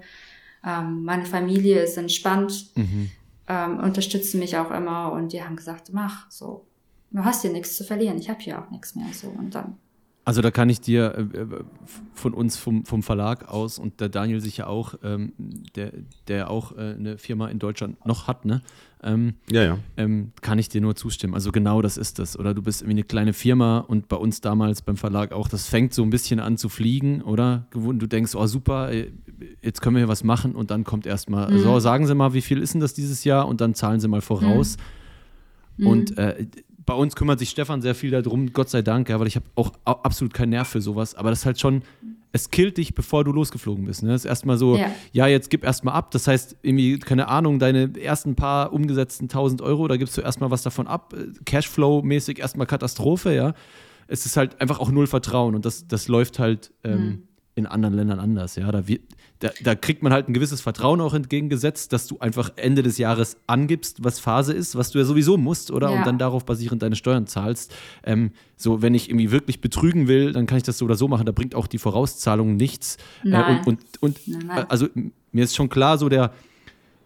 Ähm, 0.65 1.03
meine 1.03 1.25
Familie 1.25 1.83
ist 1.83 1.97
entspannt, 1.97 2.69
mhm. 2.75 3.11
ähm, 3.47 3.79
unterstützen 3.79 4.39
mich 4.39 4.57
auch 4.57 4.71
immer 4.71 5.11
und 5.11 5.33
die 5.33 5.43
haben 5.43 5.57
gesagt, 5.57 5.91
mach 5.91 6.31
so 6.31 6.65
du 7.13 7.23
hast 7.23 7.41
hier 7.41 7.51
nichts 7.51 7.75
zu 7.75 7.83
verlieren, 7.83 8.17
ich 8.17 8.29
habe 8.29 8.39
hier 8.41 8.61
auch 8.61 8.69
nichts 8.69 8.95
mehr. 8.95 9.05
So 9.13 9.27
und 9.29 9.55
dann. 9.55 9.77
Also 10.25 10.41
da 10.41 10.51
kann 10.51 10.69
ich 10.69 10.79
dir 10.79 11.15
äh, 11.33 11.37
äh, 11.37 11.47
von 12.13 12.33
uns 12.33 12.55
vom, 12.55 12.85
vom 12.85 13.03
Verlag 13.03 13.49
aus 13.49 13.77
und 13.77 13.99
der 13.99 14.07
Daniel 14.07 14.39
sicher 14.39 14.69
auch, 14.69 14.95
ähm, 15.03 15.33
der, 15.75 15.91
der 16.29 16.49
auch 16.49 16.77
äh, 16.77 16.95
eine 16.97 17.17
Firma 17.17 17.49
in 17.49 17.59
Deutschland 17.59 18.05
noch 18.05 18.27
hat, 18.27 18.45
ne? 18.45 18.61
Ähm, 19.03 19.33
ja, 19.51 19.63
ja. 19.63 19.77
Ähm, 19.97 20.31
kann 20.39 20.59
ich 20.59 20.69
dir 20.69 20.79
nur 20.79 20.95
zustimmen. 20.95 21.33
Also 21.33 21.51
genau 21.51 21.81
das 21.81 21.97
ist 21.97 22.19
das. 22.19 22.39
Oder 22.39 22.53
du 22.53 22.61
bist 22.61 22.81
irgendwie 22.81 22.93
eine 22.93 23.03
kleine 23.03 23.33
Firma 23.33 23.79
und 23.79 24.07
bei 24.07 24.15
uns 24.15 24.39
damals 24.39 24.81
beim 24.81 24.95
Verlag 24.95 25.33
auch, 25.33 25.49
das 25.49 25.67
fängt 25.67 25.93
so 25.93 26.03
ein 26.03 26.09
bisschen 26.09 26.39
an 26.39 26.55
zu 26.55 26.69
fliegen, 26.69 27.21
oder? 27.21 27.67
Du 27.71 27.91
denkst, 27.91 28.33
oh 28.35 28.47
super, 28.47 28.93
äh, 28.93 29.11
jetzt 29.61 29.81
können 29.81 29.97
wir 29.97 29.99
hier 29.99 30.07
was 30.07 30.23
machen 30.23 30.55
und 30.55 30.71
dann 30.71 30.85
kommt 30.85 31.05
erstmal, 31.05 31.51
mhm. 31.51 31.59
so 31.59 31.79
sagen 31.81 32.07
Sie 32.07 32.15
mal, 32.15 32.33
wie 32.33 32.41
viel 32.41 32.61
ist 32.61 32.73
denn 32.73 32.79
das 32.79 32.93
dieses 32.93 33.25
Jahr 33.25 33.45
und 33.45 33.59
dann 33.59 33.73
zahlen 33.75 33.99
Sie 33.99 34.07
mal 34.07 34.21
voraus. 34.21 34.77
Mhm. 35.75 35.87
Und 35.87 36.17
äh, 36.17 36.47
bei 36.85 36.93
uns 36.93 37.15
kümmert 37.15 37.39
sich 37.39 37.49
Stefan 37.49 37.81
sehr 37.81 37.95
viel 37.95 38.11
darum, 38.11 38.53
Gott 38.53 38.69
sei 38.69 38.81
Dank, 38.81 39.09
ja, 39.09 39.19
weil 39.19 39.27
ich 39.27 39.35
habe 39.35 39.45
auch 39.55 39.71
absolut 39.85 40.33
keinen 40.33 40.49
Nerv 40.49 40.67
für 40.67 40.81
sowas. 40.81 41.15
Aber 41.15 41.29
das 41.29 41.39
ist 41.39 41.45
halt 41.45 41.59
schon, 41.59 41.83
es 42.31 42.49
killt 42.49 42.77
dich, 42.77 42.95
bevor 42.95 43.23
du 43.23 43.31
losgeflogen 43.31 43.85
bist. 43.85 44.03
Ne? 44.03 44.09
Das 44.09 44.21
ist 44.21 44.29
erstmal 44.29 44.57
so, 44.57 44.75
ja. 44.75 44.91
ja, 45.11 45.27
jetzt 45.27 45.49
gib 45.49 45.63
erstmal 45.63 45.93
ab. 45.93 46.11
Das 46.11 46.27
heißt, 46.27 46.57
irgendwie, 46.63 46.97
keine 46.99 47.27
Ahnung, 47.27 47.59
deine 47.59 47.91
ersten 47.99 48.35
paar 48.35 48.73
umgesetzten 48.73 49.25
1000 49.25 49.61
Euro, 49.61 49.87
da 49.87 49.97
gibst 49.97 50.17
du 50.17 50.21
erstmal 50.21 50.49
was 50.49 50.63
davon 50.63 50.87
ab. 50.87 51.13
Cashflow-mäßig 51.45 52.39
erstmal 52.39 52.67
Katastrophe, 52.67 53.35
ja. 53.35 53.53
Es 54.07 54.25
ist 54.25 54.35
halt 54.35 54.59
einfach 54.59 54.79
auch 54.79 54.91
null 54.91 55.07
Vertrauen 55.07 55.55
und 55.55 55.65
das, 55.65 55.87
das 55.87 56.07
läuft 56.07 56.39
halt 56.39 56.73
ähm, 56.83 57.05
mhm. 57.05 57.23
In 57.55 57.65
anderen 57.65 57.93
Ländern 57.95 58.19
anders, 58.19 58.55
ja. 58.55 58.71
Da 58.71 58.83
da, 59.39 59.49
da, 59.61 59.75
kriegt 59.75 60.01
man 60.01 60.13
halt 60.13 60.29
ein 60.29 60.33
gewisses 60.33 60.61
Vertrauen 60.61 61.01
auch 61.01 61.13
entgegengesetzt, 61.13 61.91
dass 61.91 62.07
du 62.07 62.17
einfach 62.19 62.51
Ende 62.55 62.81
des 62.81 62.97
Jahres 62.97 63.37
angibst, 63.45 64.03
was 64.03 64.19
Phase 64.19 64.53
ist, 64.53 64.75
was 64.75 64.91
du 64.91 64.99
ja 64.99 65.05
sowieso 65.05 65.37
musst, 65.37 65.69
oder? 65.69 65.89
Ja. 65.89 65.97
Und 65.97 66.07
dann 66.07 66.17
darauf 66.17 66.45
basierend 66.45 66.81
deine 66.81 66.95
Steuern 66.95 67.27
zahlst. 67.27 67.75
Ähm, 68.03 68.31
so, 68.55 68.81
wenn 68.81 68.93
ich 68.93 69.09
irgendwie 69.09 69.31
wirklich 69.31 69.59
betrügen 69.59 70.07
will, 70.07 70.31
dann 70.31 70.45
kann 70.45 70.57
ich 70.57 70.63
das 70.63 70.77
so 70.77 70.85
oder 70.85 70.95
so 70.95 71.07
machen. 71.07 71.25
Da 71.25 71.33
bringt 71.33 71.55
auch 71.55 71.67
die 71.67 71.77
Vorauszahlung 71.77 72.55
nichts. 72.55 72.97
Äh, 73.25 73.35
und, 73.35 73.67
und, 73.67 73.79
und 73.99 74.27
nein, 74.27 74.43
nein. 74.47 74.65
also 74.69 74.87
mir 75.31 75.43
ist 75.43 75.55
schon 75.55 75.69
klar, 75.69 75.97
so 75.97 76.09
der 76.09 76.31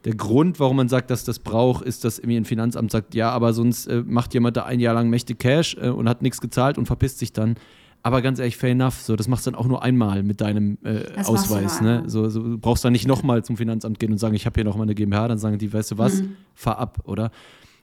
der 0.06 0.16
Grund, 0.16 0.60
warum 0.62 0.78
man 0.78 0.88
sagt, 0.88 1.10
dass 1.10 1.26
das 1.26 1.40
braucht, 1.40 1.84
ist, 1.84 2.06
dass 2.06 2.18
irgendwie 2.18 2.38
ein 2.38 2.46
Finanzamt 2.46 2.92
sagt, 2.92 3.14
ja, 3.14 3.30
aber 3.32 3.52
sonst 3.52 3.88
äh, 3.88 4.04
macht 4.06 4.34
jemand 4.34 4.56
da 4.56 4.64
ein 4.64 4.80
Jahr 4.80 4.94
lang 4.94 5.10
mächtig 5.10 5.38
Cash 5.40 5.76
äh, 5.82 5.90
und 5.90 6.08
hat 6.08 6.22
nichts 6.22 6.40
gezahlt 6.40 6.78
und 6.78 6.86
verpisst 6.86 7.20
sich 7.20 7.34
dann. 7.34 7.56
Aber 8.04 8.22
ganz 8.22 8.40
ehrlich, 8.40 8.58
fair 8.58 8.72
enough. 8.72 9.02
So, 9.02 9.16
das 9.16 9.28
machst 9.28 9.46
du 9.46 9.52
dann 9.52 9.60
auch 9.60 9.66
nur 9.66 9.84
einmal 9.84 10.24
mit 10.24 10.40
deinem 10.40 10.78
äh, 10.84 11.22
Ausweis. 11.24 11.82
Ne? 11.82 12.04
So, 12.08 12.30
so, 12.30 12.42
du 12.42 12.58
brauchst 12.58 12.86
dann 12.86 12.94
nicht 12.94 13.08
nochmal 13.08 13.44
zum 13.44 13.58
Finanzamt 13.58 14.00
gehen 14.00 14.12
und 14.12 14.18
sagen, 14.18 14.36
ich 14.36 14.46
habe 14.46 14.56
hier 14.56 14.64
nochmal 14.64 14.86
eine 14.86 14.96
GmbH. 14.96 15.28
Dann 15.28 15.38
sagen 15.40 15.58
die, 15.58 15.72
weißt 15.72 15.92
du 15.92 15.98
was, 15.98 16.22
mhm. 16.22 16.38
fahr 16.54 16.78
ab, 16.78 17.00
oder? 17.04 17.32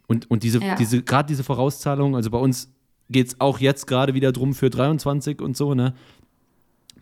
Und, 0.07 0.31
und 0.31 0.43
diese, 0.43 0.61
ja. 0.61 0.77
diese, 0.77 1.03
gerade 1.03 1.27
diese 1.27 1.45
Vorauszahlung, 1.45 2.17
also 2.17 2.31
bei 2.31 2.39
uns 2.39 2.73
geht 3.11 3.29
es 3.29 3.41
auch 3.41 3.59
jetzt 3.59 3.87
gerade 3.87 4.15
wieder 4.15 4.33
drum 4.33 4.55
für 4.55 4.71
23 4.71 5.41
und 5.41 5.57
so, 5.57 5.75
ne? 5.75 5.95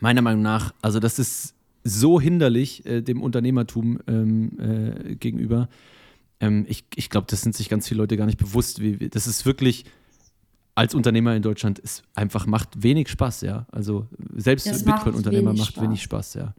Meiner 0.00 0.22
Meinung 0.22 0.42
nach, 0.42 0.74
also 0.82 0.98
das 0.98 1.20
ist 1.20 1.54
so 1.84 2.20
hinderlich 2.20 2.84
äh, 2.86 3.02
dem 3.02 3.22
Unternehmertum 3.22 4.00
ähm, 4.08 4.58
äh, 4.58 5.14
gegenüber. 5.14 5.68
Ähm, 6.40 6.64
ich 6.68 6.84
ich 6.94 7.08
glaube, 7.10 7.26
das 7.30 7.42
sind 7.42 7.54
sich 7.54 7.68
ganz 7.68 7.88
viele 7.88 7.98
Leute 7.98 8.16
gar 8.16 8.26
nicht 8.26 8.38
bewusst. 8.38 8.80
Wie, 8.80 9.00
wie, 9.00 9.08
das 9.08 9.26
ist 9.26 9.46
wirklich 9.46 9.84
als 10.74 10.94
Unternehmer 10.94 11.34
in 11.36 11.42
Deutschland 11.42 11.78
ist 11.78 12.02
einfach 12.14 12.46
macht 12.46 12.82
wenig 12.82 13.08
Spaß, 13.08 13.42
ja. 13.42 13.66
Also 13.70 14.06
selbst 14.36 14.64
Bitcoin-Unternehmer 14.84 15.52
macht, 15.52 15.76
macht 15.76 15.82
wenig 15.82 16.02
Spaß, 16.02 16.34
ja. 16.34 16.54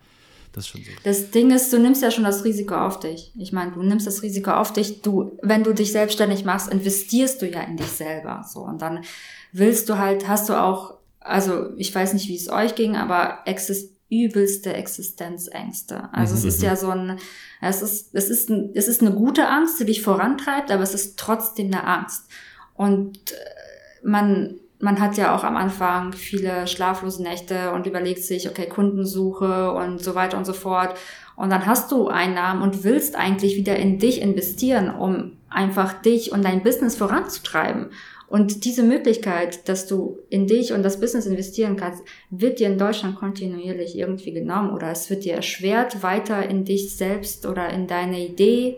Das 0.52 0.66
ist 0.66 0.70
schon 0.70 0.82
so. 0.82 0.92
Das 1.04 1.32
Ding 1.32 1.50
ist, 1.50 1.74
du 1.74 1.80
nimmst 1.80 2.04
ja 2.04 2.12
schon 2.12 2.24
das 2.24 2.44
Risiko 2.44 2.76
auf 2.76 3.00
dich. 3.00 3.32
Ich 3.36 3.52
meine, 3.52 3.72
du 3.72 3.82
nimmst 3.82 4.06
das 4.06 4.22
Risiko 4.22 4.52
auf 4.52 4.72
dich. 4.72 5.02
Du, 5.02 5.38
wenn 5.42 5.64
du 5.64 5.74
dich 5.74 5.92
selbstständig 5.92 6.46
machst, 6.46 6.72
investierst 6.72 7.42
du 7.42 7.50
ja 7.50 7.62
in 7.62 7.76
dich 7.76 7.88
selber. 7.88 8.46
So 8.48 8.60
und 8.62 8.82
dann 8.84 9.00
willst 9.52 9.90
du 9.90 9.98
halt, 9.98 10.28
hast 10.28 10.50
du 10.50 10.54
auch, 10.54 10.94
also 11.20 11.72
ich 11.78 11.94
weiß 11.94 12.14
nicht, 12.14 12.28
wie 12.30 12.36
es 12.36 12.50
euch 12.50 12.76
ging, 12.76 12.96
aber 12.96 13.40
exist 13.46 13.94
übelste 14.10 14.74
Existenzängste. 14.74 16.10
Also 16.14 16.34
mhm. 16.34 16.40
es 16.40 16.46
ist 16.46 16.60
mhm. 16.60 16.66
ja 16.66 16.76
so 16.76 16.90
ein, 16.90 17.20
es 17.62 17.82
ist, 17.82 18.14
es 18.14 18.30
ist, 18.30 18.50
ein, 18.52 18.70
es 18.76 18.88
ist 18.88 19.02
eine 19.02 19.14
gute 19.14 19.48
Angst, 19.48 19.80
die 19.80 19.86
dich 19.86 20.04
vorantreibt, 20.04 20.70
aber 20.70 20.84
es 20.84 20.94
ist 20.94 21.18
trotzdem 21.18 21.68
eine 21.68 21.88
Angst. 21.88 22.28
Und 22.76 23.32
äh, 23.32 23.36
man, 24.04 24.56
man 24.80 25.00
hat 25.00 25.18
ja 25.18 25.36
auch 25.36 25.44
am 25.44 25.56
Anfang 25.56 26.14
viele 26.14 26.68
schlaflose 26.68 27.24
Nächte 27.24 27.72
und 27.72 27.88
überlegt 27.88 28.24
sich, 28.24 28.50
okay, 28.50 28.68
Kundensuche 28.68 29.72
und 29.72 30.04
so 30.04 30.16
weiter 30.16 30.38
und 30.38 30.46
so 30.46 30.54
fort. 30.54 30.96
Und 31.36 31.50
dann 31.50 31.66
hast 31.66 31.92
du 31.92 32.08
Einnahmen 32.10 32.62
und 32.62 32.84
willst 32.84 33.16
eigentlich 33.16 33.56
wieder 33.56 33.76
in 33.76 33.98
dich 33.98 34.22
investieren, 34.22 34.94
um 34.94 35.38
einfach 35.50 35.94
dich 35.94 36.32
und 36.32 36.44
dein 36.44 36.64
Business 36.64 36.96
voranzutreiben. 36.96 37.90
Und 38.28 38.66
diese 38.66 38.82
Möglichkeit, 38.82 39.70
dass 39.70 39.86
du 39.86 40.18
in 40.30 40.48
dich 40.48 40.74
und 40.74 40.82
das 40.82 41.00
Business 41.00 41.28
investieren 41.28 41.76
kannst, 41.76 42.04
wird 42.32 42.60
dir 42.60 42.68
in 42.68 42.80
Deutschland 42.80 43.16
kontinuierlich 43.16 43.96
irgendwie 43.96 44.34
genommen 44.34 44.72
oder 44.72 44.90
es 44.90 45.10
wird 45.10 45.24
dir 45.24 45.36
erschwert, 45.36 46.02
weiter 46.02 46.50
in 46.50 46.66
dich 46.66 46.96
selbst 46.96 47.46
oder 47.46 47.70
in 47.70 47.86
deine 47.86 48.20
Idee 48.26 48.78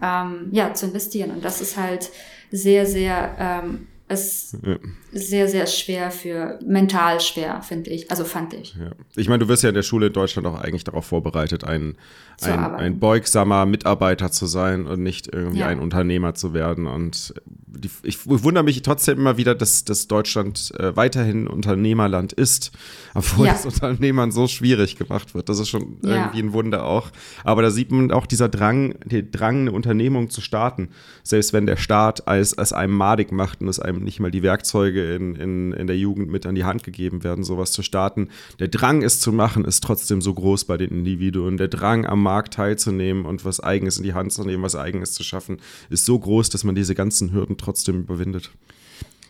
ähm, 0.00 0.48
ja, 0.52 0.74
zu 0.74 0.86
investieren. 0.86 1.32
Und 1.32 1.44
das 1.44 1.60
ist 1.60 1.76
halt 1.76 2.10
sehr, 2.52 2.86
sehr 2.86 3.36
ähm, 3.38 3.88
ist 4.14 4.56
ja. 4.62 4.78
Sehr, 5.14 5.48
sehr 5.48 5.66
schwer 5.66 6.10
für, 6.10 6.58
mental 6.66 7.20
schwer, 7.20 7.62
finde 7.62 7.90
ich. 7.90 8.10
Also 8.10 8.24
fand 8.24 8.52
ich. 8.54 8.74
Ja. 8.74 8.90
Ich 9.16 9.28
meine, 9.28 9.38
du 9.40 9.48
wirst 9.48 9.62
ja 9.62 9.68
in 9.68 9.74
der 9.74 9.82
Schule 9.82 10.08
in 10.08 10.12
Deutschland 10.12 10.46
auch 10.46 10.60
eigentlich 10.60 10.84
darauf 10.84 11.06
vorbereitet, 11.06 11.64
ein, 11.64 11.96
ein, 12.42 12.58
ein, 12.58 12.98
beugsamer 12.98 13.64
Mitarbeiter 13.64 14.30
zu 14.30 14.46
sein 14.46 14.86
und 14.86 15.02
nicht 15.02 15.32
irgendwie 15.32 15.60
ja. 15.60 15.68
ein 15.68 15.78
Unternehmer 15.78 16.34
zu 16.34 16.52
werden. 16.52 16.86
Und 16.86 17.34
die, 17.66 17.90
ich 18.02 18.26
wundere 18.26 18.64
mich 18.64 18.82
trotzdem 18.82 19.18
immer 19.18 19.36
wieder, 19.36 19.54
dass, 19.54 19.84
dass 19.84 20.08
Deutschland 20.08 20.72
äh, 20.78 20.96
weiterhin 20.96 21.46
Unternehmerland 21.46 22.32
ist, 22.32 22.72
obwohl 23.14 23.46
das 23.46 23.66
Unternehmern 23.66 24.32
so 24.32 24.48
schwierig 24.48 24.96
gemacht 24.96 25.34
wird. 25.34 25.48
Das 25.48 25.58
ist 25.58 25.68
schon 25.68 25.98
irgendwie 26.02 26.40
ein 26.40 26.52
Wunder 26.52 26.84
auch. 26.84 27.10
Aber 27.44 27.62
da 27.62 27.70
sieht 27.70 27.92
man 27.92 28.10
auch 28.10 28.26
dieser 28.26 28.48
Drang, 28.48 28.94
der 29.04 29.22
Drang, 29.22 29.62
eine 29.62 29.72
Unternehmung 29.72 30.30
zu 30.30 30.40
starten. 30.40 30.88
Selbst 31.22 31.52
wenn 31.52 31.66
der 31.66 31.76
Staat 31.76 32.26
als, 32.26 32.56
als 32.58 32.72
einem 32.72 32.94
madig 32.94 33.32
macht 33.32 33.60
und 33.60 33.68
es 33.68 33.78
einem 33.78 34.02
nicht 34.02 34.20
mal 34.20 34.30
die 34.30 34.42
Werkzeuge 34.42 35.03
in, 35.04 35.34
in, 35.36 35.72
in 35.72 35.86
der 35.86 35.96
Jugend 35.96 36.30
mit 36.30 36.46
an 36.46 36.54
die 36.54 36.64
Hand 36.64 36.82
gegeben 36.82 37.24
werden, 37.24 37.44
sowas 37.44 37.72
zu 37.72 37.82
starten. 37.82 38.28
Der 38.58 38.68
Drang, 38.68 39.02
es 39.02 39.20
zu 39.20 39.32
machen, 39.32 39.64
ist 39.64 39.82
trotzdem 39.82 40.20
so 40.20 40.34
groß 40.34 40.64
bei 40.64 40.76
den 40.76 40.90
Individuen. 40.90 41.56
Der 41.56 41.68
Drang, 41.68 42.06
am 42.06 42.22
Markt 42.22 42.54
teilzunehmen 42.54 43.24
und 43.24 43.44
was 43.44 43.60
Eigenes 43.60 43.98
in 43.98 44.04
die 44.04 44.14
Hand 44.14 44.32
zu 44.32 44.44
nehmen, 44.44 44.62
was 44.62 44.76
Eigenes 44.76 45.12
zu 45.12 45.22
schaffen, 45.22 45.58
ist 45.90 46.04
so 46.04 46.18
groß, 46.18 46.50
dass 46.50 46.64
man 46.64 46.74
diese 46.74 46.94
ganzen 46.94 47.32
Hürden 47.32 47.56
trotzdem 47.56 48.00
überwindet. 48.00 48.50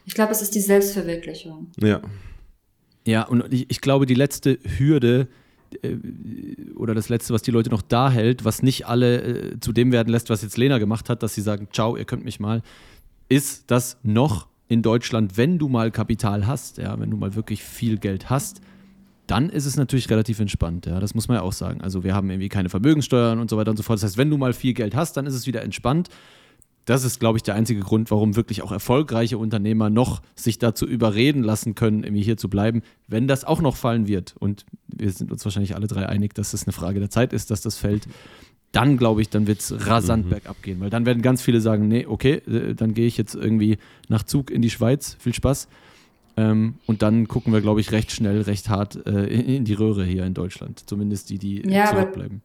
Ich 0.06 0.14
glaube, 0.14 0.32
es 0.32 0.42
ist 0.42 0.54
die 0.54 0.60
Selbstverwirklichung. 0.60 1.70
Ja. 1.80 2.00
Ja, 3.06 3.22
und 3.24 3.52
ich, 3.52 3.66
ich 3.70 3.80
glaube, 3.80 4.06
die 4.06 4.14
letzte 4.14 4.58
Hürde, 4.78 5.28
äh, 5.82 5.96
oder 6.74 6.94
das 6.94 7.08
Letzte, 7.08 7.34
was 7.34 7.42
die 7.42 7.50
Leute 7.50 7.70
noch 7.70 7.82
da 7.82 8.10
hält, 8.10 8.44
was 8.44 8.62
nicht 8.62 8.86
alle 8.86 9.22
äh, 9.22 9.60
zu 9.60 9.72
dem 9.72 9.92
werden 9.92 10.10
lässt, 10.10 10.30
was 10.30 10.42
jetzt 10.42 10.56
Lena 10.56 10.78
gemacht 10.78 11.08
hat, 11.08 11.22
dass 11.22 11.34
sie 11.34 11.42
sagen, 11.42 11.68
ciao, 11.72 11.96
ihr 11.96 12.04
könnt 12.04 12.24
mich 12.24 12.40
mal, 12.40 12.62
ist, 13.28 13.70
dass 13.70 13.98
noch 14.02 14.46
in 14.74 14.82
Deutschland, 14.82 15.36
wenn 15.36 15.58
du 15.58 15.68
mal 15.68 15.90
Kapital 15.90 16.46
hast, 16.46 16.78
ja, 16.78 16.98
wenn 17.00 17.10
du 17.10 17.16
mal 17.16 17.34
wirklich 17.34 17.62
viel 17.62 17.96
Geld 17.96 18.28
hast, 18.28 18.60
dann 19.26 19.48
ist 19.48 19.64
es 19.64 19.76
natürlich 19.76 20.10
relativ 20.10 20.40
entspannt. 20.40 20.84
Ja, 20.84 21.00
das 21.00 21.14
muss 21.14 21.28
man 21.28 21.36
ja 21.38 21.42
auch 21.42 21.52
sagen. 21.52 21.80
Also 21.80 22.04
wir 22.04 22.14
haben 22.14 22.28
irgendwie 22.28 22.50
keine 22.50 22.68
Vermögenssteuern 22.68 23.38
und 23.38 23.48
so 23.48 23.56
weiter 23.56 23.70
und 23.70 23.76
so 23.76 23.82
fort. 23.82 23.98
Das 23.98 24.04
heißt, 24.04 24.18
wenn 24.18 24.28
du 24.28 24.36
mal 24.36 24.52
viel 24.52 24.74
Geld 24.74 24.94
hast, 24.94 25.16
dann 25.16 25.26
ist 25.26 25.34
es 25.34 25.46
wieder 25.46 25.62
entspannt. 25.62 26.10
Das 26.84 27.04
ist, 27.04 27.20
glaube 27.20 27.38
ich, 27.38 27.42
der 27.42 27.54
einzige 27.54 27.80
Grund, 27.80 28.10
warum 28.10 28.36
wirklich 28.36 28.60
auch 28.60 28.70
erfolgreiche 28.70 29.38
Unternehmer 29.38 29.88
noch 29.88 30.20
sich 30.34 30.58
dazu 30.58 30.86
überreden 30.86 31.42
lassen 31.42 31.74
können, 31.74 32.04
irgendwie 32.04 32.22
hier 32.22 32.36
zu 32.36 32.50
bleiben, 32.50 32.82
wenn 33.08 33.26
das 33.26 33.44
auch 33.44 33.62
noch 33.62 33.76
fallen 33.76 34.06
wird. 34.06 34.34
Und 34.38 34.66
wir 34.88 35.10
sind 35.10 35.32
uns 35.32 35.42
wahrscheinlich 35.46 35.74
alle 35.76 35.86
drei 35.86 36.06
einig, 36.06 36.34
dass 36.34 36.52
es 36.52 36.64
eine 36.64 36.72
Frage 36.72 37.00
der 37.00 37.08
Zeit 37.08 37.32
ist, 37.32 37.50
dass 37.50 37.62
das 37.62 37.78
fällt 37.78 38.06
dann 38.74 38.96
glaube 38.96 39.22
ich, 39.22 39.30
dann 39.30 39.46
wird 39.46 39.60
es 39.60 39.86
rasant 39.86 40.26
mhm. 40.26 40.30
bergab 40.30 40.62
gehen, 40.62 40.80
weil 40.80 40.90
dann 40.90 41.06
werden 41.06 41.22
ganz 41.22 41.42
viele 41.42 41.60
sagen, 41.60 41.88
nee, 41.88 42.06
okay, 42.06 42.42
äh, 42.46 42.74
dann 42.74 42.92
gehe 42.94 43.06
ich 43.06 43.16
jetzt 43.16 43.34
irgendwie 43.34 43.78
nach 44.08 44.24
Zug 44.24 44.50
in 44.50 44.62
die 44.62 44.70
Schweiz, 44.70 45.16
viel 45.20 45.34
Spaß. 45.34 45.68
Ähm, 46.36 46.74
und 46.86 47.02
dann 47.02 47.28
gucken 47.28 47.52
wir, 47.52 47.60
glaube 47.60 47.80
ich, 47.80 47.92
recht 47.92 48.10
schnell, 48.10 48.40
recht 48.42 48.68
hart 48.68 49.06
äh, 49.06 49.26
in, 49.26 49.64
die 49.64 49.74
Röhre 49.74 50.04
hier 50.04 50.26
in 50.26 50.34
Deutschland. 50.34 50.88
Zumindest 50.88 51.30
die, 51.30 51.38
die 51.38 51.62
ja, 51.68 51.86
zurückbleiben. 51.86 52.42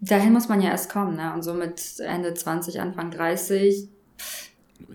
dahin 0.00 0.32
muss 0.32 0.48
man 0.48 0.60
ja 0.60 0.70
erst 0.70 0.90
kommen, 0.90 1.14
ne? 1.14 1.32
Und 1.32 1.42
so 1.42 1.54
mit 1.54 2.00
Ende 2.00 2.34
20, 2.34 2.80
Anfang 2.80 3.12
30, 3.12 3.88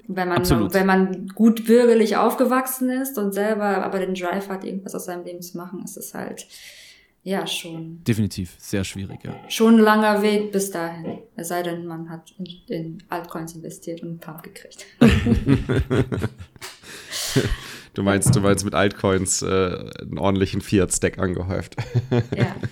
wenn 0.08 0.28
man, 0.28 0.74
wenn 0.74 0.86
man 0.86 1.28
gut 1.30 1.66
bürgerlich 1.66 2.18
aufgewachsen 2.18 2.90
ist 2.90 3.18
und 3.18 3.34
selber 3.34 3.84
aber 3.84 4.00
den 4.00 4.14
Drive 4.14 4.50
hat, 4.50 4.66
irgendwas 4.66 4.94
aus 4.94 5.06
seinem 5.06 5.24
Leben 5.24 5.42
zu 5.42 5.58
machen, 5.58 5.82
ist 5.84 5.96
es 5.96 6.14
halt 6.14 6.46
ja, 7.24 7.46
schon. 7.46 8.04
Definitiv, 8.04 8.56
sehr 8.58 8.84
schwierig, 8.84 9.20
ja. 9.24 9.36
Schon 9.48 9.76
ein 9.76 9.80
langer 9.80 10.24
Weg 10.24 10.52
bis 10.52 10.72
dahin. 10.72 11.20
Es 11.36 11.50
sei 11.50 11.62
denn, 11.62 11.86
man 11.86 12.10
hat 12.10 12.34
in, 12.40 12.48
in 12.68 13.04
Altcoins 13.10 13.54
investiert 13.54 14.02
und 14.02 14.10
einen 14.10 14.20
Pump 14.20 14.42
gekriegt. 14.42 14.88
du 17.94 18.02
meinst, 18.02 18.36
du 18.36 18.40
meinst 18.42 18.66
mit 18.66 18.74
Altcoins 18.74 19.44
äh, 19.44 19.46
einen 20.02 20.18
ordentlichen 20.18 20.62
Fiat-Stack 20.62 21.20
angehäuft. 21.20 21.76
ja. 22.36 22.56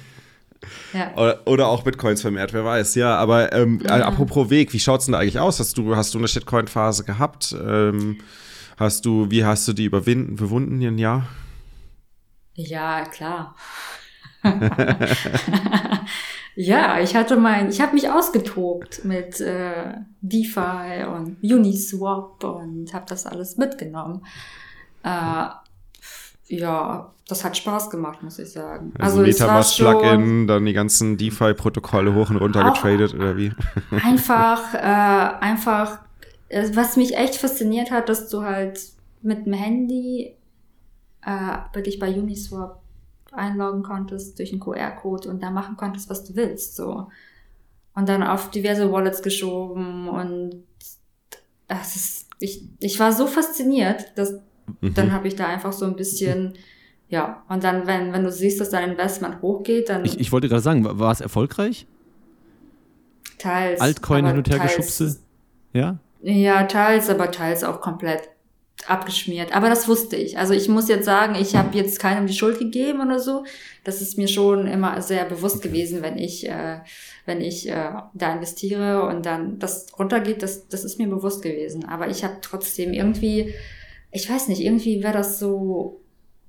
Ja. 0.94 1.14
Oder, 1.16 1.48
oder, 1.48 1.68
auch 1.68 1.84
Bitcoins 1.84 2.22
vermehrt, 2.22 2.52
wer 2.52 2.66
weiß. 2.66 2.96
Ja, 2.96 3.16
aber 3.16 3.54
ähm, 3.54 3.82
ja. 3.84 4.06
apropos 4.06 4.50
Weg, 4.50 4.74
wie 4.74 4.80
schaut 4.80 5.00
es 5.00 5.06
denn 5.06 5.14
da 5.14 5.20
eigentlich 5.20 5.40
aus? 5.40 5.60
Hast 5.60 5.78
du, 5.78 5.96
hast 5.96 6.14
du 6.14 6.18
eine 6.18 6.28
Shitcoin-Phase 6.28 7.06
gehabt? 7.06 7.56
Ähm, 7.66 8.18
hast 8.78 9.06
du, 9.06 9.32
wie 9.32 9.46
hast 9.46 9.68
du 9.70 9.74
die 9.74 9.86
überwinden, 9.86 10.36
bewunden 10.36 10.82
in 10.82 10.96
ein 10.96 10.98
Jahr? 10.98 11.28
Ja, 12.56 13.06
klar. 13.06 13.56
ja, 16.56 17.00
ich 17.00 17.16
hatte 17.16 17.38
mein, 17.38 17.70
ich 17.70 17.82
habe 17.82 17.94
mich 17.94 18.10
ausgetobt 18.10 19.04
mit 19.06 19.42
äh, 19.42 19.96
DeFi 20.22 21.06
und 21.14 21.44
Uniswap 21.44 22.44
und 22.44 22.94
habe 22.94 23.06
das 23.08 23.26
alles 23.26 23.58
mitgenommen. 23.58 24.26
Äh, 25.04 25.48
ja, 26.48 27.14
das 27.28 27.44
hat 27.44 27.56
Spaß 27.58 27.90
gemacht, 27.92 28.24
muss 28.24 28.40
ich 28.40 28.52
sagen. 28.52 28.92
Also, 28.98 29.20
also 29.20 29.22
Metamask-Plugin, 29.22 30.48
dann 30.48 30.66
die 30.66 30.74
ganzen 30.74 31.16
DeFi-Protokolle 31.18 32.16
hoch 32.16 32.32
und 32.32 32.38
runter 32.38 32.64
getradet 32.64 33.14
oder 33.14 33.38
wie? 33.38 33.52
einfach, 34.04 34.74
äh, 34.74 34.78
einfach, 34.78 36.00
äh, 36.48 36.68
was 36.74 36.98
mich 36.98 37.16
echt 37.16 37.36
fasziniert 37.36 37.92
hat, 37.92 38.10
dass 38.10 38.30
du 38.30 38.42
halt 38.42 38.80
mit 39.22 39.46
dem 39.46 39.54
Handy 39.54 40.34
äh, 41.24 41.58
wirklich 41.74 42.00
bei 42.00 42.10
Uniswap 42.10 42.82
einloggen 43.34 43.84
konntest 43.84 44.40
durch 44.40 44.52
einen 44.52 44.60
QR-Code 44.60 45.30
und 45.30 45.42
da 45.44 45.50
machen 45.50 45.78
konntest, 45.78 46.10
was 46.10 46.24
du 46.24 46.36
willst, 46.36 46.76
so. 46.76 47.08
Und 47.96 48.08
dann 48.08 48.24
auf 48.24 48.50
diverse 48.52 48.92
Wallets 48.92 49.22
geschoben 49.22 50.08
und 50.08 50.64
das 51.68 51.96
ist, 51.96 52.30
ich, 52.40 52.64
ich 52.80 53.00
war 53.00 53.12
so 53.12 53.28
fasziniert, 53.28 54.14
dass 54.16 54.34
mhm. 54.82 54.94
dann 54.94 55.12
habe 55.12 55.28
ich 55.28 55.36
da 55.36 55.48
einfach 55.48 55.74
so 55.74 55.86
ein 55.86 55.96
bisschen, 55.96 56.54
ja, 57.10 57.44
und 57.50 57.64
dann, 57.64 57.88
wenn, 57.88 58.14
wenn 58.14 58.24
du 58.24 58.32
siehst, 58.32 58.60
dass 58.60 58.70
dein 58.70 58.92
Investment 58.92 59.42
hochgeht, 59.42 59.90
dann. 59.90 60.06
Ich, 60.06 60.20
ich 60.20 60.32
wollte 60.32 60.48
gerade 60.50 60.62
sagen, 60.62 60.84
war 61.00 61.12
es 61.12 61.22
erfolgreich? 61.22 61.88
Teils. 63.38 63.80
Altcoin 63.80 64.26
hin 64.26 64.38
und 64.38 64.50
her 64.50 64.60
geschubse? 64.60 65.20
Ja? 65.74 66.00
Ja, 66.22 66.64
teils, 66.64 67.10
aber 67.10 67.32
teils 67.32 67.64
auch 67.64 67.82
komplett 67.82 68.30
abgeschmiert. 68.88 69.56
Aber 69.56 69.70
das 69.70 69.88
wusste 69.88 70.16
ich. 70.16 70.38
Also 70.38 70.54
ich 70.54 70.70
muss 70.70 70.88
jetzt 70.88 71.06
sagen, 71.06 71.36
ich 71.36 71.56
habe 71.56 71.78
jetzt 71.78 72.00
keinem 72.00 72.28
die 72.28 72.34
Schuld 72.34 72.60
gegeben 72.60 73.02
oder 73.02 73.20
so. 73.20 73.46
Das 73.84 74.02
ist 74.02 74.18
mir 74.18 74.28
schon 74.28 74.68
immer 74.68 75.02
sehr 75.02 75.26
bewusst 75.26 75.62
gewesen, 75.62 76.02
wenn 76.02 76.18
ich, 76.18 76.48
äh, 76.48 76.80
wenn 77.26 77.42
ich 77.42 77.70
äh, 77.70 77.92
da 78.14 78.34
investiere 78.34 79.04
und 79.04 79.26
dann 79.26 79.60
das 79.60 79.88
runtergeht, 79.98 80.42
das, 80.44 80.68
das 80.68 80.84
ist 80.84 80.98
mir 80.98 81.08
bewusst 81.08 81.42
gewesen. 81.42 81.86
Aber 81.86 82.10
ich 82.10 82.24
habe 82.24 82.38
trotzdem 82.42 82.94
irgendwie, 82.94 83.54
ich 84.12 84.30
weiß 84.30 84.48
nicht, 84.48 84.62
irgendwie 84.62 85.04
wäre 85.04 85.14
das 85.14 85.40
so, 85.40 86.02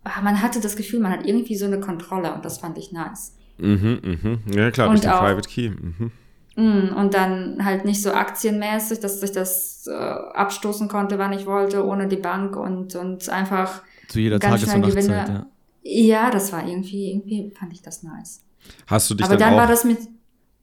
ah, 0.05 0.21
man 0.23 0.41
hatte 0.41 0.61
das 0.61 0.77
Gefühl, 0.77 1.01
man 1.01 1.13
hat 1.13 1.27
irgendwie 1.27 1.57
so 1.57 1.67
eine 1.67 1.81
Kontrolle 1.81 2.35
und 2.35 2.45
das 2.45 2.59
fand 2.59 2.79
ich 2.79 2.93
nice. 2.93 3.35
Mhm, 3.59 4.01
mhm. 4.03 4.39
Ja, 4.55 4.71
klar, 4.71 4.89
durch 4.89 5.01
den 5.01 5.11
Private 5.11 5.49
Key. 5.49 5.71
Mhm. 5.71 6.13
Mm, 6.61 6.95
und 6.95 7.15
dann 7.15 7.65
halt 7.65 7.87
nicht 7.87 8.03
so 8.03 8.13
aktienmäßig, 8.13 9.01
dass 9.01 9.23
ich 9.23 9.33
das 9.33 9.87
äh, 9.87 9.95
abstoßen 9.95 10.89
konnte, 10.89 11.19
wann 11.19 11.33
ich 11.33 11.47
wollte, 11.47 11.87
ohne 11.87 12.07
die 12.07 12.17
Bank 12.17 12.55
und, 12.55 12.95
und 12.97 13.31
einfach 13.31 13.81
zu 14.09 14.21
jeder 14.21 14.39
ganz 14.39 14.63
Tages- 14.67 14.75
und 14.75 14.81
Nachtzeit, 14.83 15.29
ja. 15.29 15.47
ja, 15.83 16.31
das 16.31 16.53
war 16.53 16.67
irgendwie, 16.67 17.13
irgendwie 17.13 17.51
fand 17.59 17.73
ich 17.73 17.81
das 17.81 18.03
nice. 18.03 18.43
Hast 18.87 19.09
du 19.09 19.15
dich 19.15 19.25
Aber 19.25 19.37
dann, 19.37 19.49
dann 19.49 19.55
auch, 19.55 19.61
war 19.61 19.67
das 19.69 19.85
mit, 19.85 20.01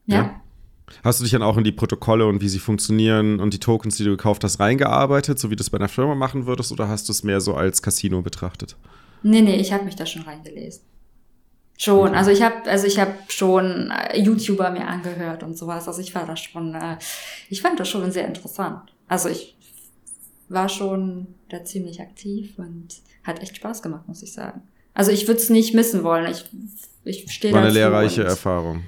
ja? 0.06 0.16
ja? 0.16 0.42
Hast 1.04 1.20
du 1.20 1.24
dich 1.24 1.32
dann 1.32 1.42
auch 1.42 1.58
in 1.58 1.64
die 1.64 1.72
Protokolle 1.72 2.28
und 2.28 2.42
wie 2.42 2.50
sie 2.50 2.60
funktionieren 2.60 3.40
und 3.40 3.56
die 3.56 3.60
Tokens, 3.60 3.98
die 3.98 4.04
du 4.04 4.12
gekauft 4.12 4.44
hast, 4.44 4.60
reingearbeitet, 4.60 5.40
so 5.40 5.50
wie 5.50 5.56
du 5.56 5.62
es 5.62 5.72
bei 5.72 5.80
einer 5.80 5.90
Firma 5.90 6.14
machen 6.14 6.46
würdest, 6.46 6.72
oder 6.72 6.88
hast 6.88 7.10
du 7.10 7.12
es 7.12 7.24
mehr 7.24 7.42
so 7.42 7.56
als 7.56 7.82
Casino 7.82 8.22
betrachtet? 8.22 8.78
Nee, 9.24 9.42
nee, 9.42 9.56
ich 9.56 9.74
habe 9.74 9.84
mich 9.84 9.96
da 9.96 10.06
schon 10.06 10.22
reingelesen. 10.22 10.84
Schon, 11.80 12.16
also 12.16 12.32
ich 12.32 12.42
habe 12.42 12.68
also 12.70 12.88
ich 12.88 13.00
habe 13.00 13.14
schon 13.28 13.92
äh, 13.92 14.20
YouTuber 14.20 14.72
mir 14.72 14.88
angehört 14.88 15.44
und 15.44 15.56
sowas, 15.56 15.88
also 15.88 16.02
ich 16.02 16.16
war 16.16 16.26
da 16.26 16.36
schon 16.36 16.74
äh, 16.74 16.98
ich 17.50 17.62
fand 17.62 17.80
das 17.80 17.88
schon 17.88 18.12
sehr 18.12 18.28
interessant. 18.28 18.94
Also 19.08 19.30
ich 19.30 19.56
war 20.50 20.70
schon 20.70 21.28
da 21.50 21.64
ziemlich 21.64 22.02
aktiv 22.02 22.56
und 22.58 22.88
hat 23.24 23.44
echt 23.44 23.58
Spaß 23.58 23.84
gemacht, 23.84 24.08
muss 24.08 24.24
ich 24.24 24.34
sagen. 24.34 24.62
Also 24.96 25.12
ich 25.12 25.28
würde 25.28 25.40
es 25.40 25.52
nicht 25.52 25.76
missen 25.76 26.04
wollen. 26.04 26.32
Ich 26.32 26.46
ich 27.04 27.32
stehe 27.32 27.54
War 27.54 27.62
eine 27.62 27.72
lehrreiche 27.72 28.24
Erfahrung. 28.24 28.84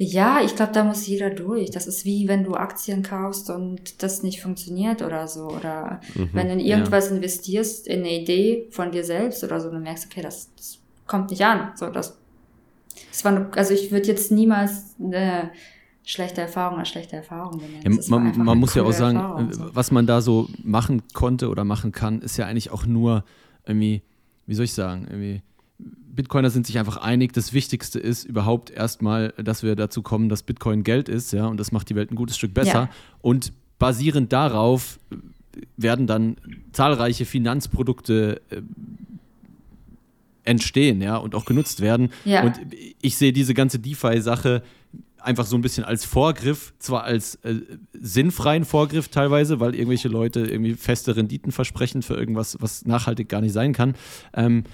Ja, 0.00 0.40
ich 0.44 0.54
glaube, 0.54 0.72
da 0.72 0.84
muss 0.84 1.08
jeder 1.08 1.30
durch. 1.30 1.70
Das 1.70 1.88
ist 1.88 2.04
wie 2.04 2.28
wenn 2.28 2.44
du 2.44 2.54
Aktien 2.54 3.02
kaufst 3.02 3.50
und 3.50 4.00
das 4.02 4.22
nicht 4.22 4.40
funktioniert 4.40 5.02
oder 5.02 5.26
so. 5.26 5.48
Oder 5.48 6.00
mhm, 6.14 6.30
wenn 6.32 6.46
du 6.46 6.52
in 6.52 6.60
irgendwas 6.60 7.08
ja. 7.08 7.16
investierst, 7.16 7.88
in 7.88 8.00
eine 8.00 8.20
Idee 8.20 8.68
von 8.70 8.92
dir 8.92 9.02
selbst 9.02 9.42
oder 9.42 9.60
so, 9.60 9.70
dann 9.70 9.82
merkst 9.82 10.04
du, 10.04 10.08
okay, 10.08 10.22
das, 10.22 10.50
das 10.54 10.78
kommt 11.08 11.30
nicht 11.30 11.44
an. 11.44 11.72
So, 11.74 11.90
das, 11.90 12.16
das 13.10 13.24
war, 13.24 13.34
eine, 13.34 13.50
also 13.56 13.74
ich 13.74 13.90
würde 13.90 14.06
jetzt 14.06 14.30
niemals 14.30 14.94
eine 15.02 15.50
schlechte 16.04 16.40
Erfahrung 16.40 16.78
als 16.78 16.88
schlechte 16.88 17.16
Erfahrung 17.16 17.58
benennen. 17.58 18.00
Ja, 18.00 18.18
man, 18.18 18.38
man 18.38 18.58
muss 18.58 18.74
ja 18.74 18.82
auch 18.84 18.92
sagen, 18.92 19.52
so. 19.52 19.74
was 19.74 19.90
man 19.90 20.06
da 20.06 20.20
so 20.20 20.48
machen 20.62 21.02
konnte 21.12 21.48
oder 21.48 21.64
machen 21.64 21.92
kann, 21.92 22.22
ist 22.22 22.36
ja 22.36 22.46
eigentlich 22.46 22.70
auch 22.70 22.86
nur 22.86 23.24
irgendwie, 23.66 24.02
wie 24.46 24.54
soll 24.54 24.64
ich 24.64 24.72
sagen, 24.72 25.06
irgendwie 25.10 25.42
Bitcoiner 25.78 26.50
sind 26.50 26.66
sich 26.66 26.78
einfach 26.78 26.96
einig, 26.96 27.32
das 27.32 27.52
Wichtigste 27.52 28.00
ist 28.00 28.24
überhaupt 28.24 28.70
erstmal, 28.70 29.32
dass 29.36 29.62
wir 29.62 29.76
dazu 29.76 30.02
kommen, 30.02 30.28
dass 30.28 30.42
Bitcoin 30.42 30.82
Geld 30.82 31.08
ist, 31.08 31.32
ja, 31.32 31.46
und 31.46 31.60
das 31.60 31.70
macht 31.72 31.90
die 31.90 31.94
Welt 31.94 32.10
ein 32.10 32.16
gutes 32.16 32.36
Stück 32.36 32.54
besser. 32.54 32.72
Ja. 32.72 32.90
Und 33.20 33.52
basierend 33.78 34.32
darauf 34.32 34.98
werden 35.76 36.06
dann 36.06 36.36
zahlreiche 36.72 37.24
Finanzprodukte 37.24 38.40
äh, 38.50 38.62
entstehen, 40.48 41.00
ja, 41.00 41.16
und 41.16 41.34
auch 41.34 41.44
genutzt 41.44 41.80
werden. 41.80 42.10
Ja. 42.24 42.42
Und 42.42 42.58
ich 43.00 43.16
sehe 43.16 43.32
diese 43.32 43.54
ganze 43.54 43.78
DeFi-Sache 43.78 44.62
einfach 45.20 45.46
so 45.46 45.56
ein 45.56 45.60
bisschen 45.60 45.84
als 45.84 46.04
Vorgriff, 46.04 46.72
zwar 46.78 47.04
als 47.04 47.36
äh, 47.36 47.56
sinnfreien 47.92 48.64
Vorgriff 48.64 49.08
teilweise, 49.08 49.60
weil 49.60 49.74
irgendwelche 49.74 50.08
Leute 50.08 50.40
irgendwie 50.40 50.74
feste 50.74 51.16
Renditen 51.16 51.52
versprechen 51.52 52.02
für 52.02 52.14
irgendwas, 52.14 52.56
was 52.60 52.86
nachhaltig 52.86 53.28
gar 53.28 53.40
nicht 53.40 53.52
sein 53.52 53.72
kann. 53.72 53.94
Ähm, 54.34 54.64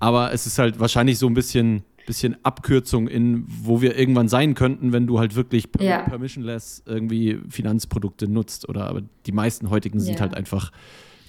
aber 0.00 0.32
es 0.32 0.46
ist 0.46 0.58
halt 0.58 0.80
wahrscheinlich 0.80 1.18
so 1.18 1.28
ein 1.28 1.34
bisschen, 1.34 1.84
bisschen 2.06 2.36
Abkürzung 2.44 3.06
in, 3.06 3.44
wo 3.46 3.80
wir 3.80 3.96
irgendwann 3.96 4.28
sein 4.28 4.54
könnten, 4.54 4.92
wenn 4.92 5.06
du 5.06 5.18
halt 5.18 5.36
wirklich 5.36 5.68
ja. 5.78 6.00
permissionless 6.00 6.82
irgendwie 6.86 7.38
Finanzprodukte 7.48 8.28
nutzt. 8.28 8.68
Oder 8.68 8.88
aber 8.88 9.02
die 9.26 9.32
meisten 9.32 9.70
heutigen 9.70 9.98
ja. 10.00 10.04
sind 10.04 10.20
halt 10.20 10.34
einfach 10.34 10.72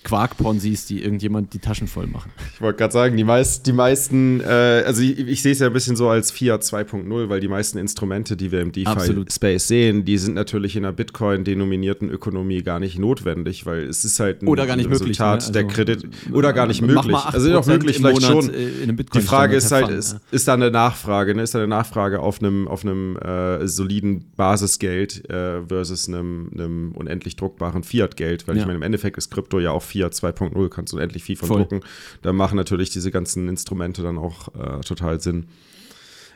Quark-Ponzis, 0.04 0.86
die 0.86 1.04
irgendjemand 1.04 1.54
die 1.54 1.60
Taschen 1.60 1.88
voll 1.88 2.08
machen. 2.08 2.32
Ich 2.54 2.62
wollte 2.62 2.78
gerade 2.78 2.94
sagen, 2.94 3.18
die, 3.18 3.24
meist, 3.24 3.66
die 3.68 3.74
meisten, 3.74 4.42
äh, 4.42 4.84
also 4.86 5.02
ich, 5.02 5.20
ich 5.20 5.42
sehe 5.42 5.52
es 5.52 5.60
ja 5.60 5.68
ein 5.68 5.74
bisschen 5.74 5.96
so 5.96 6.10
als 6.10 6.32
Fiat 6.32 6.64
2.0, 6.64 7.30
weil 7.30 7.40
die 7.40 7.48
meisten 7.48 7.78
Instrumente, 7.78 8.36
die 8.36 8.52
wir 8.52 8.62
im 8.62 8.72
DeFi-Space 8.72 9.68
sehen, 9.68 10.06
die 10.06 10.18
sind 10.18 10.34
natürlich 10.36 10.76
in 10.76 10.86
einer 10.86 10.94
Bitcoin-denominierten 10.94 12.10
Ökonomie 12.10 12.64
gar 12.64 12.80
nicht 12.80 13.00
notwendig, 13.00 13.66
weil 13.66 13.84
es 13.84 14.04
ist 14.06 14.20
halt 14.20 14.42
ein 14.42 14.48
oder 14.48 14.66
gar 14.66 14.76
nicht 14.76 14.90
Resultat 14.90 15.08
möglich, 15.08 15.20
ne? 15.20 15.26
also, 15.26 15.52
der 15.52 15.68
Kredit 15.68 16.10
oder 16.32 16.54
gar 16.54 16.68
nicht 16.68 16.82
möglich. 16.82 17.16
Also 17.16 17.58
auch 17.58 17.66
möglich 17.66 17.98
vielleicht 17.98 18.24
schon. 18.24 18.52
die 18.52 19.22
Frage 19.22 19.56
ist 19.56 19.72
halt, 19.72 19.90
ist, 19.90 20.20
ist 20.32 20.48
da 20.48 20.54
eine 20.54 20.72
Nachfrage, 20.72 21.36
ne? 21.36 21.44
ist 21.44 21.56
da 21.56 21.60
eine 21.60 21.68
Nachfrage 21.68 22.20
auf 22.20 22.40
einem 22.40 22.68
auf 22.68 22.84
einem 22.84 23.18
äh, 23.18 23.68
soliden 23.68 24.26
Basisgeld 24.36 25.30
äh, 25.30 25.66
versus 25.68 26.08
einem, 26.08 26.50
einem 26.54 26.92
unendlich 26.94 27.36
druckbaren 27.36 27.84
Fiat-Geld, 27.84 28.48
weil 28.48 28.56
ja. 28.56 28.62
ich 28.62 28.66
meine, 28.66 28.78
im 28.78 28.84
Endeffekt 28.84 29.18
ist 29.18 29.32
Krypto 29.32 29.60
ja 29.60 29.72
auch 29.72 29.84
Fiat 29.94 30.14
2.0 30.14 30.70
kannst 30.70 30.92
du 30.94 30.98
unendlich 30.98 31.24
viel 31.24 31.36
von 31.36 31.48
Voll. 31.48 31.62
drucken. 31.62 31.82
Da 32.24 32.34
machen 32.34 32.56
natürlich 32.56 32.90
diese 32.90 33.12
ganzen 33.12 33.48
Instrumente 33.48 34.02
dann 34.02 34.18
auch 34.18 34.48
äh, 34.56 34.82
total 34.82 35.22
Sinn. 35.22 35.46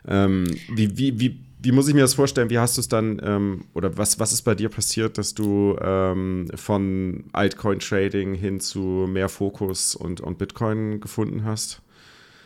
Ähm, 0.08 0.46
wie, 0.74 0.98
wie, 0.98 1.20
wie, 1.20 1.40
wie 1.60 1.72
muss 1.72 1.88
ich 1.88 1.96
mir 1.96 2.02
das 2.02 2.14
vorstellen? 2.14 2.50
Wie 2.50 2.60
hast 2.60 2.78
du 2.78 2.82
es 2.82 2.88
dann, 2.88 3.20
ähm, 3.24 3.66
oder 3.74 3.98
was, 3.98 4.20
was 4.20 4.32
ist 4.32 4.44
bei 4.44 4.54
dir 4.54 4.70
passiert, 4.70 5.18
dass 5.18 5.34
du 5.34 5.76
ähm, 5.82 6.48
von 6.54 7.26
Altcoin-Trading 7.34 8.36
hin 8.36 8.60
zu 8.60 9.08
mehr 9.10 9.28
Fokus 9.28 9.96
und, 9.96 10.22
und 10.22 10.38
Bitcoin 10.38 11.00
gefunden 11.00 11.44
hast? 11.44 11.82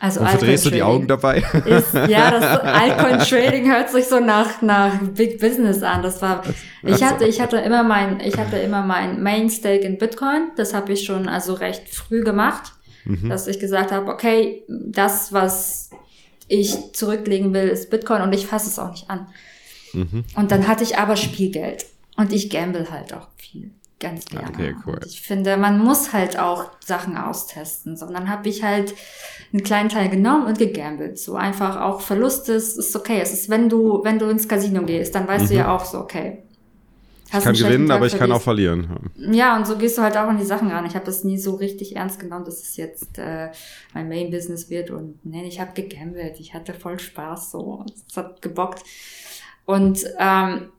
Also 0.01 0.21
und 0.21 0.29
verdrehst 0.29 0.65
du 0.65 0.71
die 0.71 0.81
Augen 0.81 1.07
dabei? 1.07 1.43
Ist, 1.65 1.93
ja, 1.93 2.31
das 2.31 2.43
Altcoin 2.63 3.19
Trading 3.19 3.71
hört 3.71 3.91
sich 3.91 4.05
so 4.05 4.19
nach, 4.19 4.63
nach 4.63 4.99
Big 4.99 5.39
Business 5.39 5.83
an. 5.83 6.01
Das 6.01 6.23
war, 6.23 6.41
ich 6.81 7.03
hatte, 7.03 7.27
ich 7.27 7.39
hatte 7.39 7.57
immer 7.57 7.83
mein, 7.83 8.19
ich 8.19 8.35
hatte 8.35 8.57
immer 8.57 8.81
mein 8.81 9.21
Main 9.21 9.51
Stake 9.51 9.85
in 9.85 9.99
Bitcoin. 9.99 10.49
Das 10.55 10.73
habe 10.73 10.91
ich 10.93 11.05
schon 11.05 11.29
also 11.29 11.53
recht 11.53 11.87
früh 11.87 12.23
gemacht, 12.23 12.73
mhm. 13.05 13.29
dass 13.29 13.45
ich 13.45 13.59
gesagt 13.59 13.91
habe, 13.91 14.11
okay, 14.11 14.63
das, 14.67 15.33
was 15.33 15.91
ich 16.47 16.93
zurücklegen 16.93 17.53
will, 17.53 17.67
ist 17.67 17.91
Bitcoin 17.91 18.23
und 18.23 18.33
ich 18.33 18.47
fasse 18.47 18.69
es 18.69 18.79
auch 18.79 18.89
nicht 18.89 19.07
an. 19.07 19.27
Mhm. 19.93 20.23
Und 20.35 20.51
dann 20.51 20.67
hatte 20.67 20.83
ich 20.83 20.97
aber 20.97 21.15
Spielgeld 21.15 21.85
und 22.17 22.33
ich 22.33 22.49
gamble 22.49 22.89
halt 22.89 23.13
auch 23.13 23.27
viel 23.37 23.69
ganz 24.01 24.25
gerne. 24.25 24.49
Okay, 24.49 24.75
cool. 24.85 24.95
Und 24.95 25.05
ich 25.05 25.21
finde, 25.21 25.55
man 25.55 25.79
muss 25.79 26.11
halt 26.11 26.37
auch 26.37 26.65
Sachen 26.83 27.15
austesten. 27.15 27.95
So, 27.95 28.07
und 28.07 28.13
dann 28.13 28.29
habe 28.29 28.49
ich 28.49 28.63
halt 28.63 28.93
einen 29.53 29.63
kleinen 29.63 29.87
Teil 29.87 30.09
genommen 30.09 30.45
und 30.45 30.57
gegambelt. 30.57 31.17
So 31.19 31.35
einfach 31.35 31.79
auch 31.79 32.01
Verluste 32.01 32.53
ist 32.53 32.95
okay. 32.95 33.19
Es 33.21 33.31
ist, 33.31 33.49
wenn 33.49 33.69
du, 33.69 34.03
wenn 34.03 34.19
du 34.19 34.27
ins 34.27 34.47
Casino 34.47 34.83
gehst, 34.83 35.15
dann 35.15 35.27
weißt 35.27 35.45
mhm. 35.45 35.49
du 35.49 35.55
ja 35.55 35.73
auch 35.73 35.85
so, 35.85 35.99
okay. 35.99 36.43
ich 37.25 37.39
kann 37.39 37.53
gewinnen, 37.53 37.89
aber 37.91 38.07
ich 38.07 38.17
kann 38.17 38.31
auch 38.31 38.41
verlieren. 38.41 39.11
Ja, 39.15 39.55
und 39.55 39.65
so 39.65 39.77
gehst 39.77 39.97
du 39.97 40.01
halt 40.01 40.17
auch 40.17 40.29
in 40.29 40.37
die 40.37 40.45
Sachen 40.45 40.69
ran. 40.69 40.85
Ich 40.85 40.95
habe 40.95 41.05
das 41.05 41.23
nie 41.23 41.37
so 41.37 41.55
richtig 41.55 41.95
ernst 41.95 42.19
genommen, 42.19 42.43
dass 42.43 42.61
es 42.61 42.75
jetzt 42.75 43.19
äh, 43.19 43.51
mein 43.93 44.09
Main-Business 44.09 44.69
wird. 44.69 44.89
Und 44.89 45.25
nee, 45.25 45.47
ich 45.47 45.61
habe 45.61 45.71
gegambelt. 45.73 46.39
Ich 46.39 46.53
hatte 46.53 46.73
voll 46.73 46.99
Spaß 46.99 47.51
so. 47.51 47.85
Es 48.09 48.17
hat 48.17 48.41
gebockt. 48.41 48.83
Und 49.65 50.03
ähm, 50.19 50.71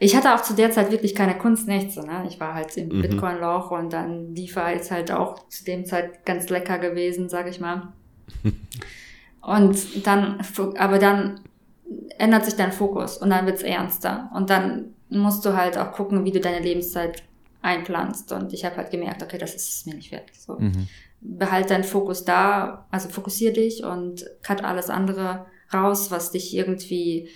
ich 0.00 0.14
hatte 0.14 0.34
auch 0.34 0.42
zu 0.42 0.54
der 0.54 0.70
Zeit 0.70 0.92
wirklich 0.92 1.14
keine 1.14 1.36
Kunst, 1.36 1.66
nichts. 1.66 1.96
So, 1.96 2.02
ne? 2.02 2.24
Ich 2.28 2.38
war 2.38 2.54
halt 2.54 2.76
im 2.76 2.88
mhm. 2.88 3.02
Bitcoin-Loch 3.02 3.72
und 3.72 3.92
dann 3.92 4.34
DeFi 4.34 4.74
ist 4.76 4.90
halt 4.90 5.10
auch 5.10 5.48
zu 5.48 5.64
dem 5.64 5.84
Zeit 5.84 6.24
ganz 6.24 6.48
lecker 6.48 6.78
gewesen, 6.78 7.28
sag 7.28 7.48
ich 7.48 7.58
mal. 7.58 7.92
und 9.42 10.06
dann, 10.06 10.40
aber 10.76 10.98
dann 10.98 11.40
ändert 12.16 12.44
sich 12.44 12.54
dein 12.54 12.72
Fokus 12.72 13.18
und 13.18 13.30
dann 13.30 13.46
wird's 13.46 13.62
ernster. 13.62 14.30
Und 14.34 14.50
dann 14.50 14.94
musst 15.08 15.44
du 15.44 15.56
halt 15.56 15.76
auch 15.76 15.92
gucken, 15.92 16.24
wie 16.24 16.32
du 16.32 16.40
deine 16.40 16.60
Lebenszeit 16.60 17.24
einplanst. 17.62 18.30
Und 18.32 18.52
ich 18.52 18.64
habe 18.64 18.76
halt 18.76 18.92
gemerkt, 18.92 19.22
okay, 19.22 19.38
das 19.38 19.54
ist 19.54 19.68
es 19.68 19.86
mir 19.86 19.94
nicht 19.94 20.12
wert. 20.12 20.30
So. 20.32 20.58
Mhm. 20.58 20.86
Behalt 21.20 21.70
deinen 21.70 21.84
Fokus 21.84 22.24
da, 22.24 22.86
also 22.92 23.08
fokussier 23.08 23.52
dich 23.52 23.82
und 23.82 24.24
cut 24.44 24.62
alles 24.62 24.90
andere 24.90 25.46
raus, 25.72 26.12
was 26.12 26.30
dich 26.30 26.54
irgendwie 26.54 27.28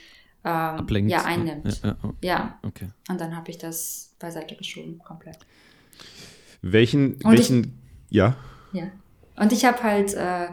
ähm, 0.45 0.51
Ablenkt. 0.53 1.11
ja, 1.11 1.24
einnimmt. 1.24 1.80
Ja, 1.82 1.88
ja, 1.90 1.97
oh. 2.03 2.12
ja. 2.20 2.59
Okay. 2.62 2.88
Und 3.09 3.20
dann 3.20 3.36
habe 3.36 3.51
ich 3.51 3.59
das 3.59 4.14
beiseite 4.18 4.57
geschoben, 4.57 4.99
komplett. 4.99 5.38
Welchen, 6.62 7.14
und 7.22 7.32
welchen, 7.32 7.80
ich, 8.11 8.16
ja? 8.16 8.36
Ja. 8.72 8.90
Und 9.36 9.53
ich 9.53 9.64
habe 9.64 9.82
halt, 9.82 10.14
äh, 10.14 10.49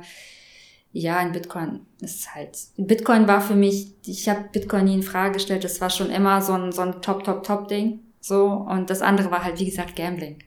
ja, 0.91 1.21
in 1.21 1.31
Bitcoin 1.31 1.81
ist 2.01 2.33
halt, 2.33 2.57
Bitcoin 2.77 3.27
war 3.27 3.41
für 3.41 3.55
mich, 3.55 3.93
ich 4.05 4.27
habe 4.27 4.45
Bitcoin 4.51 4.85
nie 4.85 4.95
in 4.95 5.03
Frage 5.03 5.33
gestellt, 5.33 5.63
das 5.63 5.81
war 5.81 5.89
schon 5.89 6.09
immer 6.09 6.41
so 6.41 6.53
ein, 6.53 6.71
so 6.71 6.81
ein 6.81 7.01
Top, 7.01 7.23
Top, 7.23 7.43
Top-Ding. 7.43 7.99
So, 8.21 8.47
und 8.47 8.89
das 8.89 9.01
andere 9.01 9.31
war 9.31 9.43
halt, 9.43 9.59
wie 9.59 9.65
gesagt, 9.65 9.95
Gambling. 9.95 10.39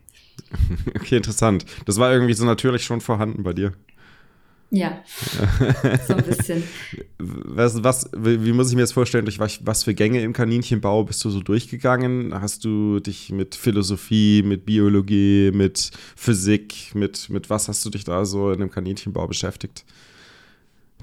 Okay, 0.94 1.16
interessant. 1.16 1.64
Das 1.86 1.98
war 1.98 2.12
irgendwie 2.12 2.34
so 2.34 2.44
natürlich 2.44 2.84
schon 2.84 3.00
vorhanden 3.00 3.42
bei 3.42 3.52
dir. 3.52 3.72
Ja, 4.74 5.04
so 6.08 6.14
ein 6.14 6.24
bisschen. 6.24 6.62
Was, 7.18 7.84
was, 7.84 8.08
wie 8.14 8.52
muss 8.54 8.70
ich 8.70 8.74
mir 8.74 8.80
das 8.80 8.92
vorstellen, 8.92 9.26
durch 9.26 9.38
was, 9.38 9.60
was 9.66 9.84
für 9.84 9.92
Gänge 9.92 10.22
im 10.22 10.32
Kaninchenbau 10.32 11.04
bist 11.04 11.22
du 11.26 11.28
so 11.28 11.40
durchgegangen? 11.40 12.32
Hast 12.40 12.64
du 12.64 12.98
dich 12.98 13.30
mit 13.30 13.54
Philosophie, 13.54 14.42
mit 14.42 14.64
Biologie, 14.64 15.50
mit 15.52 15.90
Physik, 16.16 16.94
mit, 16.94 17.28
mit 17.28 17.50
was 17.50 17.68
hast 17.68 17.84
du 17.84 17.90
dich 17.90 18.04
da 18.04 18.24
so 18.24 18.50
in 18.50 18.60
dem 18.60 18.70
Kaninchenbau 18.70 19.26
beschäftigt? 19.26 19.84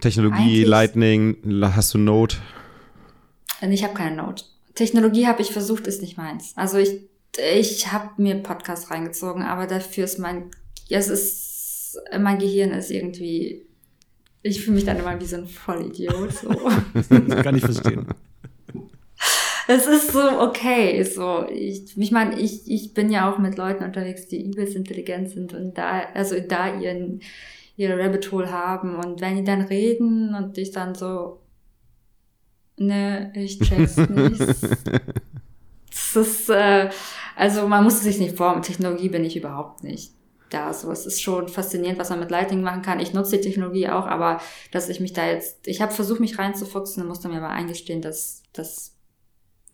Technologie, 0.02 0.64
Eigentlich, 0.64 0.68
Lightning, 0.68 1.38
hast 1.62 1.94
du 1.94 2.00
Node? 2.00 2.38
Ich 3.70 3.84
habe 3.84 3.94
keine 3.94 4.16
Node. 4.16 4.42
Technologie 4.74 5.28
habe 5.28 5.44
ich 5.44 5.52
versucht, 5.52 5.86
ist 5.86 6.02
nicht 6.02 6.18
meins. 6.18 6.54
Also 6.56 6.80
ich, 6.80 7.02
ich 7.38 7.92
habe 7.92 8.20
mir 8.20 8.34
Podcasts 8.42 8.90
reingezogen, 8.90 9.44
aber 9.44 9.68
dafür 9.68 10.06
ist 10.06 10.18
mein, 10.18 10.50
es 10.90 11.08
ist 11.08 11.59
mein 12.20 12.40
Gehirn 12.40 12.72
ist 12.72 12.92
irgendwie, 12.92 13.66
ich 14.42 14.62
fühle 14.62 14.76
mich 14.76 14.86
dann 14.86 15.00
immer 15.00 15.20
wie 15.20 15.26
so 15.26 15.38
ein 15.38 15.48
Vollidiot. 15.48 16.32
So. 16.34 16.50
das 16.94 17.44
kann 17.44 17.56
ich 17.56 17.64
verstehen. 17.64 18.06
Es 19.68 19.86
ist 19.86 20.14
so 20.14 20.42
okay. 20.42 21.04
So, 21.04 21.46
ich, 21.48 21.96
ich 21.96 22.12
meine, 22.12 22.40
ich, 22.40 22.70
ich 22.70 22.94
bin 22.94 23.12
ja 23.12 23.32
auch 23.32 23.38
mit 23.38 23.58
Leuten 23.58 23.84
unterwegs, 23.84 24.28
die 24.28 24.44
übelst 24.44 24.76
intelligent 24.76 25.30
sind 25.30 25.54
und 25.54 25.78
da, 25.78 26.02
also 26.14 26.40
da 26.40 26.80
ihren, 26.80 27.22
ihre 27.78 28.00
Rabbit 28.00 28.32
Hole 28.32 28.52
haben. 28.52 28.96
Und 28.96 29.22
wenn 29.22 29.38
die 29.38 29.44
dann 29.44 29.62
reden 29.62 30.34
und 30.34 30.58
ich 30.58 30.72
dann 30.72 30.96
so, 30.96 31.42
ne, 32.78 33.32
ich 33.36 33.60
check's 33.60 33.98
nicht. 33.98 34.40
das 35.90 36.16
ist, 36.16 36.50
äh, 36.50 36.90
also 37.36 37.68
man 37.68 37.84
muss 37.84 37.96
es 37.96 38.04
sich 38.04 38.20
nicht 38.20 38.38
vor, 38.38 38.56
mit 38.56 38.66
Technologie 38.66 39.10
bin 39.10 39.24
ich 39.24 39.38
überhaupt 39.38 39.84
nicht 39.84 40.14
da. 40.50 40.74
So, 40.74 40.92
es 40.92 41.06
ist 41.06 41.22
schon 41.22 41.48
faszinierend, 41.48 42.00
was 42.00 42.10
man 42.10 42.20
mit 42.20 42.32
Lighting 42.32 42.62
machen 42.62 42.82
kann. 42.82 43.00
Ich 43.00 43.14
nutze 43.14 43.38
die 43.38 43.44
Technologie 43.44 43.90
auch, 43.90 44.06
aber 44.06 44.42
dass 44.72 44.90
ich 44.90 45.00
mich 45.00 45.14
da 45.14 45.28
jetzt, 45.28 45.68
ich 45.68 45.82
habe 45.82 45.94
versucht, 45.94 46.20
mich 46.20 46.38
reinzufuchsen, 46.38 47.08
musste 47.08 47.30
mir 47.30 47.38
aber 47.38 47.50
eingestehen, 47.50 48.02
dass, 48.02 48.44
dass, 48.54 48.96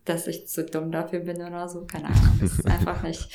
dass 0.05 0.27
ich 0.27 0.47
zu 0.47 0.65
dumm 0.65 0.91
dafür 0.91 1.19
bin 1.19 1.41
oder 1.41 1.67
so. 1.69 1.85
Keine 1.85 2.05
Ahnung. 2.05 2.39
Das 2.41 2.53
ist 2.53 2.67
einfach 2.67 3.03
nicht. 3.03 3.29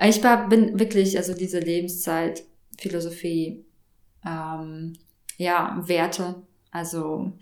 Ich 0.00 0.22
war, 0.24 0.48
bin 0.48 0.78
wirklich, 0.78 1.16
also 1.16 1.34
diese 1.34 1.60
Lebenszeit, 1.60 2.42
Philosophie, 2.78 3.64
ähm, 4.24 4.94
ja, 5.36 5.82
Werte, 5.86 6.42
also 6.70 7.32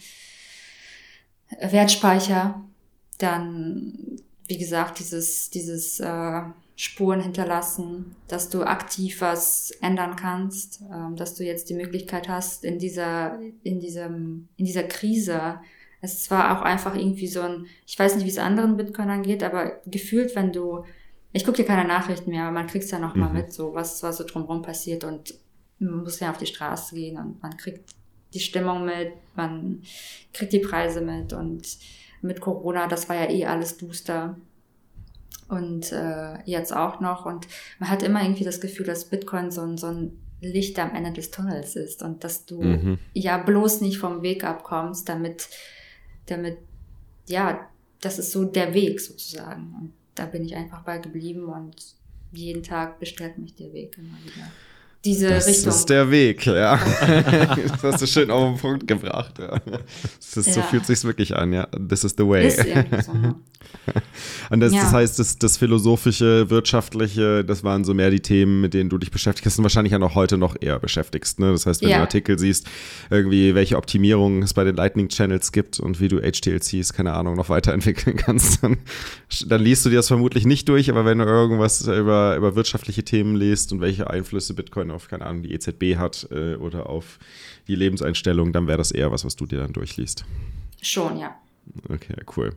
Wertspeicher, 1.61 2.65
dann, 3.19 4.21
wie 4.47 4.59
gesagt, 4.59 4.99
dieses, 4.99 5.51
dieses 5.51 6.01
äh, 6.01 6.43
Spuren 6.81 7.21
hinterlassen, 7.21 8.15
dass 8.29 8.51
du 8.51 8.63
aktiv 8.63 9.21
was 9.21 9.73
ändern 9.83 10.15
kannst, 10.15 10.81
ähm, 10.83 11.17
dass 11.17 11.35
du 11.35 11.43
jetzt 11.43 11.69
die 11.69 11.75
Möglichkeit 11.75 12.29
hast, 12.29 12.65
in 12.65 12.79
dieser, 12.79 13.41
in 13.65 13.81
diesem, 13.81 14.49
in 14.57 14.65
dieser 14.65 14.85
Krise, 14.85 15.59
es 16.03 16.31
war 16.31 16.57
auch 16.57 16.63
einfach 16.63 16.95
irgendwie 16.95 17.27
so 17.27 17.41
ein, 17.41 17.67
ich 17.85 17.99
weiß 17.99 18.15
nicht, 18.15 18.27
wie 18.27 18.31
es 18.31 18.39
anderen 18.39 18.77
Bitcoinern 18.77 19.25
geht, 19.25 19.43
aber 19.43 19.81
gefühlt, 19.87 20.37
wenn 20.37 20.53
du, 20.53 20.85
ich 21.33 21.45
gucke 21.45 21.57
dir 21.57 21.65
keine 21.65 21.89
Nachrichten 21.89 22.31
mehr, 22.31 22.45
aber 22.45 22.53
man 22.53 22.69
kriegt 22.69 22.89
ja 22.89 23.01
noch 23.01 23.17
mhm. 23.17 23.23
mal 23.23 23.33
mit, 23.33 23.53
so 23.53 23.75
was, 23.75 24.01
was 24.05 24.19
so 24.19 24.23
drumherum 24.23 24.63
passiert 24.63 25.03
und 25.03 25.35
man 25.81 26.05
muss 26.05 26.21
ja 26.21 26.31
auf 26.31 26.39
die 26.39 26.47
Straße 26.47 26.95
gehen 26.95 27.19
und 27.19 27.43
man 27.43 27.57
kriegt 27.57 27.91
die 28.35 28.41
Stimmung 28.41 28.85
mit, 28.85 29.15
man 29.35 29.83
kriegt 30.33 30.53
die 30.53 30.61
Preise 30.61 31.01
mit 31.01 31.33
und 31.33 31.67
mit 32.23 32.41
Corona, 32.41 32.87
das 32.87 33.09
war 33.09 33.17
ja 33.17 33.29
eh 33.29 33.47
alles 33.47 33.79
duster 33.79 34.37
und 35.49 35.93
äh, 35.93 36.43
jetzt 36.45 36.75
auch 36.75 37.01
noch. 37.01 37.27
Und 37.27 37.49
man 37.79 37.91
hat 37.91 38.03
immer 38.03 38.23
irgendwie 38.23 38.45
das 38.45 38.61
Gefühl, 38.61 38.87
dass 38.87 39.09
Bitcoin 39.09 39.51
so 39.51 39.63
ein, 39.63 39.79
so 39.79 39.87
ein 39.89 40.19
Licht 40.41 40.79
am 40.79 40.95
Ende 40.95 41.13
des 41.13 41.31
Tunnels 41.31 41.75
ist 41.75 42.03
und 42.03 42.23
dass 42.23 42.47
du 42.47 42.63
mhm. 42.63 42.99
ja 43.13 43.39
bloß 43.39 43.81
nicht 43.81 43.99
vom 43.99 44.23
Weg 44.23 44.45
abkommst, 44.45 45.09
damit, 45.09 45.49
damit, 46.27 46.59
ja, 47.27 47.69
das 48.01 48.19
ist 48.19 48.31
so 48.31 48.45
der 48.45 48.75
Weg 48.75 49.01
sozusagen. 49.01 49.75
Und 49.81 49.93
da 50.15 50.27
bin 50.27 50.45
ich 50.45 50.55
einfach 50.55 50.83
bei 50.85 50.99
geblieben 50.99 51.47
und 51.47 51.75
jeden 52.31 52.63
Tag 52.63 53.01
bestellt 53.01 53.39
mich 53.39 53.55
der 53.55 53.73
Weg 53.73 53.97
immer 53.99 54.19
wieder 54.25 54.47
diese 55.05 55.29
das 55.29 55.47
Richtung. 55.47 55.65
Das 55.67 55.77
ist 55.77 55.91
der 55.91 56.11
Weg, 56.11 56.47
ja. 56.47 56.77
das 57.71 57.83
hast 57.83 58.03
du 58.03 58.07
schön 58.07 58.31
auf 58.31 58.55
den 58.55 58.61
Punkt 58.61 58.87
gebracht. 58.89 59.39
Ja. 59.39 59.61
Ist, 60.19 60.37
ja. 60.37 60.53
So 60.55 60.63
fühlt 60.63 60.87
sich 60.87 61.05
wirklich 61.05 61.37
an, 61.37 61.53
ja. 61.53 61.67
This 61.67 62.05
is 62.05 62.15
the 62.19 62.27
way. 62.27 62.49
Ist 62.49 62.59
so, 63.07 63.13
ne? 63.13 63.37
Und 64.51 64.61
das, 64.61 64.73
ja. 64.73 64.83
das 64.83 64.93
heißt, 64.93 65.19
das, 65.19 65.39
das, 65.39 65.57
philosophische, 65.57 66.51
wirtschaftliche, 66.51 67.45
das 67.45 67.65
waren 67.65 67.85
so 67.85 67.95
mehr 67.95 68.11
die 68.11 68.21
Themen, 68.21 68.61
mit 68.61 68.75
denen 68.75 68.91
du 68.91 68.99
dich 68.99 69.11
beschäftigt 69.11 69.47
hast 69.47 69.59
und 69.59 69.65
wahrscheinlich 69.65 69.93
ja 69.93 69.99
noch 69.99 70.15
heute 70.15 70.39
noch 70.39 70.57
eher 70.61 70.79
beschäftigst. 70.79 71.39
Ne? 71.39 71.53
Das 71.53 71.67
heißt, 71.67 71.83
wenn 71.83 71.91
ja. 71.91 71.97
du 71.97 72.03
Artikel 72.03 72.39
siehst, 72.39 72.67
irgendwie 73.11 73.55
welche 73.55 73.77
Optimierungen 73.77 74.43
es 74.43 74.55
bei 74.55 74.65
den 74.65 74.77
Lightning 74.77 75.09
Channels 75.09 75.53
gibt 75.53 75.81
und 75.81 76.01
wie 76.01 76.09
du 76.09 76.21
HTLCs, 76.21 76.93
keine 76.93 77.13
Ahnung, 77.15 77.37
noch 77.37 77.49
weiterentwickeln 77.49 78.17
kannst, 78.17 78.63
dann, 78.63 78.79
dann 79.47 79.61
liest 79.61 79.85
du 79.85 79.91
dir 79.91 79.97
das 79.97 80.09
vermutlich 80.09 80.47
nicht 80.47 80.69
durch, 80.69 80.91
aber 80.91 81.05
wenn 81.05 81.19
du 81.19 81.25
irgendwas 81.25 81.83
über, 81.87 82.37
über 82.37 82.55
wirtschaftliche 82.55 83.05
Themen 83.05 83.37
liest 83.37 83.73
und 83.73 83.81
welche 83.81 84.09
Einflüsse 84.09 84.55
Bitcoin 84.55 84.88
auf, 84.91 85.09
keine 85.09 85.27
Ahnung, 85.27 85.43
die 85.43 85.53
EZB 85.53 85.97
hat 85.97 86.29
äh, 86.31 86.55
oder 86.57 86.89
auf 86.89 87.19
die 87.67 87.75
Lebenseinstellung, 87.75 88.53
dann 88.53 88.67
wäre 88.67 88.79
das 88.79 88.91
eher 88.91 89.11
was, 89.13 89.25
was 89.25 89.37
du 89.37 89.47
dir 89.47 89.59
dann 89.59 89.73
durchliest. 89.73 90.25
Schon, 90.83 91.19
ja. 91.19 91.37
Okay, 91.89 92.17
cool. 92.37 92.51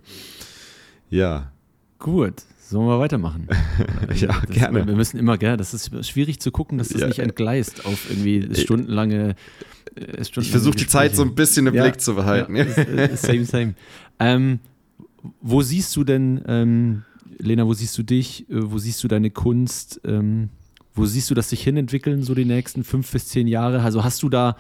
Ja. 1.10 1.52
Gut, 2.00 2.44
sollen 2.58 2.88
wir 2.88 3.00
weitermachen? 3.00 3.48
ja, 4.16 4.42
das, 4.42 4.50
gerne. 4.50 4.88
Wir 4.88 4.96
müssen 4.96 5.20
immer 5.20 5.38
gerne, 5.38 5.58
das 5.58 5.74
ist 5.74 6.08
schwierig 6.08 6.40
zu 6.40 6.52
gucken, 6.52 6.78
dass 6.78 6.90
das 6.90 7.02
ja. 7.02 7.08
nicht 7.08 7.20
entgleist 7.20 7.86
auf 7.86 8.10
irgendwie 8.10 8.38
äh, 8.38 8.56
stundenlange. 8.56 9.36
Äh, 9.96 10.24
stundenlange 10.24 10.46
ich 10.46 10.52
versuche 10.52 10.78
die 10.78 10.88
Zeit 10.88 11.16
so 11.16 11.22
ein 11.22 11.36
bisschen 11.36 11.68
im 11.68 11.76
ja, 11.76 11.84
Blick 11.84 12.00
zu 12.00 12.16
behalten. 12.16 12.56
Ja, 12.56 12.64
äh, 12.64 13.16
same, 13.18 13.46
same. 13.46 13.76
Ähm, 14.20 14.60
wo 15.42 15.62
siehst 15.62 15.96
du 15.96 16.04
denn, 16.04 16.42
ähm, 16.48 17.04
Lena, 17.38 17.66
wo 17.66 17.74
siehst 17.74 17.98
du 17.98 18.04
dich, 18.04 18.46
wo 18.50 18.78
siehst 18.78 19.04
du 19.04 19.08
deine 19.08 19.32
Kunst, 19.32 20.02
ähm, 20.06 20.50
wo 20.94 21.06
siehst 21.06 21.30
du 21.30 21.36
das 21.36 21.50
sich 21.50 21.64
hinentwickeln, 21.64 22.24
so 22.24 22.36
die 22.36 22.46
nächsten 22.46 22.84
fünf 22.84 23.12
bis 23.12 23.28
zehn 23.28 23.48
Jahre? 23.48 23.82
Also 23.82 24.04
hast 24.04 24.24
du 24.24 24.30
da 24.30 24.58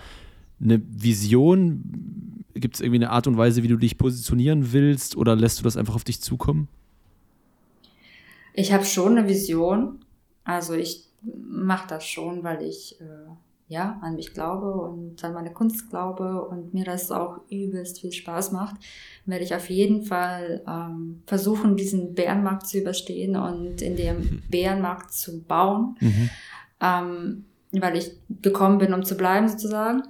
eine 0.61 0.81
Vision? 0.89 2.43
Gibt 2.53 2.75
es 2.75 2.81
irgendwie 2.81 2.99
eine 2.99 3.11
Art 3.11 3.27
und 3.27 3.37
Weise, 3.37 3.63
wie 3.63 3.67
du 3.67 3.77
dich 3.77 3.97
positionieren 3.97 4.71
willst 4.71 5.15
oder 5.15 5.35
lässt 5.35 5.59
du 5.59 5.63
das 5.63 5.77
einfach 5.77 5.95
auf 5.95 6.03
dich 6.03 6.21
zukommen? 6.21 6.67
Ich 8.53 8.73
habe 8.73 8.85
schon 8.85 9.17
eine 9.17 9.27
Vision. 9.27 9.99
Also 10.43 10.73
ich 10.73 11.05
mache 11.21 11.87
das 11.87 12.05
schon, 12.05 12.43
weil 12.43 12.61
ich 12.63 12.99
äh, 12.99 13.05
ja 13.71 13.97
an 14.01 14.15
mich 14.15 14.33
glaube 14.33 14.73
und 14.73 15.23
an 15.23 15.33
meine 15.33 15.53
Kunst 15.53 15.89
glaube 15.89 16.43
und 16.45 16.73
mir 16.73 16.83
das 16.83 17.09
auch 17.09 17.39
übelst 17.49 18.01
viel 18.01 18.11
Spaß 18.11 18.51
macht, 18.51 18.75
werde 19.25 19.45
ich 19.45 19.55
auf 19.55 19.69
jeden 19.69 20.03
Fall 20.03 20.61
ähm, 20.67 21.23
versuchen, 21.25 21.77
diesen 21.77 22.13
Bärenmarkt 22.13 22.67
zu 22.67 22.79
überstehen 22.79 23.37
und 23.37 23.81
in 23.81 23.95
dem 23.95 24.43
Bärenmarkt 24.49 25.13
zu 25.13 25.41
bauen, 25.43 25.95
mhm. 26.01 26.29
ähm, 26.81 27.45
weil 27.71 27.95
ich 27.95 28.11
gekommen 28.41 28.77
bin, 28.77 28.93
um 28.93 29.03
zu 29.03 29.15
bleiben 29.15 29.47
sozusagen. 29.47 30.03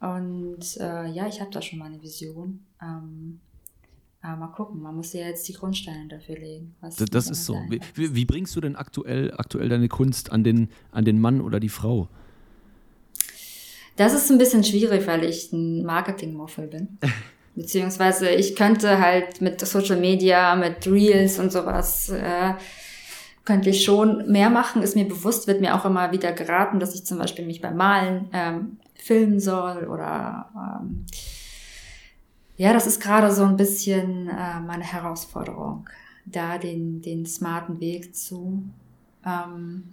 Und 0.00 0.76
äh, 0.78 1.06
ja, 1.08 1.26
ich 1.26 1.40
habe 1.40 1.50
da 1.50 1.62
schon 1.62 1.78
mal 1.78 1.86
eine 1.86 2.02
Vision. 2.02 2.60
Ähm, 2.82 3.40
aber 4.20 4.36
mal 4.36 4.48
gucken, 4.48 4.82
man 4.82 4.94
muss 4.94 5.14
ja 5.14 5.26
jetzt 5.26 5.48
die 5.48 5.54
Grundsteine 5.54 6.08
dafür 6.08 6.36
legen. 6.36 6.74
das, 6.82 6.96
das 6.96 7.30
ist 7.30 7.46
so. 7.46 7.54
Wie, 7.68 7.80
wie, 7.94 8.24
bringst 8.26 8.54
du 8.54 8.60
denn 8.60 8.76
aktuell, 8.76 9.32
aktuell 9.34 9.70
deine 9.70 9.88
Kunst 9.88 10.30
an 10.30 10.44
den, 10.44 10.68
an 10.92 11.06
den 11.06 11.20
Mann 11.20 11.40
oder 11.40 11.58
die 11.58 11.70
Frau? 11.70 12.08
Das 13.98 14.14
ist 14.14 14.30
ein 14.30 14.38
bisschen 14.38 14.62
schwierig, 14.62 15.08
weil 15.08 15.24
ich 15.24 15.52
ein 15.52 15.84
Marketingmuffel 15.84 16.68
bin. 16.68 16.98
Beziehungsweise 17.56 18.30
ich 18.30 18.54
könnte 18.54 19.00
halt 19.00 19.40
mit 19.40 19.60
Social 19.60 19.98
Media, 19.98 20.54
mit 20.54 20.86
Reels 20.86 21.40
und 21.40 21.50
sowas, 21.50 22.08
äh, 22.08 22.54
könnte 23.44 23.70
ich 23.70 23.82
schon 23.82 24.30
mehr 24.30 24.50
machen. 24.50 24.82
Ist 24.82 24.94
mir 24.94 25.08
bewusst, 25.08 25.48
wird 25.48 25.60
mir 25.60 25.74
auch 25.74 25.84
immer 25.84 26.12
wieder 26.12 26.30
geraten, 26.30 26.78
dass 26.78 26.94
ich 26.94 27.04
zum 27.04 27.18
Beispiel 27.18 27.44
mich 27.44 27.60
beim 27.60 27.76
Malen 27.76 28.28
ähm, 28.32 28.78
filmen 28.94 29.40
soll 29.40 29.88
oder 29.88 30.48
ähm, 30.54 31.04
ja, 32.56 32.72
das 32.72 32.86
ist 32.86 33.00
gerade 33.00 33.32
so 33.32 33.42
ein 33.42 33.56
bisschen 33.56 34.28
äh, 34.28 34.60
meine 34.60 34.84
Herausforderung, 34.84 35.88
da 36.24 36.58
den, 36.58 37.02
den 37.02 37.26
smarten 37.26 37.80
Weg 37.80 38.14
zu 38.14 38.62
ähm, 39.26 39.92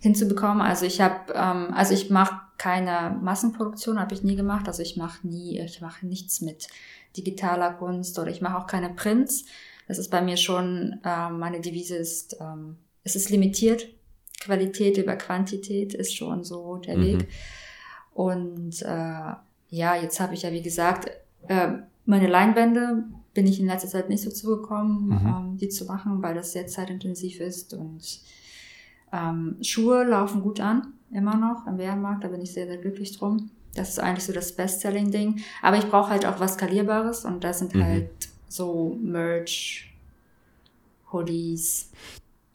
hinzubekommen. 0.00 0.60
Also 0.60 0.86
ich 0.86 1.00
habe, 1.00 1.32
ähm, 1.34 1.72
also 1.74 1.94
ich 1.94 2.10
mache 2.10 2.40
keine 2.58 3.16
Massenproduktion, 3.20 4.00
habe 4.00 4.14
ich 4.14 4.22
nie 4.22 4.36
gemacht. 4.36 4.66
Also 4.66 4.82
ich 4.82 4.96
mache 4.96 5.26
nie, 5.26 5.60
ich 5.60 5.80
mache 5.80 6.06
nichts 6.06 6.40
mit 6.40 6.68
digitaler 7.16 7.72
Kunst 7.72 8.18
oder 8.18 8.30
ich 8.30 8.40
mache 8.40 8.58
auch 8.58 8.66
keine 8.66 8.90
Prints. 8.90 9.44
Das 9.88 9.98
ist 9.98 10.10
bei 10.10 10.20
mir 10.20 10.36
schon, 10.36 11.00
ähm, 11.04 11.38
meine 11.38 11.60
Devise 11.60 11.96
ist, 11.96 12.36
ähm, 12.40 12.76
es 13.04 13.16
ist 13.16 13.30
limitiert. 13.30 13.88
Qualität 14.40 14.98
über 14.98 15.16
Quantität 15.16 15.94
ist 15.94 16.14
schon 16.14 16.44
so 16.44 16.76
der 16.76 16.98
mhm. 16.98 17.02
Weg. 17.02 17.28
Und 18.12 18.82
äh, 18.82 19.32
ja, 19.68 19.96
jetzt 19.96 20.20
habe 20.20 20.34
ich 20.34 20.42
ja, 20.42 20.52
wie 20.52 20.62
gesagt, 20.62 21.10
äh, 21.48 21.68
meine 22.04 22.28
Leinwände 22.28 23.04
bin 23.34 23.46
ich 23.46 23.60
in 23.60 23.66
letzter 23.66 23.88
Zeit 23.88 24.08
nicht 24.08 24.22
so 24.22 24.30
zugekommen, 24.30 25.08
mhm. 25.08 25.26
ähm, 25.26 25.56
die 25.58 25.68
zu 25.68 25.84
machen, 25.84 26.22
weil 26.22 26.34
das 26.34 26.52
sehr 26.52 26.66
zeitintensiv 26.66 27.40
ist. 27.40 27.74
Und 27.74 28.20
ähm, 29.16 29.56
Schuhe 29.62 30.04
laufen 30.04 30.42
gut 30.42 30.60
an. 30.60 30.92
immer 31.10 31.36
noch 31.36 31.66
im 31.66 31.76
Bärenmarkt, 31.76 32.24
da 32.24 32.28
bin 32.28 32.40
ich 32.42 32.52
sehr, 32.52 32.66
sehr 32.66 32.78
glücklich 32.78 33.16
drum. 33.16 33.50
Das 33.74 33.90
ist 33.90 33.98
eigentlich 33.98 34.24
so 34.24 34.32
das 34.32 34.54
Best-Selling-Ding. 34.56 35.40
Aber 35.62 35.78
ich 35.78 35.88
brauche 35.88 36.10
halt 36.10 36.26
auch 36.26 36.40
was 36.40 36.54
Skalierbares 36.54 37.24
und 37.24 37.44
da 37.44 37.52
sind 37.52 37.74
mhm. 37.74 37.84
halt 37.84 38.10
so 38.48 38.98
Merch, 39.02 39.92
Hoodies. 41.12 41.90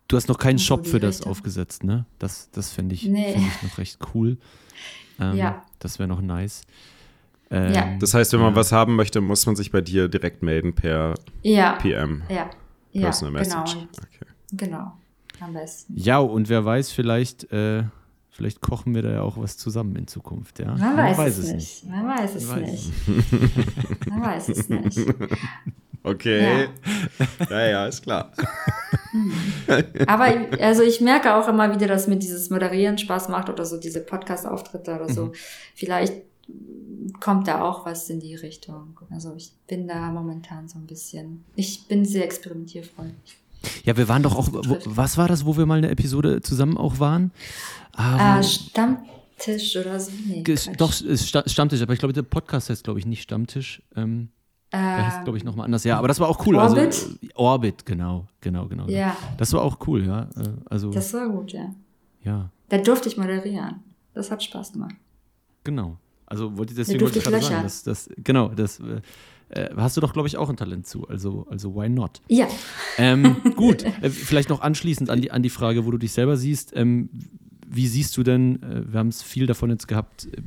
Du 0.08 0.18
hast 0.18 0.28
noch 0.28 0.38
keinen 0.38 0.60
Shop 0.60 0.86
für 0.86 1.00
das 1.00 1.22
aufgesetzt, 1.22 1.84
ne? 1.84 2.06
Das, 2.20 2.50
das 2.52 2.72
finde 2.72 2.96
ich, 2.96 3.06
nee. 3.06 3.34
find 3.34 3.48
ich 3.48 3.64
noch 3.64 3.78
recht 3.78 4.00
cool. 4.14 4.38
Ähm, 5.20 5.38
ja. 5.38 5.64
Das 5.80 6.00
wäre 6.00 6.10
noch 6.10 6.22
nice. 6.22 6.64
Ähm, 7.50 7.74
ja. 7.74 7.98
Das 8.00 8.14
heißt, 8.14 8.34
wenn 8.34 8.42
man 8.42 8.52
ja. 8.52 8.56
was 8.56 8.72
haben 8.72 8.96
möchte, 8.96 9.22
muss 9.22 9.46
man 9.46 9.56
sich 9.56 9.72
bei 9.72 9.82
dir 9.82 10.10
direkt 10.10 10.42
melden 10.44 10.74
per 10.74 11.16
ja. 11.44 11.74
PM. 11.74 12.24
Ja. 12.30 12.50
Personal 12.94 13.34
ja, 13.34 13.40
Message. 13.40 13.74
Genau. 13.74 13.88
Okay. 13.98 14.26
genau. 14.52 15.01
Am 15.42 15.54
besten. 15.54 15.94
Ja, 15.98 16.20
und 16.20 16.50
wer 16.50 16.64
weiß, 16.64 16.92
vielleicht, 16.92 17.52
äh, 17.52 17.84
vielleicht 18.30 18.62
kochen 18.62 18.94
wir 18.96 19.02
da 19.02 19.12
ja 19.12 19.22
auch 19.22 19.38
was 19.38 19.58
zusammen 19.58 19.96
in 19.96 20.08
Zukunft. 20.08 20.60
Ja? 20.60 20.68
Man, 20.68 20.80
man 20.80 20.98
weiß, 20.98 21.18
weiß, 21.18 21.38
es 21.40 21.54
nicht. 21.54 21.90
Man 21.90 22.08
weiß 22.08 22.36
es 22.36 22.48
Man 22.48 22.62
nicht. 22.62 22.92
man 24.10 24.22
weiß 24.22 24.50
es 24.50 24.70
nicht. 24.70 25.00
Okay. 26.04 26.68
Ja, 27.20 27.46
ja, 27.50 27.68
ja 27.68 27.86
ist 27.86 28.02
klar. 28.02 28.32
Aber 30.08 30.26
also 30.60 30.82
ich 30.82 31.00
merke 31.00 31.36
auch 31.36 31.48
immer 31.48 31.72
wieder, 31.74 31.88
dass 31.88 32.08
mir 32.08 32.18
dieses 32.18 32.50
Moderieren 32.50 32.98
Spaß 32.98 33.30
macht 33.30 33.50
oder 33.50 33.66
so 33.66 33.78
diese 33.78 34.02
Podcast-Auftritte 34.02 34.96
oder 34.96 35.10
so. 35.10 35.26
Mhm. 35.26 35.34
Vielleicht 35.76 36.14
kommt 37.20 37.48
da 37.48 37.62
auch 37.62 37.86
was 37.86 38.10
in 38.10 38.20
die 38.20 38.36
Richtung. 38.36 39.00
Also 39.12 39.36
ich 39.36 39.54
bin 39.68 39.88
da 39.88 40.12
momentan 40.12 40.68
so 40.68 40.80
ein 40.80 40.88
bisschen, 40.88 41.46
ich 41.56 41.88
bin 41.88 42.04
sehr 42.06 42.26
experimentierfreudig. 42.26 43.38
Ja, 43.84 43.98
wir 43.98 44.08
waren 44.08 44.24
doch 44.24 44.36
auch, 44.36 44.50
wo, 44.52 44.78
was 44.86 45.18
war 45.18 45.28
das, 45.28 45.46
wo 45.46 45.58
wir 45.58 45.66
mal 45.66 45.78
eine 45.78 45.90
Episode 45.90 46.42
zusammen 46.42 46.78
auch 46.78 47.00
waren? 47.00 47.32
Ah, 47.94 48.40
äh, 48.40 48.44
Stammtisch 48.44 49.76
oder 49.78 50.00
so? 50.00 50.12
Nee, 50.28 50.44
doch, 50.78 51.00
ist 51.02 51.30
Stammtisch, 51.30 51.82
aber 51.82 51.94
ich 51.94 52.00
glaube, 52.00 52.14
der 52.14 52.24
Podcast 52.24 52.70
heißt, 52.70 52.84
glaube 52.84 53.00
ich, 53.00 53.06
nicht 53.06 53.24
Stammtisch. 53.24 53.82
Ähm, 53.96 54.30
äh, 54.72 54.78
der 54.78 55.08
heißt, 55.08 55.24
glaube 55.24 55.38
ich, 55.38 55.44
nochmal 55.44 55.66
anders. 55.66 55.84
Ja, 55.84 55.98
aber 55.98 56.08
das 56.08 56.20
war 56.20 56.30
auch 56.30 56.46
cool. 56.46 56.56
Orbit? 56.56 56.78
Also, 56.78 57.10
Orbit, 57.36 57.86
genau, 57.86 58.28
genau, 58.40 58.68
genau. 58.68 58.88
Ja. 58.88 59.16
Das 59.38 59.52
war 59.54 59.62
auch 59.62 59.78
cool, 59.88 60.06
ja. 60.06 60.24
Äh, 60.38 60.50
also, 60.70 60.92
das 60.92 61.14
war 61.14 61.28
gut, 61.30 61.52
ja. 61.52 61.74
Ja. 62.24 62.50
Da 62.70 62.78
durfte 62.78 63.10
ich 63.10 63.18
moderieren. 63.18 63.82
Das 64.14 64.32
hat 64.32 64.44
Spaß 64.44 64.74
gemacht. 64.74 64.96
Genau. 65.64 65.98
Also 66.26 66.58
wollte 66.58 66.72
ich 66.72 66.78
deswegen 66.78 67.02
wollte 67.02 67.20
ich 67.20 67.26
gerade 67.26 67.42
sagen, 67.42 67.64
dass, 67.64 67.84
das, 67.84 68.10
genau, 68.18 68.48
das 68.50 68.80
äh, 69.52 69.70
hast 69.76 69.98
du 69.98 70.02
doch, 70.02 70.14
glaube 70.14 70.28
ich, 70.28 70.38
auch 70.38 70.50
ein 70.50 70.58
Talent 70.58 70.88
zu. 70.88 71.08
Also, 71.08 71.46
also 71.50 71.76
why 71.76 71.90
not? 71.90 72.22
Ja. 72.28 72.48
Ähm, 72.98 73.36
gut, 73.56 73.84
äh, 73.84 74.10
vielleicht 74.10 74.50
noch 74.50 74.62
anschließend 74.62 75.10
an 75.10 75.22
die, 75.22 75.32
an 75.32 75.44
die 75.44 75.50
Frage, 75.50 75.86
wo 75.86 75.92
du 75.92 75.98
dich 75.98 76.14
selber 76.14 76.38
siehst. 76.38 76.72
Ähm, 76.76 77.10
wie 77.68 77.88
siehst 77.88 78.16
du 78.18 78.24
denn, 78.24 78.62
äh, 78.64 78.92
wir 78.92 79.00
haben 79.00 79.10
es 79.10 79.22
viel 79.22 79.46
davon 79.46 79.70
jetzt 79.70 79.88
gehabt, 79.88 80.26
äh, 80.26 80.42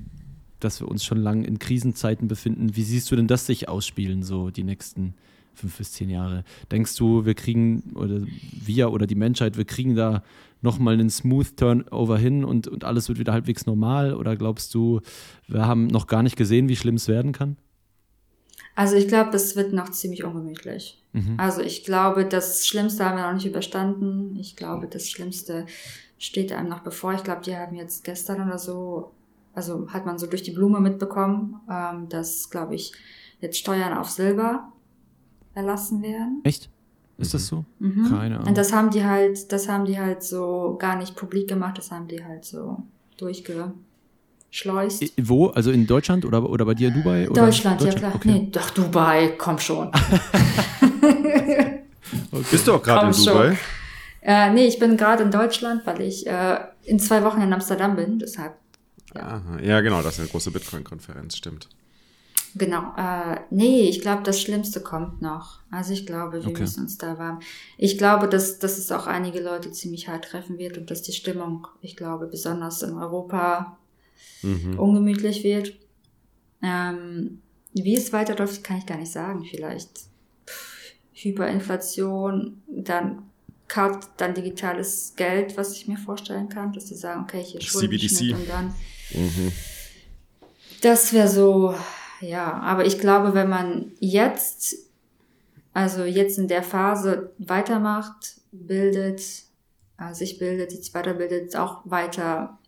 dass 0.61 0.81
wir 0.81 0.89
uns 0.89 1.05
schon 1.05 1.19
lange 1.19 1.47
in 1.47 1.59
Krisenzeiten 1.59 2.29
befinden. 2.29 2.75
Wie 2.75 2.83
siehst 2.83 3.11
du 3.11 3.17
denn 3.17 3.27
das 3.27 3.47
sich 3.47 3.69
ausspielen, 3.69 4.23
so 4.23 4.51
die 4.51 4.65
nächsten 4.65 5.15
fünf 5.53 5.77
bis 5.77 5.93
zehn 5.93 6.09
Jahre? 6.09 6.45
Denkst 6.73 6.97
du, 6.97 7.27
wir 7.27 7.35
kriegen, 7.35 7.93
oder 7.95 8.23
wir 8.65 8.91
oder 8.91 9.07
die 9.07 9.15
Menschheit, 9.15 9.59
wir 9.59 9.67
kriegen 9.67 9.95
da 9.95 10.23
nochmal 10.63 10.95
einen 10.95 11.11
Smooth 11.11 11.59
Turnover 11.59 12.17
hin 12.17 12.45
und, 12.45 12.67
und 12.69 12.85
alles 12.85 13.09
wird 13.09 13.19
wieder 13.19 13.35
halbwegs 13.35 13.67
normal? 13.67 14.15
Oder 14.15 14.37
glaubst 14.37 14.75
du, 14.75 15.03
wir 15.47 15.67
haben 15.67 15.87
noch 15.89 16.07
gar 16.07 16.23
nicht 16.23 16.37
gesehen, 16.37 16.69
wie 16.69 16.77
schlimm 16.77 16.95
es 16.95 17.09
werden 17.09 17.33
kann? 17.33 17.59
Also 18.75 18.97
ich 18.97 19.09
glaube, 19.09 19.31
das 19.31 19.57
wird 19.57 19.73
noch 19.73 19.91
ziemlich 19.91 20.25
ungemütlich. 20.25 21.03
Mhm. 21.13 21.35
Also 21.39 21.61
ich 21.61 21.85
glaube, 21.85 22.25
das 22.25 22.67
Schlimmste 22.67 23.05
haben 23.05 23.17
wir 23.17 23.27
noch 23.27 23.35
nicht 23.35 23.47
überstanden. 23.47 24.37
Ich 24.37 24.57
glaube, 24.57 24.89
das 24.89 25.09
Schlimmste 25.09 25.67
steht 26.19 26.53
einem 26.53 26.69
noch 26.69 26.81
bevor. 26.81 27.15
Ich 27.15 27.23
glaube, 27.23 27.43
die 27.43 27.57
haben 27.57 27.77
jetzt 27.77 28.03
gestern 28.03 28.47
oder 28.47 28.59
so, 28.59 29.13
also 29.55 29.89
hat 29.91 30.07
man 30.07 30.19
so 30.19 30.27
durch 30.27 30.43
die 30.43 30.51
Blume 30.51 30.81
mitbekommen, 30.81 31.61
ähm, 31.71 32.09
dass, 32.09 32.51
glaube 32.51 32.75
ich, 32.75 32.93
jetzt 33.41 33.59
Steuern 33.59 33.97
auf 33.97 34.11
Silber 34.11 34.73
erlassen 35.55 36.03
werden. 36.03 36.41
Echt? 36.43 36.69
Ist 37.17 37.33
das 37.33 37.47
so? 37.47 37.65
Mhm. 37.79 38.09
Keine 38.09 38.37
Ahnung. 38.37 38.49
Und 38.49 38.59
das 38.59 38.73
haben 38.73 38.91
die 38.91 39.05
halt, 39.05 39.53
das 39.53 39.69
haben 39.69 39.85
die 39.85 40.01
halt 40.01 40.25
so 40.25 40.77
gar 40.81 40.97
nicht 40.97 41.15
publik 41.15 41.49
gemacht, 41.49 41.79
das 41.79 41.93
haben 41.93 42.09
die 42.09 42.25
halt 42.25 42.45
so 42.45 42.83
durchgeschleust. 44.55 45.13
Wo? 45.23 45.49
Also 45.49 45.71
in 45.71 45.87
Deutschland 45.87 46.25
oder, 46.25 46.49
oder 46.49 46.65
bei 46.65 46.75
dir 46.75 46.89
in 46.89 46.95
Dubai? 46.95 47.29
Oder? 47.29 47.47
Deutschland, 47.47 47.81
Deutschland, 47.81 48.03
ja 48.03 48.11
klar. 48.11 48.15
Okay. 48.17 48.29
Nee, 48.29 48.49
doch 48.51 48.71
Dubai, 48.71 49.35
komm 49.37 49.59
schon. 49.59 49.89
okay. 50.81 51.83
Bist 52.51 52.67
du 52.67 52.75
auch 52.75 52.83
gerade 52.83 53.07
in 53.07 53.25
Dubai? 53.25 53.59
Äh, 54.23 54.51
nee, 54.53 54.67
ich 54.67 54.79
bin 54.79 54.97
gerade 54.97 55.25
in 55.25 55.31
Deutschland, 55.31 55.87
weil 55.87 56.01
ich 56.01 56.27
äh, 56.27 56.59
in 56.85 56.99
zwei 56.99 57.23
Wochen 57.25 57.43
in 57.43 57.53
Amsterdam 57.53 57.97
bin, 57.97 58.19
deshalb. 58.19 58.55
Ja, 59.15 59.23
Aha. 59.23 59.59
ja 59.63 59.81
genau, 59.81 60.03
das 60.03 60.15
ist 60.15 60.21
eine 60.21 60.29
große 60.29 60.51
Bitcoin-Konferenz, 60.51 61.37
stimmt. 61.37 61.69
Genau. 62.57 62.95
Äh, 62.97 63.41
nee, 63.51 63.89
ich 63.89 64.01
glaube, 64.01 64.23
das 64.23 64.41
Schlimmste 64.41 64.81
kommt 64.81 65.21
noch. 65.21 65.59
Also 65.73 65.93
ich 65.93 66.07
glaube, 66.07 66.45
wir 66.45 66.51
okay. 66.51 66.61
müssen 66.61 66.85
uns 66.85 66.99
da 66.99 67.19
warm. 67.19 67.41
Ich 67.77 67.99
glaube, 67.99 68.29
dass, 68.29 68.61
dass 68.61 68.79
es 68.79 68.93
auch 68.93 69.09
einige 69.09 69.41
Leute 69.41 69.73
ziemlich 69.73 70.09
hart 70.09 70.27
treffen 70.27 70.57
wird 70.57 70.79
und 70.79 70.89
dass 70.91 71.03
die 71.03 71.13
Stimmung, 71.13 71.67
ich 71.81 71.97
glaube, 71.97 72.29
besonders 72.29 72.81
in 72.83 72.95
Europa 72.95 73.77
mhm. 74.43 74.79
ungemütlich 74.79 75.45
wird. 75.45 75.75
Ähm, 76.63 77.41
wie 77.73 77.97
es 77.97 78.13
weiterläuft, 78.13 78.63
kann 78.63 78.79
ich 78.79 78.87
gar 78.87 78.99
nicht 78.99 79.13
sagen. 79.13 79.45
Vielleicht 79.45 79.91
Hyperinflation, 81.13 82.63
dann 82.69 83.23
Card, 83.67 84.09
dann 84.19 84.35
digitales 84.35 85.15
Geld, 85.17 85.57
was 85.57 85.73
ich 85.73 85.89
mir 85.89 85.97
vorstellen 85.97 86.49
kann, 86.49 86.73
dass 86.73 86.89
sie 86.89 86.95
sagen, 86.95 87.23
okay, 87.23 87.43
hier 87.43 87.61
CBDC. 87.61 88.35
und 88.35 88.49
dann. 88.49 88.75
Mhm. 89.13 89.53
Das 90.83 91.13
wäre 91.13 91.29
so 91.29 91.75
ja, 92.25 92.55
aber 92.61 92.87
ich 92.87 92.99
glaube, 92.99 93.35
wenn 93.35 93.49
man 93.49 93.93
jetzt, 94.01 94.77
also 95.73 96.05
jetzt 96.05 96.39
in 96.39 96.49
der 96.49 96.63
Phase 96.63 97.33
weitermacht, 97.39 98.41
bildet, 98.53 99.21
äh, 99.99 100.15
sich 100.15 100.39
bildet, 100.39 100.71
sich 100.71 100.95
weiterbildet, 100.95 101.57
auch 101.57 101.83
weiter 101.85 102.59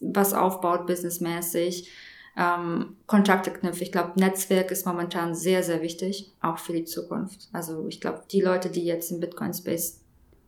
was 0.00 0.32
aufbaut, 0.32 0.86
businessmäßig, 0.86 1.90
ähm, 2.36 2.96
Kontakte 3.06 3.50
knüpft. 3.50 3.82
Ich 3.82 3.92
glaube, 3.92 4.18
Netzwerk 4.18 4.70
ist 4.70 4.86
momentan 4.86 5.34
sehr, 5.34 5.62
sehr 5.62 5.82
wichtig, 5.82 6.32
auch 6.40 6.58
für 6.58 6.72
die 6.72 6.84
Zukunft. 6.84 7.48
Also 7.52 7.86
ich 7.88 8.00
glaube, 8.00 8.22
die 8.30 8.40
Leute, 8.40 8.70
die 8.70 8.84
jetzt 8.84 9.10
im 9.10 9.20
Bitcoin-Space 9.20 10.00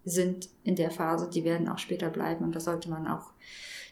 sind 0.05 0.48
in 0.62 0.76
der 0.76 0.90
Phase, 0.90 1.28
die 1.28 1.44
werden 1.44 1.68
auch 1.68 1.78
später 1.78 2.11
bleiben 2.11 2.44
und 2.44 2.55
da 2.55 2.61
sollte 2.61 2.88
man 2.88 3.07
auch 3.07 3.32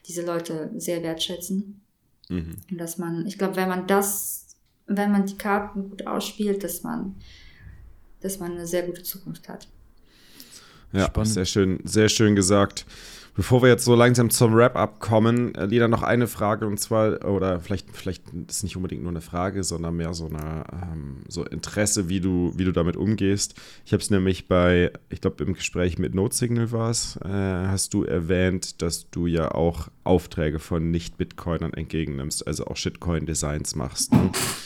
diese 0.07 0.25
Leute 0.25 0.71
sehr 0.77 1.03
wertschätzen. 1.03 1.81
Mhm. 2.29 2.57
Und 2.71 2.79
dass 2.79 2.99
man, 2.99 3.27
ich 3.27 3.37
glaube, 3.37 3.57
wenn 3.57 3.69
man 3.69 3.87
das 3.87 4.49
wenn 4.89 5.13
man 5.13 5.27
die 5.27 5.37
Karten 5.37 5.91
gut 5.91 6.07
ausspielt, 6.07 6.65
dass 6.65 6.83
man, 6.83 7.15
dass 8.21 8.41
man 8.41 8.53
eine 8.53 8.67
sehr 8.67 8.83
gute 8.83 9.03
Zukunft 9.03 9.49
hat. 9.49 9.69
Ja, 10.93 11.07
Spannend. 11.07 11.35
sehr 11.35 11.45
schön, 11.45 11.81
sehr 11.85 12.09
schön 12.09 12.35
gesagt. 12.35 12.87
Bevor 13.39 13.63
wir 13.63 13.69
jetzt 13.69 13.85
so 13.85 13.95
langsam 13.95 14.31
zum 14.31 14.53
Wrap-up 14.53 14.99
kommen, 14.99 15.55
äh, 15.55 15.67
Lina, 15.67 15.87
noch 15.87 16.03
eine 16.03 16.27
Frage 16.27 16.67
und 16.67 16.81
zwar, 16.81 17.25
oder 17.25 17.61
vielleicht, 17.61 17.87
vielleicht 17.97 18.25
ist 18.49 18.57
es 18.57 18.63
nicht 18.65 18.75
unbedingt 18.75 19.03
nur 19.03 19.13
eine 19.13 19.21
Frage, 19.21 19.63
sondern 19.63 19.97
mehr 19.97 20.13
so 20.13 20.27
eine 20.27 20.65
ähm, 20.73 21.19
so 21.29 21.45
Interesse, 21.45 22.09
wie 22.09 22.19
du, 22.19 22.53
wie 22.57 22.65
du 22.65 22.73
damit 22.73 22.97
umgehst. 22.97 23.55
Ich 23.87 23.93
habe 23.93 24.03
es 24.03 24.11
nämlich 24.11 24.49
bei, 24.49 24.91
ich 25.09 25.21
glaube, 25.21 25.45
im 25.45 25.55
Gespräch 25.55 26.01
mit 26.01 26.17
Notsignal 26.17 26.73
war 26.73 26.91
es, 26.91 27.17
äh, 27.25 27.29
hast 27.29 27.95
du 27.95 28.03
erwähnt, 28.03 28.83
dass 28.83 29.09
du 29.09 29.29
ja 29.29 29.53
auch 29.53 29.87
Aufträge 30.03 30.59
von 30.59 30.91
Nicht-Bitcoinern 30.91 31.75
entgegennimmst, 31.75 32.45
also 32.45 32.67
auch 32.67 32.77
Shitcoin-Designs 32.77 33.77
machst. 33.77 34.13
Ne? 34.15 34.33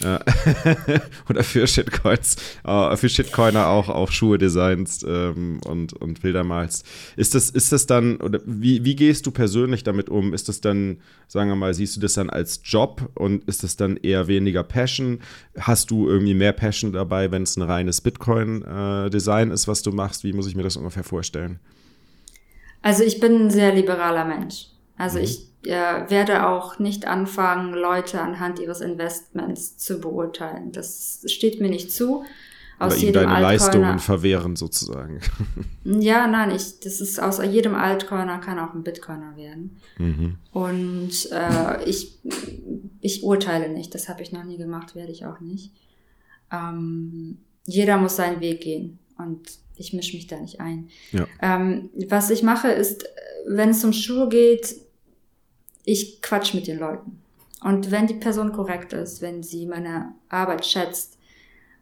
oder 1.28 1.42
für 1.42 1.66
Shitcoins, 1.66 2.36
äh, 2.64 2.96
für 2.96 3.08
Shitcoiner 3.08 3.66
auch, 3.66 3.88
auch 3.88 4.12
Schuhe 4.12 4.38
designst 4.38 5.04
ähm, 5.06 5.60
und, 5.64 5.94
und 5.94 6.22
Bilder 6.22 6.44
malst. 6.44 6.86
Ist 7.16 7.34
das, 7.34 7.50
ist 7.50 7.72
das 7.72 7.86
dann 7.86 8.19
oder 8.22 8.40
wie, 8.44 8.84
wie 8.84 8.96
gehst 8.96 9.26
du 9.26 9.30
persönlich 9.30 9.84
damit 9.84 10.08
um? 10.08 10.34
Ist 10.34 10.48
das 10.48 10.60
dann, 10.60 11.00
sagen 11.28 11.50
wir 11.50 11.56
mal, 11.56 11.74
siehst 11.74 11.96
du 11.96 12.00
das 12.00 12.14
dann 12.14 12.30
als 12.30 12.60
Job 12.64 13.10
und 13.14 13.44
ist 13.44 13.62
das 13.62 13.76
dann 13.76 13.96
eher 13.96 14.28
weniger 14.28 14.62
Passion? 14.62 15.20
Hast 15.58 15.90
du 15.90 16.08
irgendwie 16.08 16.34
mehr 16.34 16.52
Passion 16.52 16.92
dabei, 16.92 17.30
wenn 17.30 17.42
es 17.42 17.56
ein 17.56 17.62
reines 17.62 18.00
Bitcoin-Design 18.00 19.50
äh, 19.50 19.54
ist, 19.54 19.68
was 19.68 19.82
du 19.82 19.92
machst? 19.92 20.24
Wie 20.24 20.32
muss 20.32 20.46
ich 20.46 20.56
mir 20.56 20.62
das 20.62 20.76
ungefähr 20.76 21.04
vorstellen? 21.04 21.58
Also 22.82 23.02
ich 23.04 23.20
bin 23.20 23.46
ein 23.46 23.50
sehr 23.50 23.74
liberaler 23.74 24.24
Mensch. 24.24 24.66
Also 24.96 25.18
mhm. 25.18 25.24
ich 25.24 25.50
äh, 25.64 26.10
werde 26.10 26.46
auch 26.46 26.78
nicht 26.78 27.06
anfangen, 27.06 27.74
Leute 27.74 28.20
anhand 28.20 28.58
ihres 28.58 28.80
Investments 28.80 29.76
zu 29.76 30.00
beurteilen. 30.00 30.72
Das 30.72 31.24
steht 31.26 31.60
mir 31.60 31.68
nicht 31.68 31.92
zu 31.92 32.24
aus 32.80 32.96
Oder 32.96 33.02
ihm 33.02 33.12
deine 33.12 33.28
Altcoiner. 33.28 33.48
Leistungen 33.48 33.98
verwehren 33.98 34.56
sozusagen. 34.56 35.20
Ja, 35.82 36.26
nein, 36.26 36.50
ich, 36.54 36.78
das 36.80 37.00
ist 37.00 37.20
aus 37.20 37.42
jedem 37.42 37.74
Altcoiner 37.74 38.38
kann 38.38 38.58
auch 38.58 38.74
ein 38.74 38.82
Bitcoiner 38.82 39.34
werden. 39.34 39.78
Mhm. 39.98 40.36
Und 40.52 41.10
äh, 41.32 41.82
ich, 41.84 42.18
ich 43.00 43.22
urteile 43.22 43.70
nicht, 43.70 43.94
das 43.94 44.08
habe 44.08 44.22
ich 44.22 44.30
noch 44.30 44.44
nie 44.44 44.58
gemacht, 44.58 44.94
werde 44.94 45.10
ich 45.10 45.24
auch 45.24 45.40
nicht. 45.40 45.72
Ähm, 46.52 47.38
jeder 47.64 47.96
muss 47.96 48.16
seinen 48.16 48.40
Weg 48.40 48.60
gehen 48.60 48.98
und 49.16 49.40
ich 49.74 49.94
mische 49.94 50.14
mich 50.14 50.26
da 50.26 50.38
nicht 50.38 50.60
ein. 50.60 50.90
Ja. 51.12 51.26
Ähm, 51.40 51.88
was 52.08 52.30
ich 52.30 52.42
mache 52.42 52.68
ist, 52.68 53.04
wenn 53.46 53.70
es 53.70 53.82
um 53.82 53.94
Schuhe 53.94 54.28
geht, 54.28 54.76
ich 55.84 56.20
quatsch 56.20 56.54
mit 56.54 56.66
den 56.66 56.78
Leuten. 56.78 57.20
Und 57.62 57.90
wenn 57.90 58.06
die 58.06 58.14
Person 58.14 58.52
korrekt 58.52 58.92
ist, 58.92 59.22
wenn 59.22 59.42
sie 59.42 59.66
meine 59.66 60.12
Arbeit 60.28 60.66
schätzt, 60.66 61.18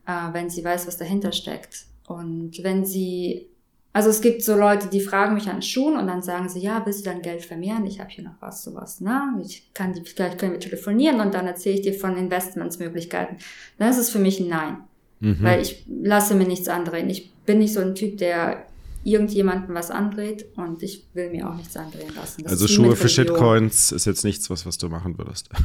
äh, 0.09 0.33
wenn 0.33 0.51
sie 0.51 0.65
weiß, 0.65 0.89
was 0.89 0.97
dahinter 0.97 1.31
steckt 1.31 1.85
und 2.09 2.65
wenn 2.65 2.85
sie 2.85 3.47
also 3.93 4.11
es 4.11 4.21
gibt 4.21 4.45
so 4.45 4.55
Leute, 4.55 4.87
die 4.89 5.01
fragen 5.01 5.35
mich 5.35 5.49
an 5.49 5.63
Schuhen 5.63 5.97
und 5.97 6.07
dann 6.07 6.23
sagen 6.23 6.49
sie, 6.49 6.61
ja, 6.61 6.85
willst 6.85 7.01
du 7.01 7.11
dein 7.11 7.23
Geld 7.23 7.45
vermehren? 7.45 7.85
Ich 7.87 7.99
habe 7.99 8.11
hier 8.11 8.23
noch 8.23 8.37
was, 8.39 8.63
sowas. 8.63 9.01
Ne? 9.01 9.43
Ich 9.45 9.73
kann 9.75 9.93
die, 9.93 10.03
vielleicht 10.03 10.39
können 10.39 10.53
wir 10.53 10.61
telefonieren 10.61 11.21
und 11.21 11.35
dann 11.35 11.47
erzähle 11.47 11.77
ich 11.77 11.81
dir 11.81 11.95
von 11.95 12.17
Investmentsmöglichkeiten. 12.17 13.39
Dann 13.79 13.91
ist 13.91 13.99
es 13.99 14.11
für 14.11 14.21
mich 14.21 14.39
ein 14.39 14.49
Nein. 14.49 14.77
Mhm. 15.21 15.39
Weil 15.41 15.63
ich 15.63 15.85
lasse 15.89 16.37
mir 16.37 16.47
nichts 16.47 16.69
andrehen. 16.69 17.11
Ich 17.11 17.33
bin 17.47 17.59
nicht 17.59 17.73
so 17.73 17.81
ein 17.81 17.97
Typ, 17.97 18.19
der 18.19 18.67
irgendjemanden 19.05 19.75
was 19.75 19.91
andreht 19.91 20.47
und 20.55 20.83
ich 20.83 21.07
will 21.15 21.31
mir 21.31 21.49
auch 21.49 21.57
nichts 21.57 21.77
andrehen 21.77 22.15
lassen. 22.15 22.43
Das 22.45 22.53
also 22.53 22.69
Schuhe 22.69 22.95
für 22.95 23.09
Shitcoins 23.09 23.91
ist 23.91 24.05
jetzt 24.05 24.23
nichts, 24.23 24.49
was, 24.51 24.67
was 24.67 24.79
du 24.79 24.89
machen 24.89 25.19
würdest. 25.19 25.49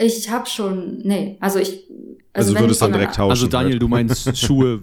Ich 0.00 0.30
habe 0.30 0.46
schon, 0.46 0.98
nee, 0.98 1.36
also 1.40 1.58
ich. 1.58 1.84
Also, 2.32 2.52
also 2.52 2.60
würdest 2.60 2.80
dann 2.80 2.92
direkt 2.92 3.16
tauschen. 3.16 3.30
Also 3.30 3.46
Daniel, 3.48 3.78
du 3.78 3.88
meinst 3.88 4.36
Schuhe 4.38 4.80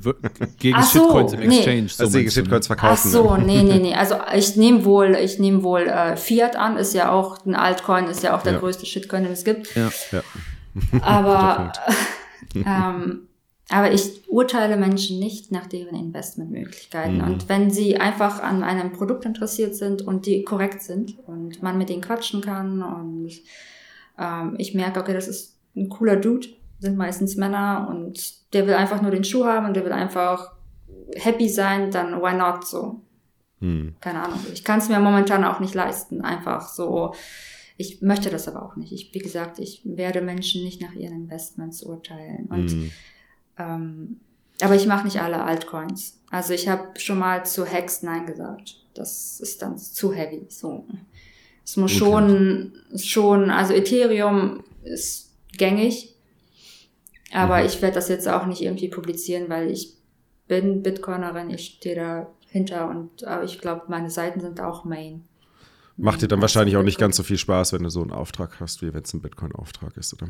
gegen 0.59 0.81
so, 0.81 0.99
Shitcoins 0.99 1.33
im 1.33 1.41
Exchange. 1.41 1.81
Nee. 1.81 1.87
So 1.87 2.03
also 2.03 2.17
gegen 2.17 2.29
Shitcoins 2.29 2.67
verkaufen. 2.67 2.93
Ach 2.93 3.11
so, 3.11 3.37
nee, 3.37 3.63
nee, 3.63 3.79
nee. 3.79 3.93
Also 3.95 4.15
ich 4.35 4.57
nehme 4.57 4.83
wohl, 4.83 5.15
ich 5.15 5.39
nehme 5.39 5.63
wohl 5.63 5.87
äh, 5.87 6.17
Fiat 6.17 6.57
an, 6.57 6.75
ist 6.75 6.93
ja 6.93 7.11
auch 7.11 7.45
ein 7.45 7.55
Altcoin, 7.55 8.05
ist 8.07 8.21
ja 8.21 8.37
auch 8.37 8.43
der 8.43 8.53
ja. 8.53 8.59
größte 8.59 8.85
Shitcoin, 8.85 9.23
den 9.23 9.31
es 9.31 9.45
gibt. 9.45 9.73
Ja. 9.75 9.89
ja. 10.11 10.21
Aber, 11.01 11.71
ähm, 12.53 13.27
aber 13.69 13.91
ich 13.91 14.27
urteile 14.29 14.77
Menschen 14.77 15.19
nicht 15.19 15.51
nach 15.51 15.67
deren 15.67 15.95
Investmentmöglichkeiten. 15.95 17.17
Mhm. 17.17 17.23
Und 17.23 17.49
wenn 17.49 17.69
sie 17.69 17.97
einfach 17.97 18.41
an 18.41 18.63
einem 18.63 18.93
Produkt 18.93 19.25
interessiert 19.25 19.75
sind 19.75 20.01
und 20.01 20.25
die 20.25 20.43
korrekt 20.43 20.81
sind 20.81 21.17
und 21.27 21.61
man 21.61 21.77
mit 21.77 21.89
denen 21.89 22.01
quatschen 22.01 22.41
kann 22.41 22.81
und 22.81 23.31
ähm, 24.17 24.55
ich 24.57 24.73
merke, 24.73 24.99
okay, 24.99 25.13
das 25.13 25.27
ist 25.27 25.57
ein 25.75 25.89
cooler 25.89 26.15
Dude, 26.15 26.47
sind 26.79 26.97
meistens 26.97 27.35
Männer 27.35 27.87
und 27.89 28.53
der 28.53 28.67
will 28.67 28.73
einfach 28.73 29.01
nur 29.01 29.11
den 29.11 29.23
Schuh 29.23 29.45
haben 29.45 29.65
und 29.65 29.75
der 29.75 29.85
will 29.85 29.91
einfach 29.91 30.53
happy 31.15 31.49
sein, 31.49 31.91
dann 31.91 32.21
why 32.21 32.33
not 32.35 32.67
so? 32.67 33.01
Hm. 33.59 33.95
Keine 33.99 34.23
Ahnung. 34.23 34.39
Ich 34.53 34.63
kann 34.63 34.79
es 34.79 34.89
mir 34.89 34.99
momentan 34.99 35.43
auch 35.43 35.59
nicht 35.59 35.73
leisten, 35.73 36.21
einfach 36.21 36.67
so. 36.69 37.13
Ich 37.77 38.01
möchte 38.01 38.29
das 38.29 38.47
aber 38.47 38.63
auch 38.63 38.75
nicht. 38.75 38.91
Ich, 38.91 39.13
wie 39.13 39.19
gesagt, 39.19 39.59
ich 39.59 39.81
werde 39.83 40.21
Menschen 40.21 40.63
nicht 40.63 40.81
nach 40.81 40.93
ihren 40.93 41.13
Investments 41.13 41.83
urteilen. 41.83 42.47
Und 42.47 42.71
hm. 42.71 42.91
ähm, 43.57 44.19
aber 44.61 44.75
ich 44.75 44.87
mache 44.87 45.05
nicht 45.05 45.21
alle 45.21 45.43
Altcoins. 45.43 46.19
Also 46.31 46.53
ich 46.53 46.67
habe 46.67 46.99
schon 46.99 47.19
mal 47.19 47.45
zu 47.45 47.65
Hex 47.65 48.01
Nein 48.01 48.25
gesagt. 48.25 48.83
Das 48.95 49.39
ist 49.39 49.61
dann 49.61 49.77
zu 49.77 50.13
heavy. 50.13 50.45
So. 50.49 50.85
Es 51.67 51.75
muss 51.75 51.91
okay. 51.91 51.99
schon, 51.99 52.71
schon, 52.95 53.49
also 53.51 53.73
Ethereum 53.73 54.63
ist 54.85 55.33
gängig, 55.57 56.15
aber 57.33 57.59
mhm. 57.59 57.65
ich 57.65 57.81
werde 57.81 57.95
das 57.95 58.07
jetzt 58.07 58.25
auch 58.29 58.45
nicht 58.45 58.61
irgendwie 58.61 58.87
publizieren, 58.87 59.49
weil 59.49 59.69
ich 59.69 59.93
bin 60.47 60.81
Bitcoinerin, 60.81 61.49
ich 61.49 61.65
stehe 61.65 62.29
dahinter 62.47 62.89
und 62.89 63.25
aber 63.25 63.43
ich 63.43 63.59
glaube, 63.59 63.81
meine 63.89 64.09
Seiten 64.09 64.39
sind 64.39 64.61
auch 64.61 64.85
Main. 64.85 65.25
Macht 65.97 66.21
dir 66.21 66.29
dann 66.29 66.39
wahrscheinlich 66.39 66.77
auch 66.77 66.83
nicht 66.83 66.99
ganz 66.99 67.17
so 67.17 67.23
viel 67.23 67.37
Spaß, 67.37 67.73
wenn 67.73 67.83
du 67.83 67.89
so 67.89 68.01
einen 68.01 68.11
Auftrag 68.11 68.61
hast, 68.61 68.81
wie 68.81 68.93
wenn 68.93 69.03
es 69.03 69.13
ein 69.13 69.21
Bitcoin-Auftrag 69.21 69.97
ist, 69.97 70.13
oder? 70.13 70.29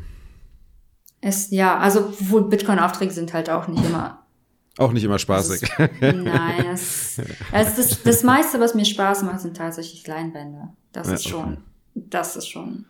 Es, 1.20 1.52
ja, 1.52 1.78
also 1.78 2.12
wohl 2.18 2.48
Bitcoin-Aufträge 2.48 3.12
sind 3.12 3.32
halt 3.32 3.48
auch 3.48 3.68
nicht 3.68 3.84
immer 3.84 4.24
auch 4.78 4.92
nicht 4.92 5.02
immer 5.02 5.18
spaßig. 5.18 5.62
Ist, 5.62 5.72
nein, 6.00 6.64
das, 6.70 7.20
das, 7.50 7.76
das, 7.76 8.02
das 8.02 8.22
meiste, 8.22 8.60
was 8.60 8.74
mir 8.76 8.84
Spaß 8.84 9.24
macht, 9.24 9.40
sind 9.40 9.56
tatsächlich 9.56 10.06
Leinwände. 10.06 10.68
Das 10.98 11.08
ja, 11.08 11.14
ist 11.14 11.28
schon, 11.28 11.52
okay. 11.52 11.60
das 11.94 12.36
ist 12.36 12.48
schon 12.48 12.84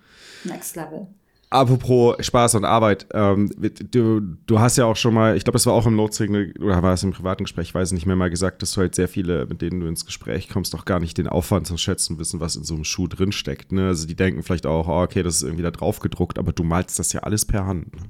Next 0.44 0.76
Level. 0.76 1.06
Apropos 1.50 2.16
Spaß 2.20 2.56
und 2.56 2.66
Arbeit, 2.66 3.06
ähm, 3.14 3.50
du, 3.90 4.20
du 4.20 4.60
hast 4.60 4.76
ja 4.76 4.84
auch 4.84 4.96
schon 4.96 5.14
mal, 5.14 5.34
ich 5.34 5.44
glaube, 5.44 5.54
das 5.54 5.64
war 5.64 5.72
auch 5.72 5.86
im 5.86 5.96
Notsignal 5.96 6.52
oder 6.58 6.82
war 6.82 6.92
es 6.92 7.02
im 7.02 7.12
privaten 7.12 7.44
Gespräch, 7.44 7.68
ich 7.68 7.74
weiß 7.74 7.92
nicht 7.92 8.04
mehr 8.04 8.16
mal 8.16 8.28
gesagt, 8.28 8.60
dass 8.60 8.72
du 8.72 8.82
halt 8.82 8.94
sehr 8.94 9.08
viele, 9.08 9.46
mit 9.46 9.62
denen 9.62 9.80
du 9.80 9.86
ins 9.86 10.04
Gespräch 10.04 10.50
kommst, 10.50 10.74
doch 10.74 10.84
gar 10.84 11.00
nicht 11.00 11.16
den 11.16 11.26
Aufwand 11.26 11.66
zu 11.66 11.78
schätzen 11.78 12.18
wissen, 12.18 12.40
was 12.40 12.56
in 12.56 12.64
so 12.64 12.74
einem 12.74 12.84
Schuh 12.84 13.06
drinsteckt. 13.06 13.72
Ne? 13.72 13.86
Also 13.86 14.06
die 14.06 14.14
denken 14.14 14.42
vielleicht 14.42 14.66
auch, 14.66 14.88
oh, 14.88 15.02
okay, 15.02 15.22
das 15.22 15.36
ist 15.36 15.42
irgendwie 15.42 15.62
da 15.62 15.70
drauf 15.70 16.00
gedruckt, 16.00 16.38
aber 16.38 16.52
du 16.52 16.64
malst 16.64 16.98
das 16.98 17.14
ja 17.14 17.20
alles 17.20 17.46
per 17.46 17.66
Hand. 17.66 17.96
Ne? 17.96 18.02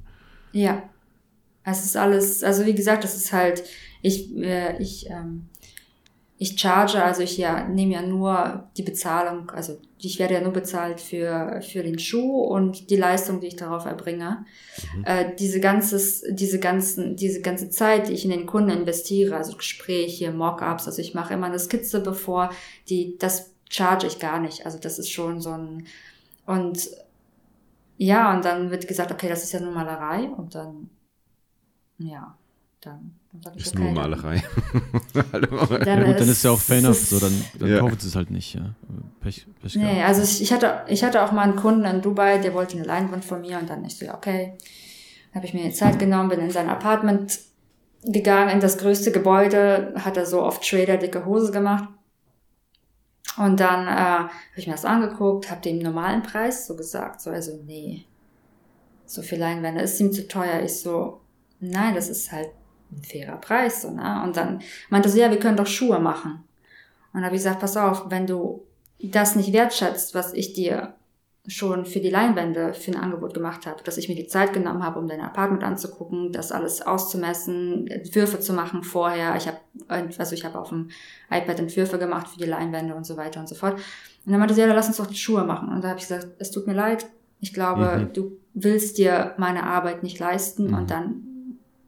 Ja, 0.51 0.83
es 1.63 1.85
ist 1.85 1.95
alles, 1.95 2.43
also 2.43 2.65
wie 2.65 2.75
gesagt, 2.75 3.05
das 3.05 3.15
ist 3.15 3.31
halt, 3.31 3.63
ich, 4.01 4.35
äh, 4.37 4.81
ich, 4.81 5.09
ähm, 5.09 5.47
ich 6.41 6.57
charge, 6.57 7.03
also 7.03 7.21
ich 7.21 7.37
ja, 7.37 7.67
nehme 7.67 7.93
ja 7.93 8.01
nur 8.01 8.69
die 8.77 8.81
Bezahlung, 8.81 9.51
also 9.51 9.77
ich 9.97 10.19
werde 10.19 10.35
ja 10.35 10.41
nur 10.41 10.53
bezahlt 10.53 11.01
für, 11.01 11.61
für 11.61 11.83
den 11.83 11.99
Schuh 11.99 12.39
und 12.43 12.89
die 12.89 12.95
Leistung, 12.95 13.41
die 13.41 13.47
ich 13.47 13.57
darauf 13.57 13.85
erbringe. 13.85 14.45
Mhm. 14.95 15.03
Äh, 15.03 15.35
diese 15.35 15.59
ganzes, 15.59 16.23
diese 16.29 16.59
ganzen, 16.59 17.17
diese 17.17 17.41
ganze 17.41 17.69
Zeit, 17.69 18.07
die 18.07 18.13
ich 18.13 18.23
in 18.23 18.31
den 18.31 18.45
Kunden 18.45 18.69
investiere, 18.69 19.35
also 19.35 19.57
Gespräche, 19.57 20.31
Mockups, 20.31 20.87
also 20.87 21.01
ich 21.01 21.13
mache 21.13 21.33
immer 21.33 21.47
eine 21.47 21.59
Skizze 21.59 21.99
bevor, 21.99 22.51
die, 22.87 23.17
das 23.17 23.53
charge 23.69 24.07
ich 24.07 24.19
gar 24.19 24.39
nicht. 24.39 24.65
Also 24.65 24.79
das 24.79 24.97
ist 24.97 25.11
schon 25.11 25.41
so 25.41 25.51
ein, 25.51 25.87
und 26.45 26.89
ja, 27.97 28.33
und 28.33 28.45
dann 28.45 28.71
wird 28.71 28.87
gesagt, 28.87 29.11
okay, 29.11 29.27
das 29.27 29.43
ist 29.43 29.51
ja 29.51 29.59
nur 29.59 29.73
Malerei 29.73 30.29
und 30.29 30.55
dann 30.55 30.89
ja, 31.97 32.37
dann. 32.79 33.18
Ist 33.55 33.75
okay, 33.75 33.83
nur 33.83 33.91
Malerei. 33.93 34.43
dann, 35.13 35.85
ja, 35.85 36.03
gut, 36.03 36.19
dann 36.19 36.29
ist 36.29 36.43
ja 36.43 36.51
auch 36.51 36.59
fair 36.59 36.79
enough, 36.79 36.97
so, 36.97 37.19
dann, 37.19 37.45
dann 37.59 37.69
ja. 37.69 37.89
sie 37.99 38.07
es 38.07 38.15
halt 38.15 38.31
nicht. 38.31 38.55
Ja. 38.55 38.73
Pech, 39.21 39.45
Pech 39.61 39.75
nee, 39.75 39.83
gehabt. 39.83 40.07
also 40.07 40.43
ich 40.43 40.51
hatte, 40.51 40.81
ich 40.87 41.03
hatte 41.03 41.23
auch 41.23 41.31
mal 41.31 41.43
einen 41.43 41.55
Kunden 41.55 41.85
in 41.85 42.01
Dubai, 42.01 42.39
der 42.39 42.53
wollte 42.53 42.77
eine 42.77 42.85
Leinwand 42.85 43.23
von 43.23 43.41
mir 43.41 43.59
und 43.59 43.69
dann 43.69 43.85
ich 43.85 43.97
so, 43.97 44.05
ja, 44.05 44.15
okay. 44.15 44.53
Habe 45.35 45.45
ich 45.45 45.53
mir 45.53 45.63
die 45.63 45.73
Zeit 45.73 45.99
genommen, 45.99 46.29
bin 46.29 46.39
in 46.39 46.49
sein 46.49 46.69
Apartment 46.69 47.39
gegangen, 48.03 48.49
in 48.49 48.59
das 48.59 48.79
größte 48.79 49.11
Gebäude, 49.11 49.93
hat 49.95 50.17
er 50.17 50.25
so 50.25 50.41
oft 50.41 50.67
Trader 50.67 50.97
dicke 50.97 51.25
Hose 51.25 51.51
gemacht. 51.51 51.87
Und 53.37 53.59
dann 53.59 53.87
äh, 53.87 53.91
habe 53.91 54.31
ich 54.55 54.65
mir 54.65 54.73
das 54.73 54.85
angeguckt, 54.85 55.51
habe 55.51 55.61
dem 55.61 55.79
normalen 55.79 56.23
Preis 56.23 56.65
so 56.65 56.75
gesagt, 56.75 57.21
so 57.21 57.29
also 57.29 57.59
nee, 57.65 58.05
so 59.05 59.21
viel 59.21 59.37
Leinwände 59.37 59.81
ist 59.81 59.99
ihm 59.99 60.11
zu 60.11 60.27
teuer. 60.27 60.61
Ich 60.63 60.79
so, 60.79 61.21
nein, 61.59 61.93
das 61.93 62.09
ist 62.09 62.31
halt 62.31 62.49
ein 62.91 63.03
fairer 63.03 63.37
Preis. 63.37 63.81
So, 63.81 63.91
ne? 63.91 64.21
Und 64.23 64.37
dann 64.37 64.61
meinte 64.89 65.09
sie, 65.09 65.19
ja, 65.19 65.29
wir 65.29 65.39
können 65.39 65.57
doch 65.57 65.67
Schuhe 65.67 65.99
machen. 65.99 66.43
Und 67.11 67.21
dann 67.21 67.25
habe 67.25 67.35
ich 67.35 67.41
gesagt, 67.41 67.59
pass 67.59 67.77
auf, 67.77 68.09
wenn 68.09 68.27
du 68.27 68.63
das 69.01 69.35
nicht 69.35 69.53
wertschätzt, 69.53 70.13
was 70.13 70.33
ich 70.33 70.53
dir 70.53 70.93
schon 71.47 71.85
für 71.85 71.99
die 71.99 72.09
Leinwände 72.09 72.73
für 72.73 72.91
ein 72.91 72.99
Angebot 72.99 73.33
gemacht 73.33 73.65
habe, 73.65 73.81
dass 73.83 73.97
ich 73.97 74.09
mir 74.09 74.15
die 74.15 74.27
Zeit 74.27 74.53
genommen 74.53 74.83
habe, 74.83 74.99
um 74.99 75.07
dein 75.07 75.21
Apartment 75.21 75.63
anzugucken, 75.63 76.31
das 76.31 76.51
alles 76.51 76.81
auszumessen, 76.81 77.87
Entwürfe 77.87 78.39
zu 78.39 78.53
machen 78.53 78.83
vorher. 78.83 79.35
Ich 79.35 79.47
habe 79.47 79.57
also 79.87 80.35
ich 80.35 80.45
habe 80.45 80.59
auf 80.59 80.69
dem 80.69 80.89
iPad 81.31 81.59
Entwürfe 81.59 81.97
gemacht 81.97 82.27
für 82.27 82.37
die 82.37 82.45
Leinwände 82.45 82.93
und 82.93 83.05
so 83.05 83.17
weiter 83.17 83.39
und 83.39 83.47
so 83.47 83.55
fort. 83.55 83.73
Und 84.25 84.31
dann 84.31 84.39
meinte 84.39 84.53
sie, 84.53 84.61
ja, 84.61 84.67
lass 84.67 84.87
uns 84.87 84.97
doch 84.97 85.07
die 85.07 85.15
Schuhe 85.15 85.43
machen. 85.43 85.69
Und 85.69 85.83
da 85.83 85.89
habe 85.89 85.99
ich 85.99 86.07
gesagt, 86.07 86.27
es 86.37 86.51
tut 86.51 86.67
mir 86.67 86.73
leid, 86.73 87.07
ich 87.39 87.53
glaube, 87.53 87.97
mhm. 87.97 88.13
du 88.13 88.37
willst 88.53 88.97
dir 88.97 89.33
meine 89.37 89.63
Arbeit 89.63 90.03
nicht 90.03 90.19
leisten 90.19 90.67
mhm. 90.67 90.73
und 90.75 90.91
dann 90.91 91.23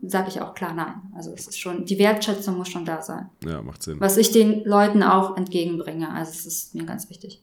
sage 0.02 0.30
ich 0.30 0.42
auch 0.42 0.54
klar 0.54 0.74
nein. 0.74 0.96
Also 1.16 1.32
es 1.32 1.48
ist 1.48 1.60
schon, 1.60 1.86
die 1.86 2.00
Wertschätzung 2.00 2.58
muss 2.58 2.70
schon 2.70 2.86
da 2.86 3.02
sein. 3.02 3.30
Ja, 3.46 3.62
macht 3.62 3.84
Sinn. 3.84 4.00
Was 4.00 4.18
ich 4.18 4.32
den 4.32 4.64
Leuten 4.64 5.04
auch 5.04 5.38
entgegenbringe. 5.38 6.12
Also 6.12 6.32
es 6.32 6.46
ist 6.46 6.76
mir 6.76 6.86
ganz 6.86 7.10
wichtig. 7.10 7.42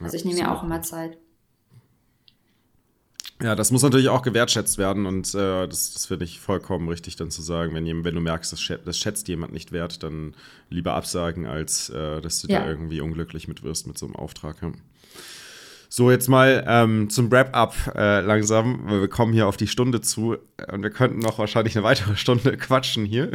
Also 0.00 0.16
ich 0.16 0.24
nehme 0.24 0.40
mir 0.40 0.52
auch 0.52 0.62
immer 0.62 0.82
Zeit. 0.82 1.18
Ja, 3.42 3.54
das 3.54 3.70
muss 3.70 3.82
natürlich 3.82 4.10
auch 4.10 4.20
gewertschätzt 4.20 4.76
werden 4.76 5.06
und 5.06 5.34
äh, 5.34 5.66
das, 5.66 5.94
das 5.94 6.06
finde 6.06 6.26
ich 6.26 6.40
vollkommen 6.40 6.88
richtig, 6.90 7.16
dann 7.16 7.30
zu 7.30 7.40
sagen, 7.40 7.74
wenn, 7.74 8.04
wenn 8.04 8.14
du 8.14 8.20
merkst, 8.20 8.52
das, 8.52 8.60
schätzt, 8.60 8.86
das 8.86 8.98
schätzt 8.98 9.28
jemand 9.28 9.54
nicht 9.54 9.72
wert, 9.72 10.02
dann 10.02 10.34
lieber 10.68 10.92
absagen, 10.92 11.46
als 11.46 11.88
äh, 11.88 12.20
dass 12.20 12.42
du 12.42 12.48
ja. 12.48 12.60
da 12.60 12.68
irgendwie 12.68 13.00
unglücklich 13.00 13.48
mit 13.48 13.62
wirst 13.62 13.86
mit 13.86 13.96
so 13.96 14.04
einem 14.04 14.16
Auftrag. 14.16 14.60
Ja. 14.60 14.72
So, 15.92 16.08
jetzt 16.12 16.28
mal 16.28 16.64
ähm, 16.68 17.10
zum 17.10 17.32
Wrap-up 17.32 17.74
äh, 17.96 18.20
langsam. 18.20 18.88
Wir 18.88 19.08
kommen 19.08 19.32
hier 19.32 19.48
auf 19.48 19.56
die 19.56 19.66
Stunde 19.66 20.00
zu 20.00 20.36
und 20.72 20.84
wir 20.84 20.90
könnten 20.90 21.18
noch 21.18 21.40
wahrscheinlich 21.40 21.76
eine 21.76 21.82
weitere 21.82 22.14
Stunde 22.14 22.56
quatschen 22.56 23.04
hier. 23.04 23.32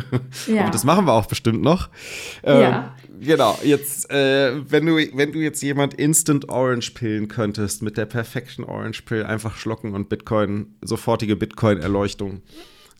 Ja. 0.47 0.61
Aber 0.61 0.71
das 0.71 0.85
machen 0.85 1.05
wir 1.05 1.11
auch 1.11 1.25
bestimmt 1.25 1.61
noch. 1.61 1.89
Ähm, 2.43 2.61
ja. 2.61 2.95
Genau, 3.19 3.59
jetzt, 3.61 4.09
äh, 4.09 4.53
wenn, 4.71 4.85
du, 4.85 4.95
wenn 4.95 5.33
du 5.33 5.39
jetzt 5.39 5.61
jemand 5.63 5.95
Instant 5.95 6.47
Orange 6.47 6.91
pillen 6.91 7.27
könntest, 7.27 7.81
mit 7.81 7.97
der 7.97 8.05
perfekten 8.05 8.63
Orange 8.63 9.01
Pill 9.01 9.25
einfach 9.25 9.57
schlucken 9.57 9.93
und 9.93 10.07
Bitcoin, 10.07 10.75
sofortige 10.81 11.35
Bitcoin-Erleuchtung, 11.35 12.41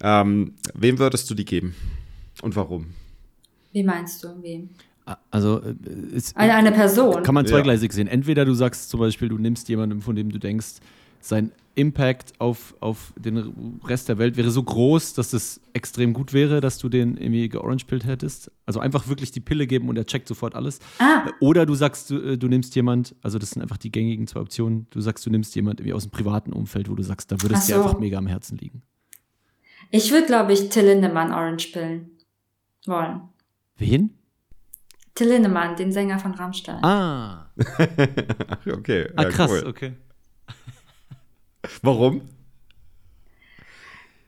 ähm, 0.01 0.55
wem 0.73 0.99
würdest 0.99 1.29
du 1.29 1.33
die 1.33 1.45
geben? 1.45 1.75
Und 2.41 2.57
warum? 2.57 2.87
Wie 3.71 3.83
meinst 3.83 4.21
du, 4.21 4.27
wem? 4.41 4.69
Also 5.29 5.61
äh, 5.61 5.75
ist, 6.15 6.35
eine, 6.35 6.55
eine 6.55 6.71
Person. 6.71 7.23
Kann 7.23 7.35
man 7.35 7.45
zweigleisig 7.45 7.91
ja. 7.91 7.95
sehen. 7.95 8.07
Entweder 8.07 8.45
du 8.45 8.53
sagst 8.53 8.89
zum 8.89 8.99
Beispiel, 8.99 9.29
du 9.29 9.37
nimmst 9.37 9.69
jemanden, 9.69 10.01
von 10.01 10.15
dem 10.15 10.31
du 10.31 10.39
denkst, 10.39 10.75
sein 11.21 11.51
Impact 11.75 12.33
auf, 12.39 12.75
auf 12.79 13.13
den 13.17 13.79
Rest 13.85 14.07
der 14.07 14.17
Welt 14.17 14.37
wäre 14.37 14.49
so 14.49 14.63
groß, 14.63 15.13
dass 15.13 15.33
es 15.33 15.59
extrem 15.73 16.13
gut 16.13 16.31
wäre, 16.33 16.61
dass 16.61 16.77
du 16.77 16.87
den 16.87 17.17
irgendwie 17.17 17.49
georangepillt 17.49 18.05
hättest. 18.05 18.49
Also 18.65 18.79
einfach 18.79 19.07
wirklich 19.07 19.31
die 19.31 19.41
Pille 19.41 19.67
geben 19.67 19.89
und 19.89 19.97
er 19.97 20.05
checkt 20.05 20.27
sofort 20.27 20.55
alles. 20.55 20.79
Ah. 20.99 21.27
Oder 21.41 21.65
du 21.65 21.75
sagst, 21.75 22.09
du, 22.09 22.17
äh, 22.19 22.37
du, 22.37 22.47
nimmst 22.47 22.75
jemand, 22.75 23.15
also 23.21 23.37
das 23.37 23.51
sind 23.51 23.61
einfach 23.61 23.77
die 23.77 23.91
gängigen 23.91 24.25
zwei 24.27 24.39
Optionen, 24.39 24.87
du 24.91 25.01
sagst, 25.01 25.25
du 25.25 25.29
nimmst 25.29 25.53
jemand 25.55 25.79
irgendwie 25.79 25.93
aus 25.93 26.03
dem 26.03 26.11
privaten 26.11 26.53
Umfeld, 26.53 26.89
wo 26.89 26.95
du 26.95 27.03
sagst, 27.03 27.31
da 27.31 27.41
würde 27.41 27.55
es 27.55 27.67
so. 27.67 27.73
dir 27.73 27.83
einfach 27.83 27.99
mega 27.99 28.17
am 28.17 28.27
Herzen 28.27 28.57
liegen. 28.57 28.81
Ich 29.91 30.11
würde, 30.11 30.27
glaube 30.27 30.53
ich, 30.53 30.69
Till 30.69 30.85
Lindemann 30.85 31.31
Orange 31.31 31.71
pillen 31.73 32.11
wollen. 32.85 33.21
Wen? 33.77 34.11
Till 35.15 35.29
Lindemann, 35.29 35.77
den 35.77 35.93
Sänger 35.93 36.19
von 36.19 36.33
Rammstein. 36.33 36.83
Ah. 36.83 37.49
okay. 38.71 39.07
Ah, 39.15 39.25
krass, 39.25 39.49
cool. 39.49 39.67
okay. 39.67 39.93
Warum? 41.81 42.21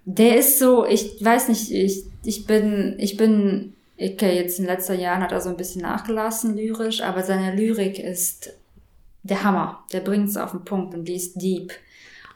Der 0.06 0.38
ist 0.38 0.60
so, 0.60 0.86
ich 0.86 1.22
weiß 1.24 1.50
nicht, 1.50 1.70
ich, 1.70 2.06
ich 2.24 2.48
bin, 2.48 2.96
ich 2.98 3.18
bin, 3.18 3.74
okay, 4.00 4.38
jetzt 4.38 4.58
in 4.58 4.66
den 4.66 4.74
letzten 4.74 4.98
Jahren 4.98 5.22
hat 5.22 5.34
er 5.34 5.42
so 5.42 5.50
ein 5.50 5.58
bisschen 5.58 5.82
nachgelassen 5.82 6.56
lyrisch, 6.56 7.02
aber 7.02 7.24
seine 7.24 7.54
Lyrik 7.54 8.00
ist 8.00 8.54
der 9.24 9.44
Hammer. 9.44 9.84
Der 9.92 10.00
bringt 10.00 10.30
es 10.30 10.38
auf 10.38 10.52
den 10.52 10.64
Punkt 10.64 10.94
und 10.94 11.04
die 11.04 11.16
ist 11.16 11.36
deep. 11.42 11.74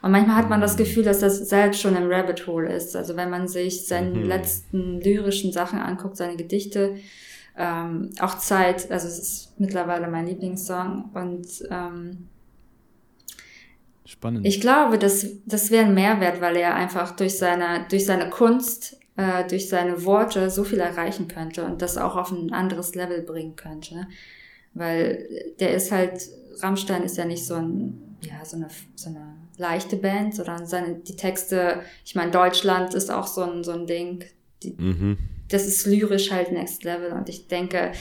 Und 0.02 0.10
manchmal 0.10 0.36
hat 0.36 0.50
man 0.50 0.60
das 0.60 0.76
Gefühl, 0.76 1.04
dass 1.04 1.20
das 1.20 1.48
selbst 1.48 1.80
schon 1.80 1.96
im 1.96 2.10
Rabbit 2.10 2.46
Hole 2.46 2.70
ist. 2.70 2.94
Also 2.94 3.16
wenn 3.16 3.30
man 3.30 3.48
sich 3.48 3.86
seine 3.86 4.10
mhm. 4.10 4.24
letzten 4.24 5.00
lyrischen 5.00 5.52
Sachen 5.52 5.78
anguckt, 5.78 6.18
seine 6.18 6.36
Gedichte, 6.36 6.96
ähm, 7.56 8.10
auch 8.20 8.38
Zeit, 8.38 8.90
also 8.90 9.06
es 9.08 9.18
ist 9.18 9.60
mittlerweile 9.60 10.08
mein 10.08 10.26
Lieblingssong 10.26 11.10
und 11.14 11.46
ähm, 11.70 12.28
Spannend. 14.04 14.46
Ich 14.46 14.60
glaube, 14.60 14.98
das, 14.98 15.26
das 15.46 15.70
wäre 15.70 15.86
ein 15.86 15.94
Mehrwert, 15.94 16.40
weil 16.40 16.56
er 16.56 16.74
einfach 16.74 17.16
durch 17.16 17.38
seine, 17.38 17.86
durch 17.88 18.04
seine 18.04 18.28
Kunst, 18.28 18.98
äh, 19.16 19.46
durch 19.46 19.68
seine 19.68 20.04
Worte 20.04 20.50
so 20.50 20.64
viel 20.64 20.80
erreichen 20.80 21.28
könnte 21.28 21.64
und 21.64 21.80
das 21.80 21.96
auch 21.96 22.16
auf 22.16 22.30
ein 22.30 22.52
anderes 22.52 22.94
Level 22.94 23.22
bringen 23.22 23.56
könnte. 23.56 24.06
Weil 24.74 25.26
der 25.60 25.74
ist 25.74 25.92
halt, 25.92 26.28
Rammstein 26.60 27.04
ist 27.04 27.16
ja 27.16 27.24
nicht 27.24 27.46
so 27.46 27.54
ein, 27.54 28.18
ja, 28.22 28.44
so 28.44 28.56
eine, 28.56 28.68
so 28.96 29.08
eine 29.08 29.34
leichte 29.56 29.96
Band, 29.96 30.34
sondern 30.34 30.66
seine, 30.66 30.96
die 30.96 31.16
Texte, 31.16 31.80
ich 32.04 32.14
meine, 32.14 32.32
Deutschland 32.32 32.92
ist 32.92 33.10
auch 33.10 33.26
so 33.26 33.42
ein, 33.42 33.64
so 33.64 33.72
ein 33.72 33.86
Ding. 33.86 34.24
Die, 34.62 34.74
mhm. 34.76 35.16
Das 35.52 35.66
ist 35.66 35.86
lyrisch 35.86 36.30
halt 36.30 36.52
Next 36.52 36.84
Level 36.84 37.12
und 37.12 37.28
ich 37.28 37.48
denke, 37.48 37.92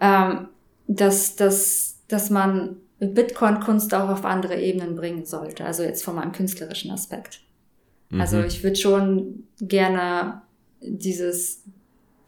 ähm, 0.00 0.48
dass, 0.86 1.36
dass, 1.36 1.98
dass 2.08 2.30
man 2.30 2.76
Bitcoin-Kunst 3.00 3.94
auch 3.94 4.08
auf 4.08 4.24
andere 4.24 4.60
Ebenen 4.60 4.96
bringen 4.96 5.24
sollte. 5.24 5.64
Also 5.64 5.82
jetzt 5.82 6.02
von 6.02 6.16
meinem 6.16 6.32
künstlerischen 6.32 6.90
Aspekt. 6.90 7.40
Mhm. 8.10 8.20
Also 8.20 8.42
ich 8.42 8.62
würde 8.62 8.76
schon 8.76 9.44
gerne 9.60 10.42
dieses 10.80 11.62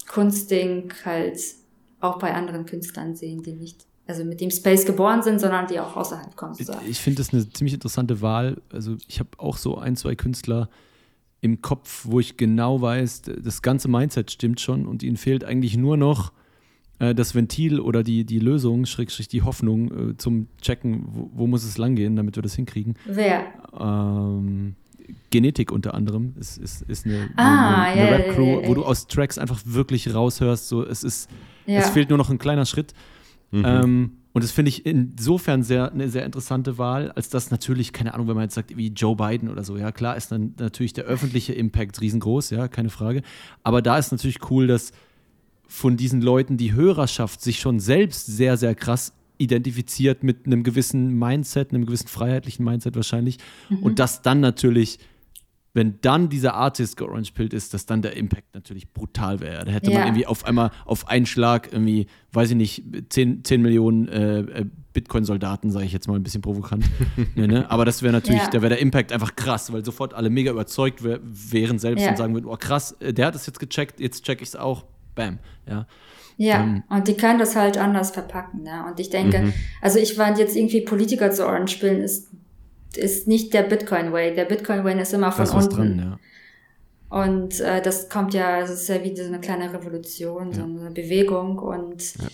Kunstding 0.09 0.93
halt 1.05 1.41
auch 2.01 2.19
bei 2.19 2.35
anderen 2.35 2.67
Künstlern 2.67 3.15
sehen, 3.17 3.43
die 3.43 3.53
nicht 3.53 3.85
also 4.07 4.25
mit 4.25 4.41
dem 4.41 4.51
Space 4.51 4.85
geboren 4.85 5.23
sind, 5.23 5.41
sondern 5.41 5.69
die 5.69 5.79
auch 5.79 5.95
außerhalb 5.97 6.35
kommen. 6.35 6.55
Sozusagen. 6.55 6.85
Ich 6.89 6.99
finde 6.99 7.19
das 7.19 7.33
eine 7.33 7.49
ziemlich 7.49 7.75
interessante 7.75 8.21
Wahl. 8.21 8.61
Also 8.73 8.97
ich 9.07 9.21
habe 9.21 9.31
auch 9.39 9.57
so 9.57 9.79
ein, 9.79 9.95
zwei 9.95 10.17
Künstler 10.17 10.69
im 11.41 11.63
Kopf, 11.63 12.07
wo 12.09 12.21
ich 12.21 12.37
genau 12.37 12.81
weiß, 12.81 13.23
das 13.43 13.63
ganze 13.63 13.89
Mindset 13.89 14.31
stimmt 14.31 14.61
schon 14.61 14.87
und 14.87 15.03
ihnen 15.03 15.17
fehlt 15.17 15.45
eigentlich 15.45 15.77
nur 15.77 15.97
noch 15.97 16.33
äh, 16.99 17.15
das 17.15 17.35
Ventil 17.35 17.81
oder 17.81 18.03
die, 18.03 18.25
die 18.25 18.39
Lösung, 18.39 18.87
Schrägstrich 18.87 19.29
die 19.29 19.43
Hoffnung 19.43 20.11
äh, 20.11 20.17
zum 20.17 20.49
Checken, 20.61 21.05
wo, 21.07 21.31
wo, 21.33 21.47
muss 21.47 21.65
es 21.65 21.79
langgehen, 21.79 22.15
damit 22.15 22.37
wir 22.37 22.43
das 22.43 22.55
hinkriegen. 22.55 22.95
Wer? 23.07 23.47
Ähm, 23.79 24.77
Genetik 25.31 25.73
unter 25.73 25.95
anderem 25.95 26.35
ist, 26.39 26.59
ist, 26.59 26.83
ist 26.83 27.07
eine, 27.07 27.31
ah, 27.37 27.83
eine, 27.83 28.01
eine 28.03 28.11
ja, 28.11 28.17
Rap-Crew, 28.17 28.47
ja, 28.47 28.61
ja, 28.61 28.69
wo 28.69 28.75
du 28.75 28.85
aus 28.85 29.07
Tracks 29.07 29.39
einfach 29.39 29.61
wirklich 29.65 30.15
raushörst, 30.15 30.69
so 30.69 30.85
es 30.85 31.03
ist, 31.03 31.31
es 31.67 31.91
fehlt 31.91 32.11
nur 32.11 32.19
noch 32.19 32.31
ein 32.31 32.39
kleiner 32.39 32.67
Schritt. 32.67 32.95
Mhm. 33.51 33.65
Ähm, 33.65 34.13
und 34.33 34.45
das 34.45 34.53
finde 34.53 34.69
ich 34.69 34.87
insofern 34.87 35.63
sehr, 35.63 35.91
eine 35.91 36.09
sehr 36.09 36.25
interessante 36.25 36.79
Wahl, 36.79 37.11
als 37.13 37.31
dass 37.31 37.51
natürlich, 37.51 37.93
keine 37.93 38.15
Ahnung, 38.15 38.29
wenn 38.29 38.37
man 38.37 38.45
jetzt 38.45 38.55
sagt, 38.55 38.77
wie 38.77 38.89
Joe 38.89 39.17
Biden 39.17 39.49
oder 39.49 39.65
so, 39.65 39.77
ja 39.77 39.91
klar 39.91 40.17
ist 40.17 40.31
dann 40.31 40.55
natürlich 40.59 40.93
der 40.93 41.05
öffentliche 41.05 41.53
Impact 41.53 42.01
riesengroß, 42.01 42.51
ja, 42.51 42.69
keine 42.69 42.91
Frage. 42.91 43.23
Aber 43.65 43.83
da 43.83 43.99
ist 43.99 44.13
natürlich 44.13 44.51
cool, 44.51 44.69
dass 44.69 44.93
von 45.67 45.97
diesen 45.97 46.21
Leuten 46.21 46.57
die 46.57 46.73
Hörerschaft 46.73 47.41
sich 47.41 47.61
schon 47.61 47.81
selbst 47.81 48.27
sehr, 48.27 48.57
sehr 48.57 48.75
krass 48.75 49.15
identifiziert 49.39 50.23
mit 50.23 50.47
einem 50.47 50.63
gewissen 50.63 51.19
Mindset, 51.19 51.73
einem 51.73 51.87
gewissen 51.87 52.09
freiheitlichen 52.09 52.65
Mindset 52.65 52.95
wahrscheinlich. 52.95 53.39
Mhm. 53.69 53.79
Und 53.79 53.99
dass 53.99 54.23
dann 54.23 54.41
natürlich, 54.41 54.99
wenn 55.73 56.01
dann 56.01 56.29
dieser 56.29 56.55
Artist 56.55 56.97
georange 56.97 57.29
pillt 57.33 57.55
ist, 57.55 57.75
dass 57.75 57.87
dann 57.87 58.03
der 58.03 58.17
Impact 58.17 58.55
natürlich 58.55 58.93
brutal 58.93 59.41
wäre. 59.41 59.65
Da 59.65 59.71
hätte 59.71 59.91
ja. 59.91 59.99
man 59.99 60.09
irgendwie 60.09 60.27
auf 60.27 60.45
einmal 60.45 60.71
auf 60.85 61.09
einen 61.09 61.27
Schlag 61.27 61.73
irgendwie, 61.73 62.07
weiß 62.33 62.51
ich 62.51 62.57
nicht, 62.57 62.85
10, 63.11 63.45
10 63.45 63.63
Millionen 63.63 64.09
äh, 64.09 64.41
äh, 64.41 64.67
Bitcoin-Soldaten, 64.93 65.71
sage 65.71 65.85
ich 65.85 65.93
jetzt 65.93 66.09
mal 66.09 66.17
ein 66.17 66.23
bisschen 66.25 66.43
provokant. 66.43 66.85
ja, 67.37 67.47
ne? 67.47 67.71
Aber 67.71 67.85
das 67.85 68.03
wäre 68.03 68.13
natürlich, 68.13 68.43
ja. 68.43 68.51
da 68.51 68.63
wäre 68.63 68.71
der 68.71 68.81
Impact 68.81 69.13
einfach 69.13 69.37
krass, 69.37 69.73
weil 69.73 69.85
sofort 69.85 70.15
alle 70.15 70.31
mega 70.31 70.51
überzeugt 70.51 71.05
wär, 71.05 71.21
wären 71.23 71.79
selbst 71.79 72.07
und 72.07 72.17
sagen 72.17 72.35
würden, 72.35 72.47
oh 72.47 72.57
krass, 72.57 72.97
äh, 73.01 73.13
der 73.13 73.27
hat 73.27 73.37
es 73.37 73.47
jetzt 73.47 73.61
gecheckt, 73.61 74.01
jetzt 74.01 74.25
check 74.25 74.43
ich 74.43 74.49
es 74.49 74.57
auch 74.57 74.85
bam, 75.15 75.39
ja. 75.69 75.87
Ja, 76.37 76.63
ähm, 76.63 76.83
und 76.89 77.07
die 77.07 77.19
können 77.19 77.39
das 77.39 77.55
halt 77.55 77.77
anders 77.77 78.13
verpacken, 78.13 78.63
ne? 78.63 78.87
Und 78.89 78.99
ich 78.99 79.11
denke, 79.11 79.41
mhm. 79.41 79.53
also 79.83 79.99
ich 79.99 80.15
fand 80.15 80.39
jetzt 80.39 80.57
irgendwie 80.57 80.81
Politiker 80.81 81.31
zu 81.31 81.47
Orange 81.47 81.75
spielen, 81.75 82.01
ist, 82.01 82.31
ist 82.97 83.29
nicht 83.29 83.55
der 83.55 83.63
Bitcoin-Way. 83.63 84.35
Der 84.35 84.45
Bitcoin-Way 84.45 85.01
ist 85.01 85.13
immer 85.13 85.33
von 85.33 85.49
unten. 85.49 85.77
Drin, 85.77 85.99
ja. 85.99 86.19
Und 87.11 87.59
äh, 87.61 87.83
das 87.83 88.09
kommt 88.09 88.35
ja, 88.35 88.61
es 88.61 88.71
ist 88.71 88.89
ja 88.89 89.03
wie 89.03 89.17
so 89.17 89.25
eine 89.25 89.41
kleine 89.41 89.73
Revolution, 89.73 90.51
ja. 90.51 90.55
so 90.55 90.63
eine 90.63 90.93
Bewegung 90.93 91.59
und 91.59 92.17
ja. 92.17 92.29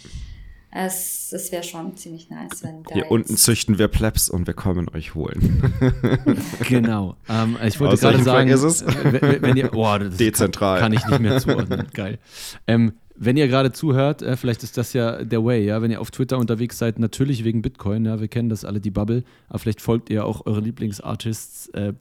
es, 0.70 1.32
es 1.32 1.50
wäre 1.50 1.62
schon 1.62 1.96
ziemlich 1.96 2.28
nice, 2.28 2.62
wenn 2.62 2.82
da 2.82 2.92
Hier 2.92 3.10
unten 3.10 3.38
züchten 3.38 3.78
wir 3.78 3.88
Plebs 3.88 4.28
und 4.28 4.46
wir 4.46 4.52
kommen 4.52 4.90
euch 4.90 5.14
holen. 5.14 5.72
genau. 6.68 7.16
Ähm, 7.26 7.56
ich 7.64 7.80
wollte 7.80 7.96
gerade 7.96 8.22
sagen, 8.22 8.50
ist 8.50 8.62
es? 8.62 8.84
Wenn, 8.84 9.40
wenn 9.40 9.56
ihr, 9.56 9.72
oh, 9.74 9.96
das 9.96 10.18
Dezentral. 10.18 10.78
Kann, 10.78 10.92
kann 10.92 11.04
ich 11.04 11.06
nicht 11.06 11.20
mehr 11.20 11.38
zuordnen. 11.40 11.86
Geil. 11.94 12.18
Ähm, 12.66 12.92
wenn 13.18 13.36
ihr 13.36 13.48
gerade 13.48 13.72
zuhört, 13.72 14.22
äh, 14.22 14.36
vielleicht 14.36 14.62
ist 14.62 14.76
das 14.76 14.92
ja 14.92 15.24
der 15.24 15.44
Way, 15.44 15.66
ja, 15.66 15.82
wenn 15.82 15.90
ihr 15.90 16.00
auf 16.00 16.10
Twitter 16.10 16.38
unterwegs 16.38 16.78
seid, 16.78 16.98
natürlich 16.98 17.44
wegen 17.44 17.62
Bitcoin, 17.62 18.04
ja, 18.04 18.20
wir 18.20 18.28
kennen 18.28 18.48
das 18.48 18.64
alle, 18.64 18.80
die 18.80 18.90
Bubble, 18.90 19.24
aber 19.48 19.58
vielleicht 19.58 19.80
folgt 19.80 20.10
ihr 20.10 20.24
auch 20.24 20.46
eure 20.46 20.60
Lieblingsartists, 20.60 21.68
äh, 21.68 21.92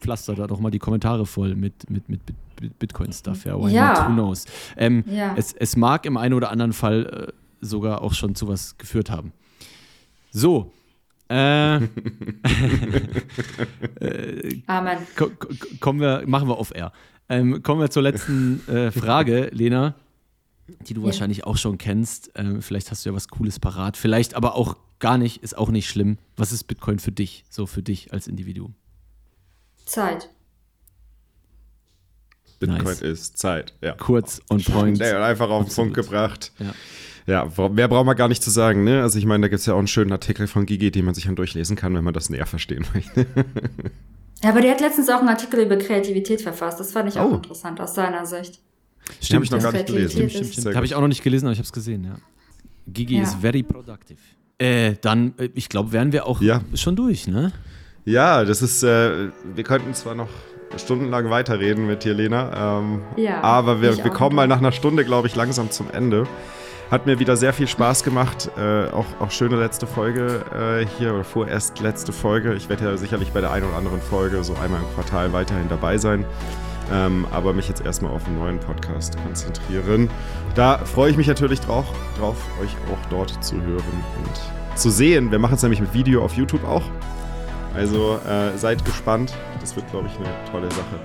pflastert 0.00 0.38
da 0.38 0.46
doch 0.46 0.60
mal 0.60 0.70
die 0.70 0.78
Kommentare 0.78 1.26
voll 1.26 1.54
mit, 1.54 1.90
mit, 1.90 2.08
mit, 2.08 2.20
mit 2.60 2.78
Bitcoin-Stuff, 2.78 3.44
ja, 3.44 3.58
why 3.58 3.72
ja. 3.72 3.94
not, 3.94 4.08
who 4.08 4.12
knows. 4.14 4.46
Ähm, 4.76 5.04
ja. 5.06 5.34
es, 5.36 5.52
es 5.52 5.76
mag 5.76 6.06
im 6.06 6.16
einen 6.16 6.34
oder 6.34 6.50
anderen 6.50 6.72
Fall 6.72 7.28
äh, 7.28 7.32
sogar 7.60 8.02
auch 8.02 8.14
schon 8.14 8.34
zu 8.34 8.48
was 8.48 8.78
geführt 8.78 9.10
haben. 9.10 9.32
So, 10.30 10.72
äh, 11.28 11.76
äh, 14.00 14.62
Amen. 14.66 14.98
kommen 15.80 16.00
wir, 16.00 16.24
machen 16.26 16.48
wir 16.48 16.58
off-air. 16.58 16.92
Ähm, 17.28 17.62
kommen 17.62 17.80
wir 17.80 17.90
zur 17.90 18.02
letzten 18.02 18.66
äh, 18.68 18.90
Frage, 18.92 19.50
Lena, 19.52 19.94
die 20.86 20.94
du 20.94 21.02
ja. 21.02 21.06
wahrscheinlich 21.06 21.44
auch 21.44 21.56
schon 21.56 21.78
kennst. 21.78 22.30
Ähm, 22.34 22.62
vielleicht 22.62 22.90
hast 22.90 23.04
du 23.04 23.10
ja 23.10 23.14
was 23.14 23.28
Cooles 23.28 23.58
parat. 23.58 23.96
Vielleicht 23.96 24.34
aber 24.34 24.54
auch 24.54 24.76
gar 24.98 25.18
nicht, 25.18 25.42
ist 25.42 25.56
auch 25.56 25.70
nicht 25.70 25.88
schlimm. 25.88 26.18
Was 26.36 26.52
ist 26.52 26.64
Bitcoin 26.64 26.98
für 26.98 27.12
dich, 27.12 27.44
so 27.50 27.66
für 27.66 27.82
dich 27.82 28.12
als 28.12 28.26
Individuum? 28.26 28.74
Zeit. 29.84 30.30
Bitcoin 32.58 32.82
nice. 32.82 33.02
ist 33.02 33.38
Zeit, 33.38 33.74
ja. 33.80 33.92
Kurz 33.92 34.40
und 34.48 34.64
point. 34.64 34.98
Ja, 34.98 35.24
einfach 35.24 35.48
auf 35.48 35.66
den 35.66 35.74
Punkt 35.74 35.94
gebracht. 35.94 36.52
Ja. 36.58 36.74
Ja, 37.28 37.68
mehr 37.68 37.88
braucht 37.88 38.06
man 38.06 38.16
gar 38.16 38.28
nicht 38.28 38.42
zu 38.42 38.48
sagen, 38.48 38.84
ne? 38.84 39.02
Also 39.02 39.18
ich 39.18 39.26
meine, 39.26 39.42
da 39.42 39.48
gibt 39.48 39.60
es 39.60 39.66
ja 39.66 39.74
auch 39.74 39.78
einen 39.78 39.86
schönen 39.86 40.12
Artikel 40.12 40.46
von 40.46 40.64
Gigi, 40.64 40.90
den 40.90 41.04
man 41.04 41.14
sich 41.14 41.24
dann 41.24 41.36
durchlesen 41.36 41.76
kann, 41.76 41.94
wenn 41.94 42.02
man 42.02 42.14
das 42.14 42.30
näher 42.30 42.46
verstehen 42.46 42.86
möchte. 42.94 43.26
Ja, 44.42 44.50
aber 44.50 44.60
der 44.60 44.72
hat 44.72 44.80
letztens 44.80 45.08
auch 45.08 45.18
einen 45.18 45.28
Artikel 45.28 45.60
über 45.60 45.76
Kreativität 45.76 46.40
verfasst. 46.40 46.78
Das 46.78 46.92
fand 46.92 47.08
ich 47.08 47.18
auch 47.18 47.30
oh. 47.30 47.34
interessant 47.34 47.80
aus 47.80 47.94
seiner 47.94 48.24
Sicht. 48.24 48.60
Stimmt, 49.20 49.34
habe 49.34 49.44
ich 49.44 49.50
noch 49.50 49.62
gar 49.62 49.72
nicht 49.72 49.86
gelesen. 49.86 50.10
Stimmt, 50.10 50.32
stimmt, 50.32 50.52
stimmt. 50.52 50.76
Habe 50.76 50.86
ich 50.86 50.94
auch 50.94 51.00
noch 51.00 51.08
nicht 51.08 51.22
gelesen, 51.22 51.46
aber 51.46 51.52
ich 51.52 51.58
habe 51.58 51.66
es 51.66 51.72
gesehen, 51.72 52.04
ja. 52.04 52.16
Gigi 52.86 53.16
ja. 53.16 53.22
ist 53.22 53.34
very 53.36 53.62
productive. 53.62 54.18
Äh, 54.58 54.94
dann, 55.00 55.34
äh, 55.38 55.50
ich 55.54 55.68
glaube, 55.68 55.92
wären 55.92 56.12
wir 56.12 56.26
auch 56.26 56.40
ja. 56.40 56.62
schon 56.74 56.96
durch, 56.96 57.26
ne? 57.26 57.52
Ja, 58.04 58.44
das 58.44 58.62
ist, 58.62 58.82
äh, 58.82 59.28
wir 59.54 59.64
könnten 59.64 59.94
zwar 59.94 60.14
noch 60.14 60.28
stundenlang 60.76 61.30
weiterreden 61.30 61.86
mit 61.86 62.04
dir, 62.04 62.14
Lena, 62.14 62.78
ähm, 62.78 63.02
ja, 63.16 63.40
aber 63.42 63.80
wir, 63.82 63.96
wir 64.02 64.10
kommen 64.10 64.36
mal 64.36 64.46
nach 64.46 64.58
einer 64.58 64.72
Stunde, 64.72 65.04
glaube 65.04 65.28
ich, 65.28 65.36
langsam 65.36 65.70
zum 65.70 65.90
Ende. 65.90 66.26
Hat 66.90 67.04
mir 67.04 67.18
wieder 67.18 67.36
sehr 67.36 67.52
viel 67.52 67.68
Spaß 67.68 68.02
gemacht. 68.02 68.50
Äh, 68.56 68.88
auch, 68.88 69.04
auch 69.20 69.30
schöne 69.30 69.56
letzte 69.56 69.86
Folge 69.86 70.42
äh, 70.54 70.86
hier 70.96 71.12
oder 71.12 71.24
vorerst 71.24 71.80
letzte 71.80 72.12
Folge. 72.12 72.54
Ich 72.54 72.70
werde 72.70 72.84
ja 72.86 72.96
sicherlich 72.96 73.32
bei 73.32 73.42
der 73.42 73.52
einen 73.52 73.66
oder 73.66 73.76
anderen 73.76 74.00
Folge 74.00 74.42
so 74.42 74.54
einmal 74.54 74.80
im 74.80 74.94
Quartal 74.94 75.34
weiterhin 75.34 75.68
dabei 75.68 75.98
sein. 75.98 76.24
Ähm, 76.90 77.26
aber 77.30 77.52
mich 77.52 77.68
jetzt 77.68 77.84
erstmal 77.84 78.12
auf 78.12 78.26
einen 78.26 78.38
neuen 78.38 78.58
Podcast 78.58 79.18
konzentrieren. 79.22 80.08
Da 80.54 80.78
freue 80.78 81.10
ich 81.10 81.18
mich 81.18 81.26
natürlich 81.26 81.60
drauf, 81.60 81.84
drauf, 82.18 82.36
euch 82.62 82.74
auch 82.90 83.10
dort 83.10 83.44
zu 83.44 83.56
hören 83.56 84.04
und 84.24 84.78
zu 84.78 84.88
sehen. 84.88 85.30
Wir 85.30 85.38
machen 85.38 85.56
es 85.56 85.62
nämlich 85.62 85.82
mit 85.82 85.92
Video 85.92 86.24
auf 86.24 86.32
YouTube 86.34 86.64
auch. 86.64 86.84
Also 87.74 88.18
äh, 88.26 88.56
seid 88.56 88.82
gespannt. 88.86 89.34
Das 89.60 89.76
wird, 89.76 89.90
glaube 89.90 90.08
ich, 90.08 90.16
eine 90.16 90.34
tolle 90.50 90.70
Sache. 90.70 90.98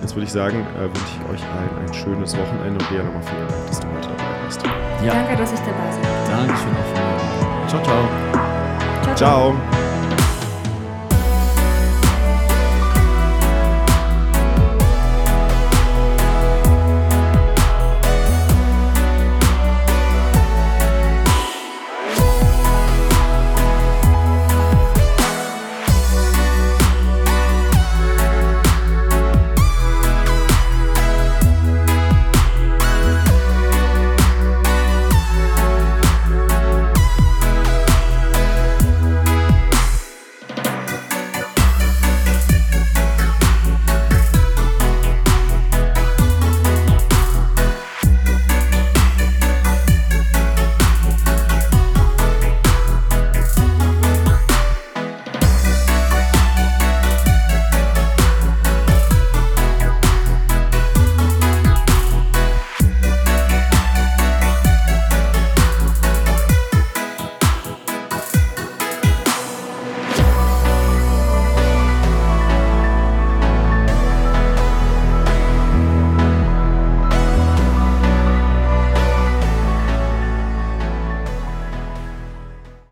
Jetzt 0.00 0.14
würde 0.14 0.24
ich 0.24 0.32
sagen, 0.32 0.66
äh, 0.76 0.84
wünsche 0.84 1.02
ich 1.20 1.34
euch 1.34 1.46
allen 1.50 1.86
ein 1.86 1.92
schönes 1.92 2.34
Wochenende 2.34 2.82
und 2.82 2.90
dir 2.90 3.04
nochmal 3.04 3.22
vielen 3.22 3.46
Dank, 3.46 3.66
dass 3.66 3.80
du 3.80 3.86
heute 3.88 4.17
warst. 4.48 4.62
Ja. 5.04 5.14
Danke, 5.14 5.36
dass 5.36 5.52
ich 5.52 5.60
dabei 5.60 5.90
bin. 5.90 6.46
Dankeschön 6.46 6.72
auch 6.72 6.86
von 6.86 7.02
mir. 7.04 7.68
Ciao, 7.68 7.82
ciao. 7.82 9.14
Ciao. 9.14 9.14
ciao. 9.14 9.87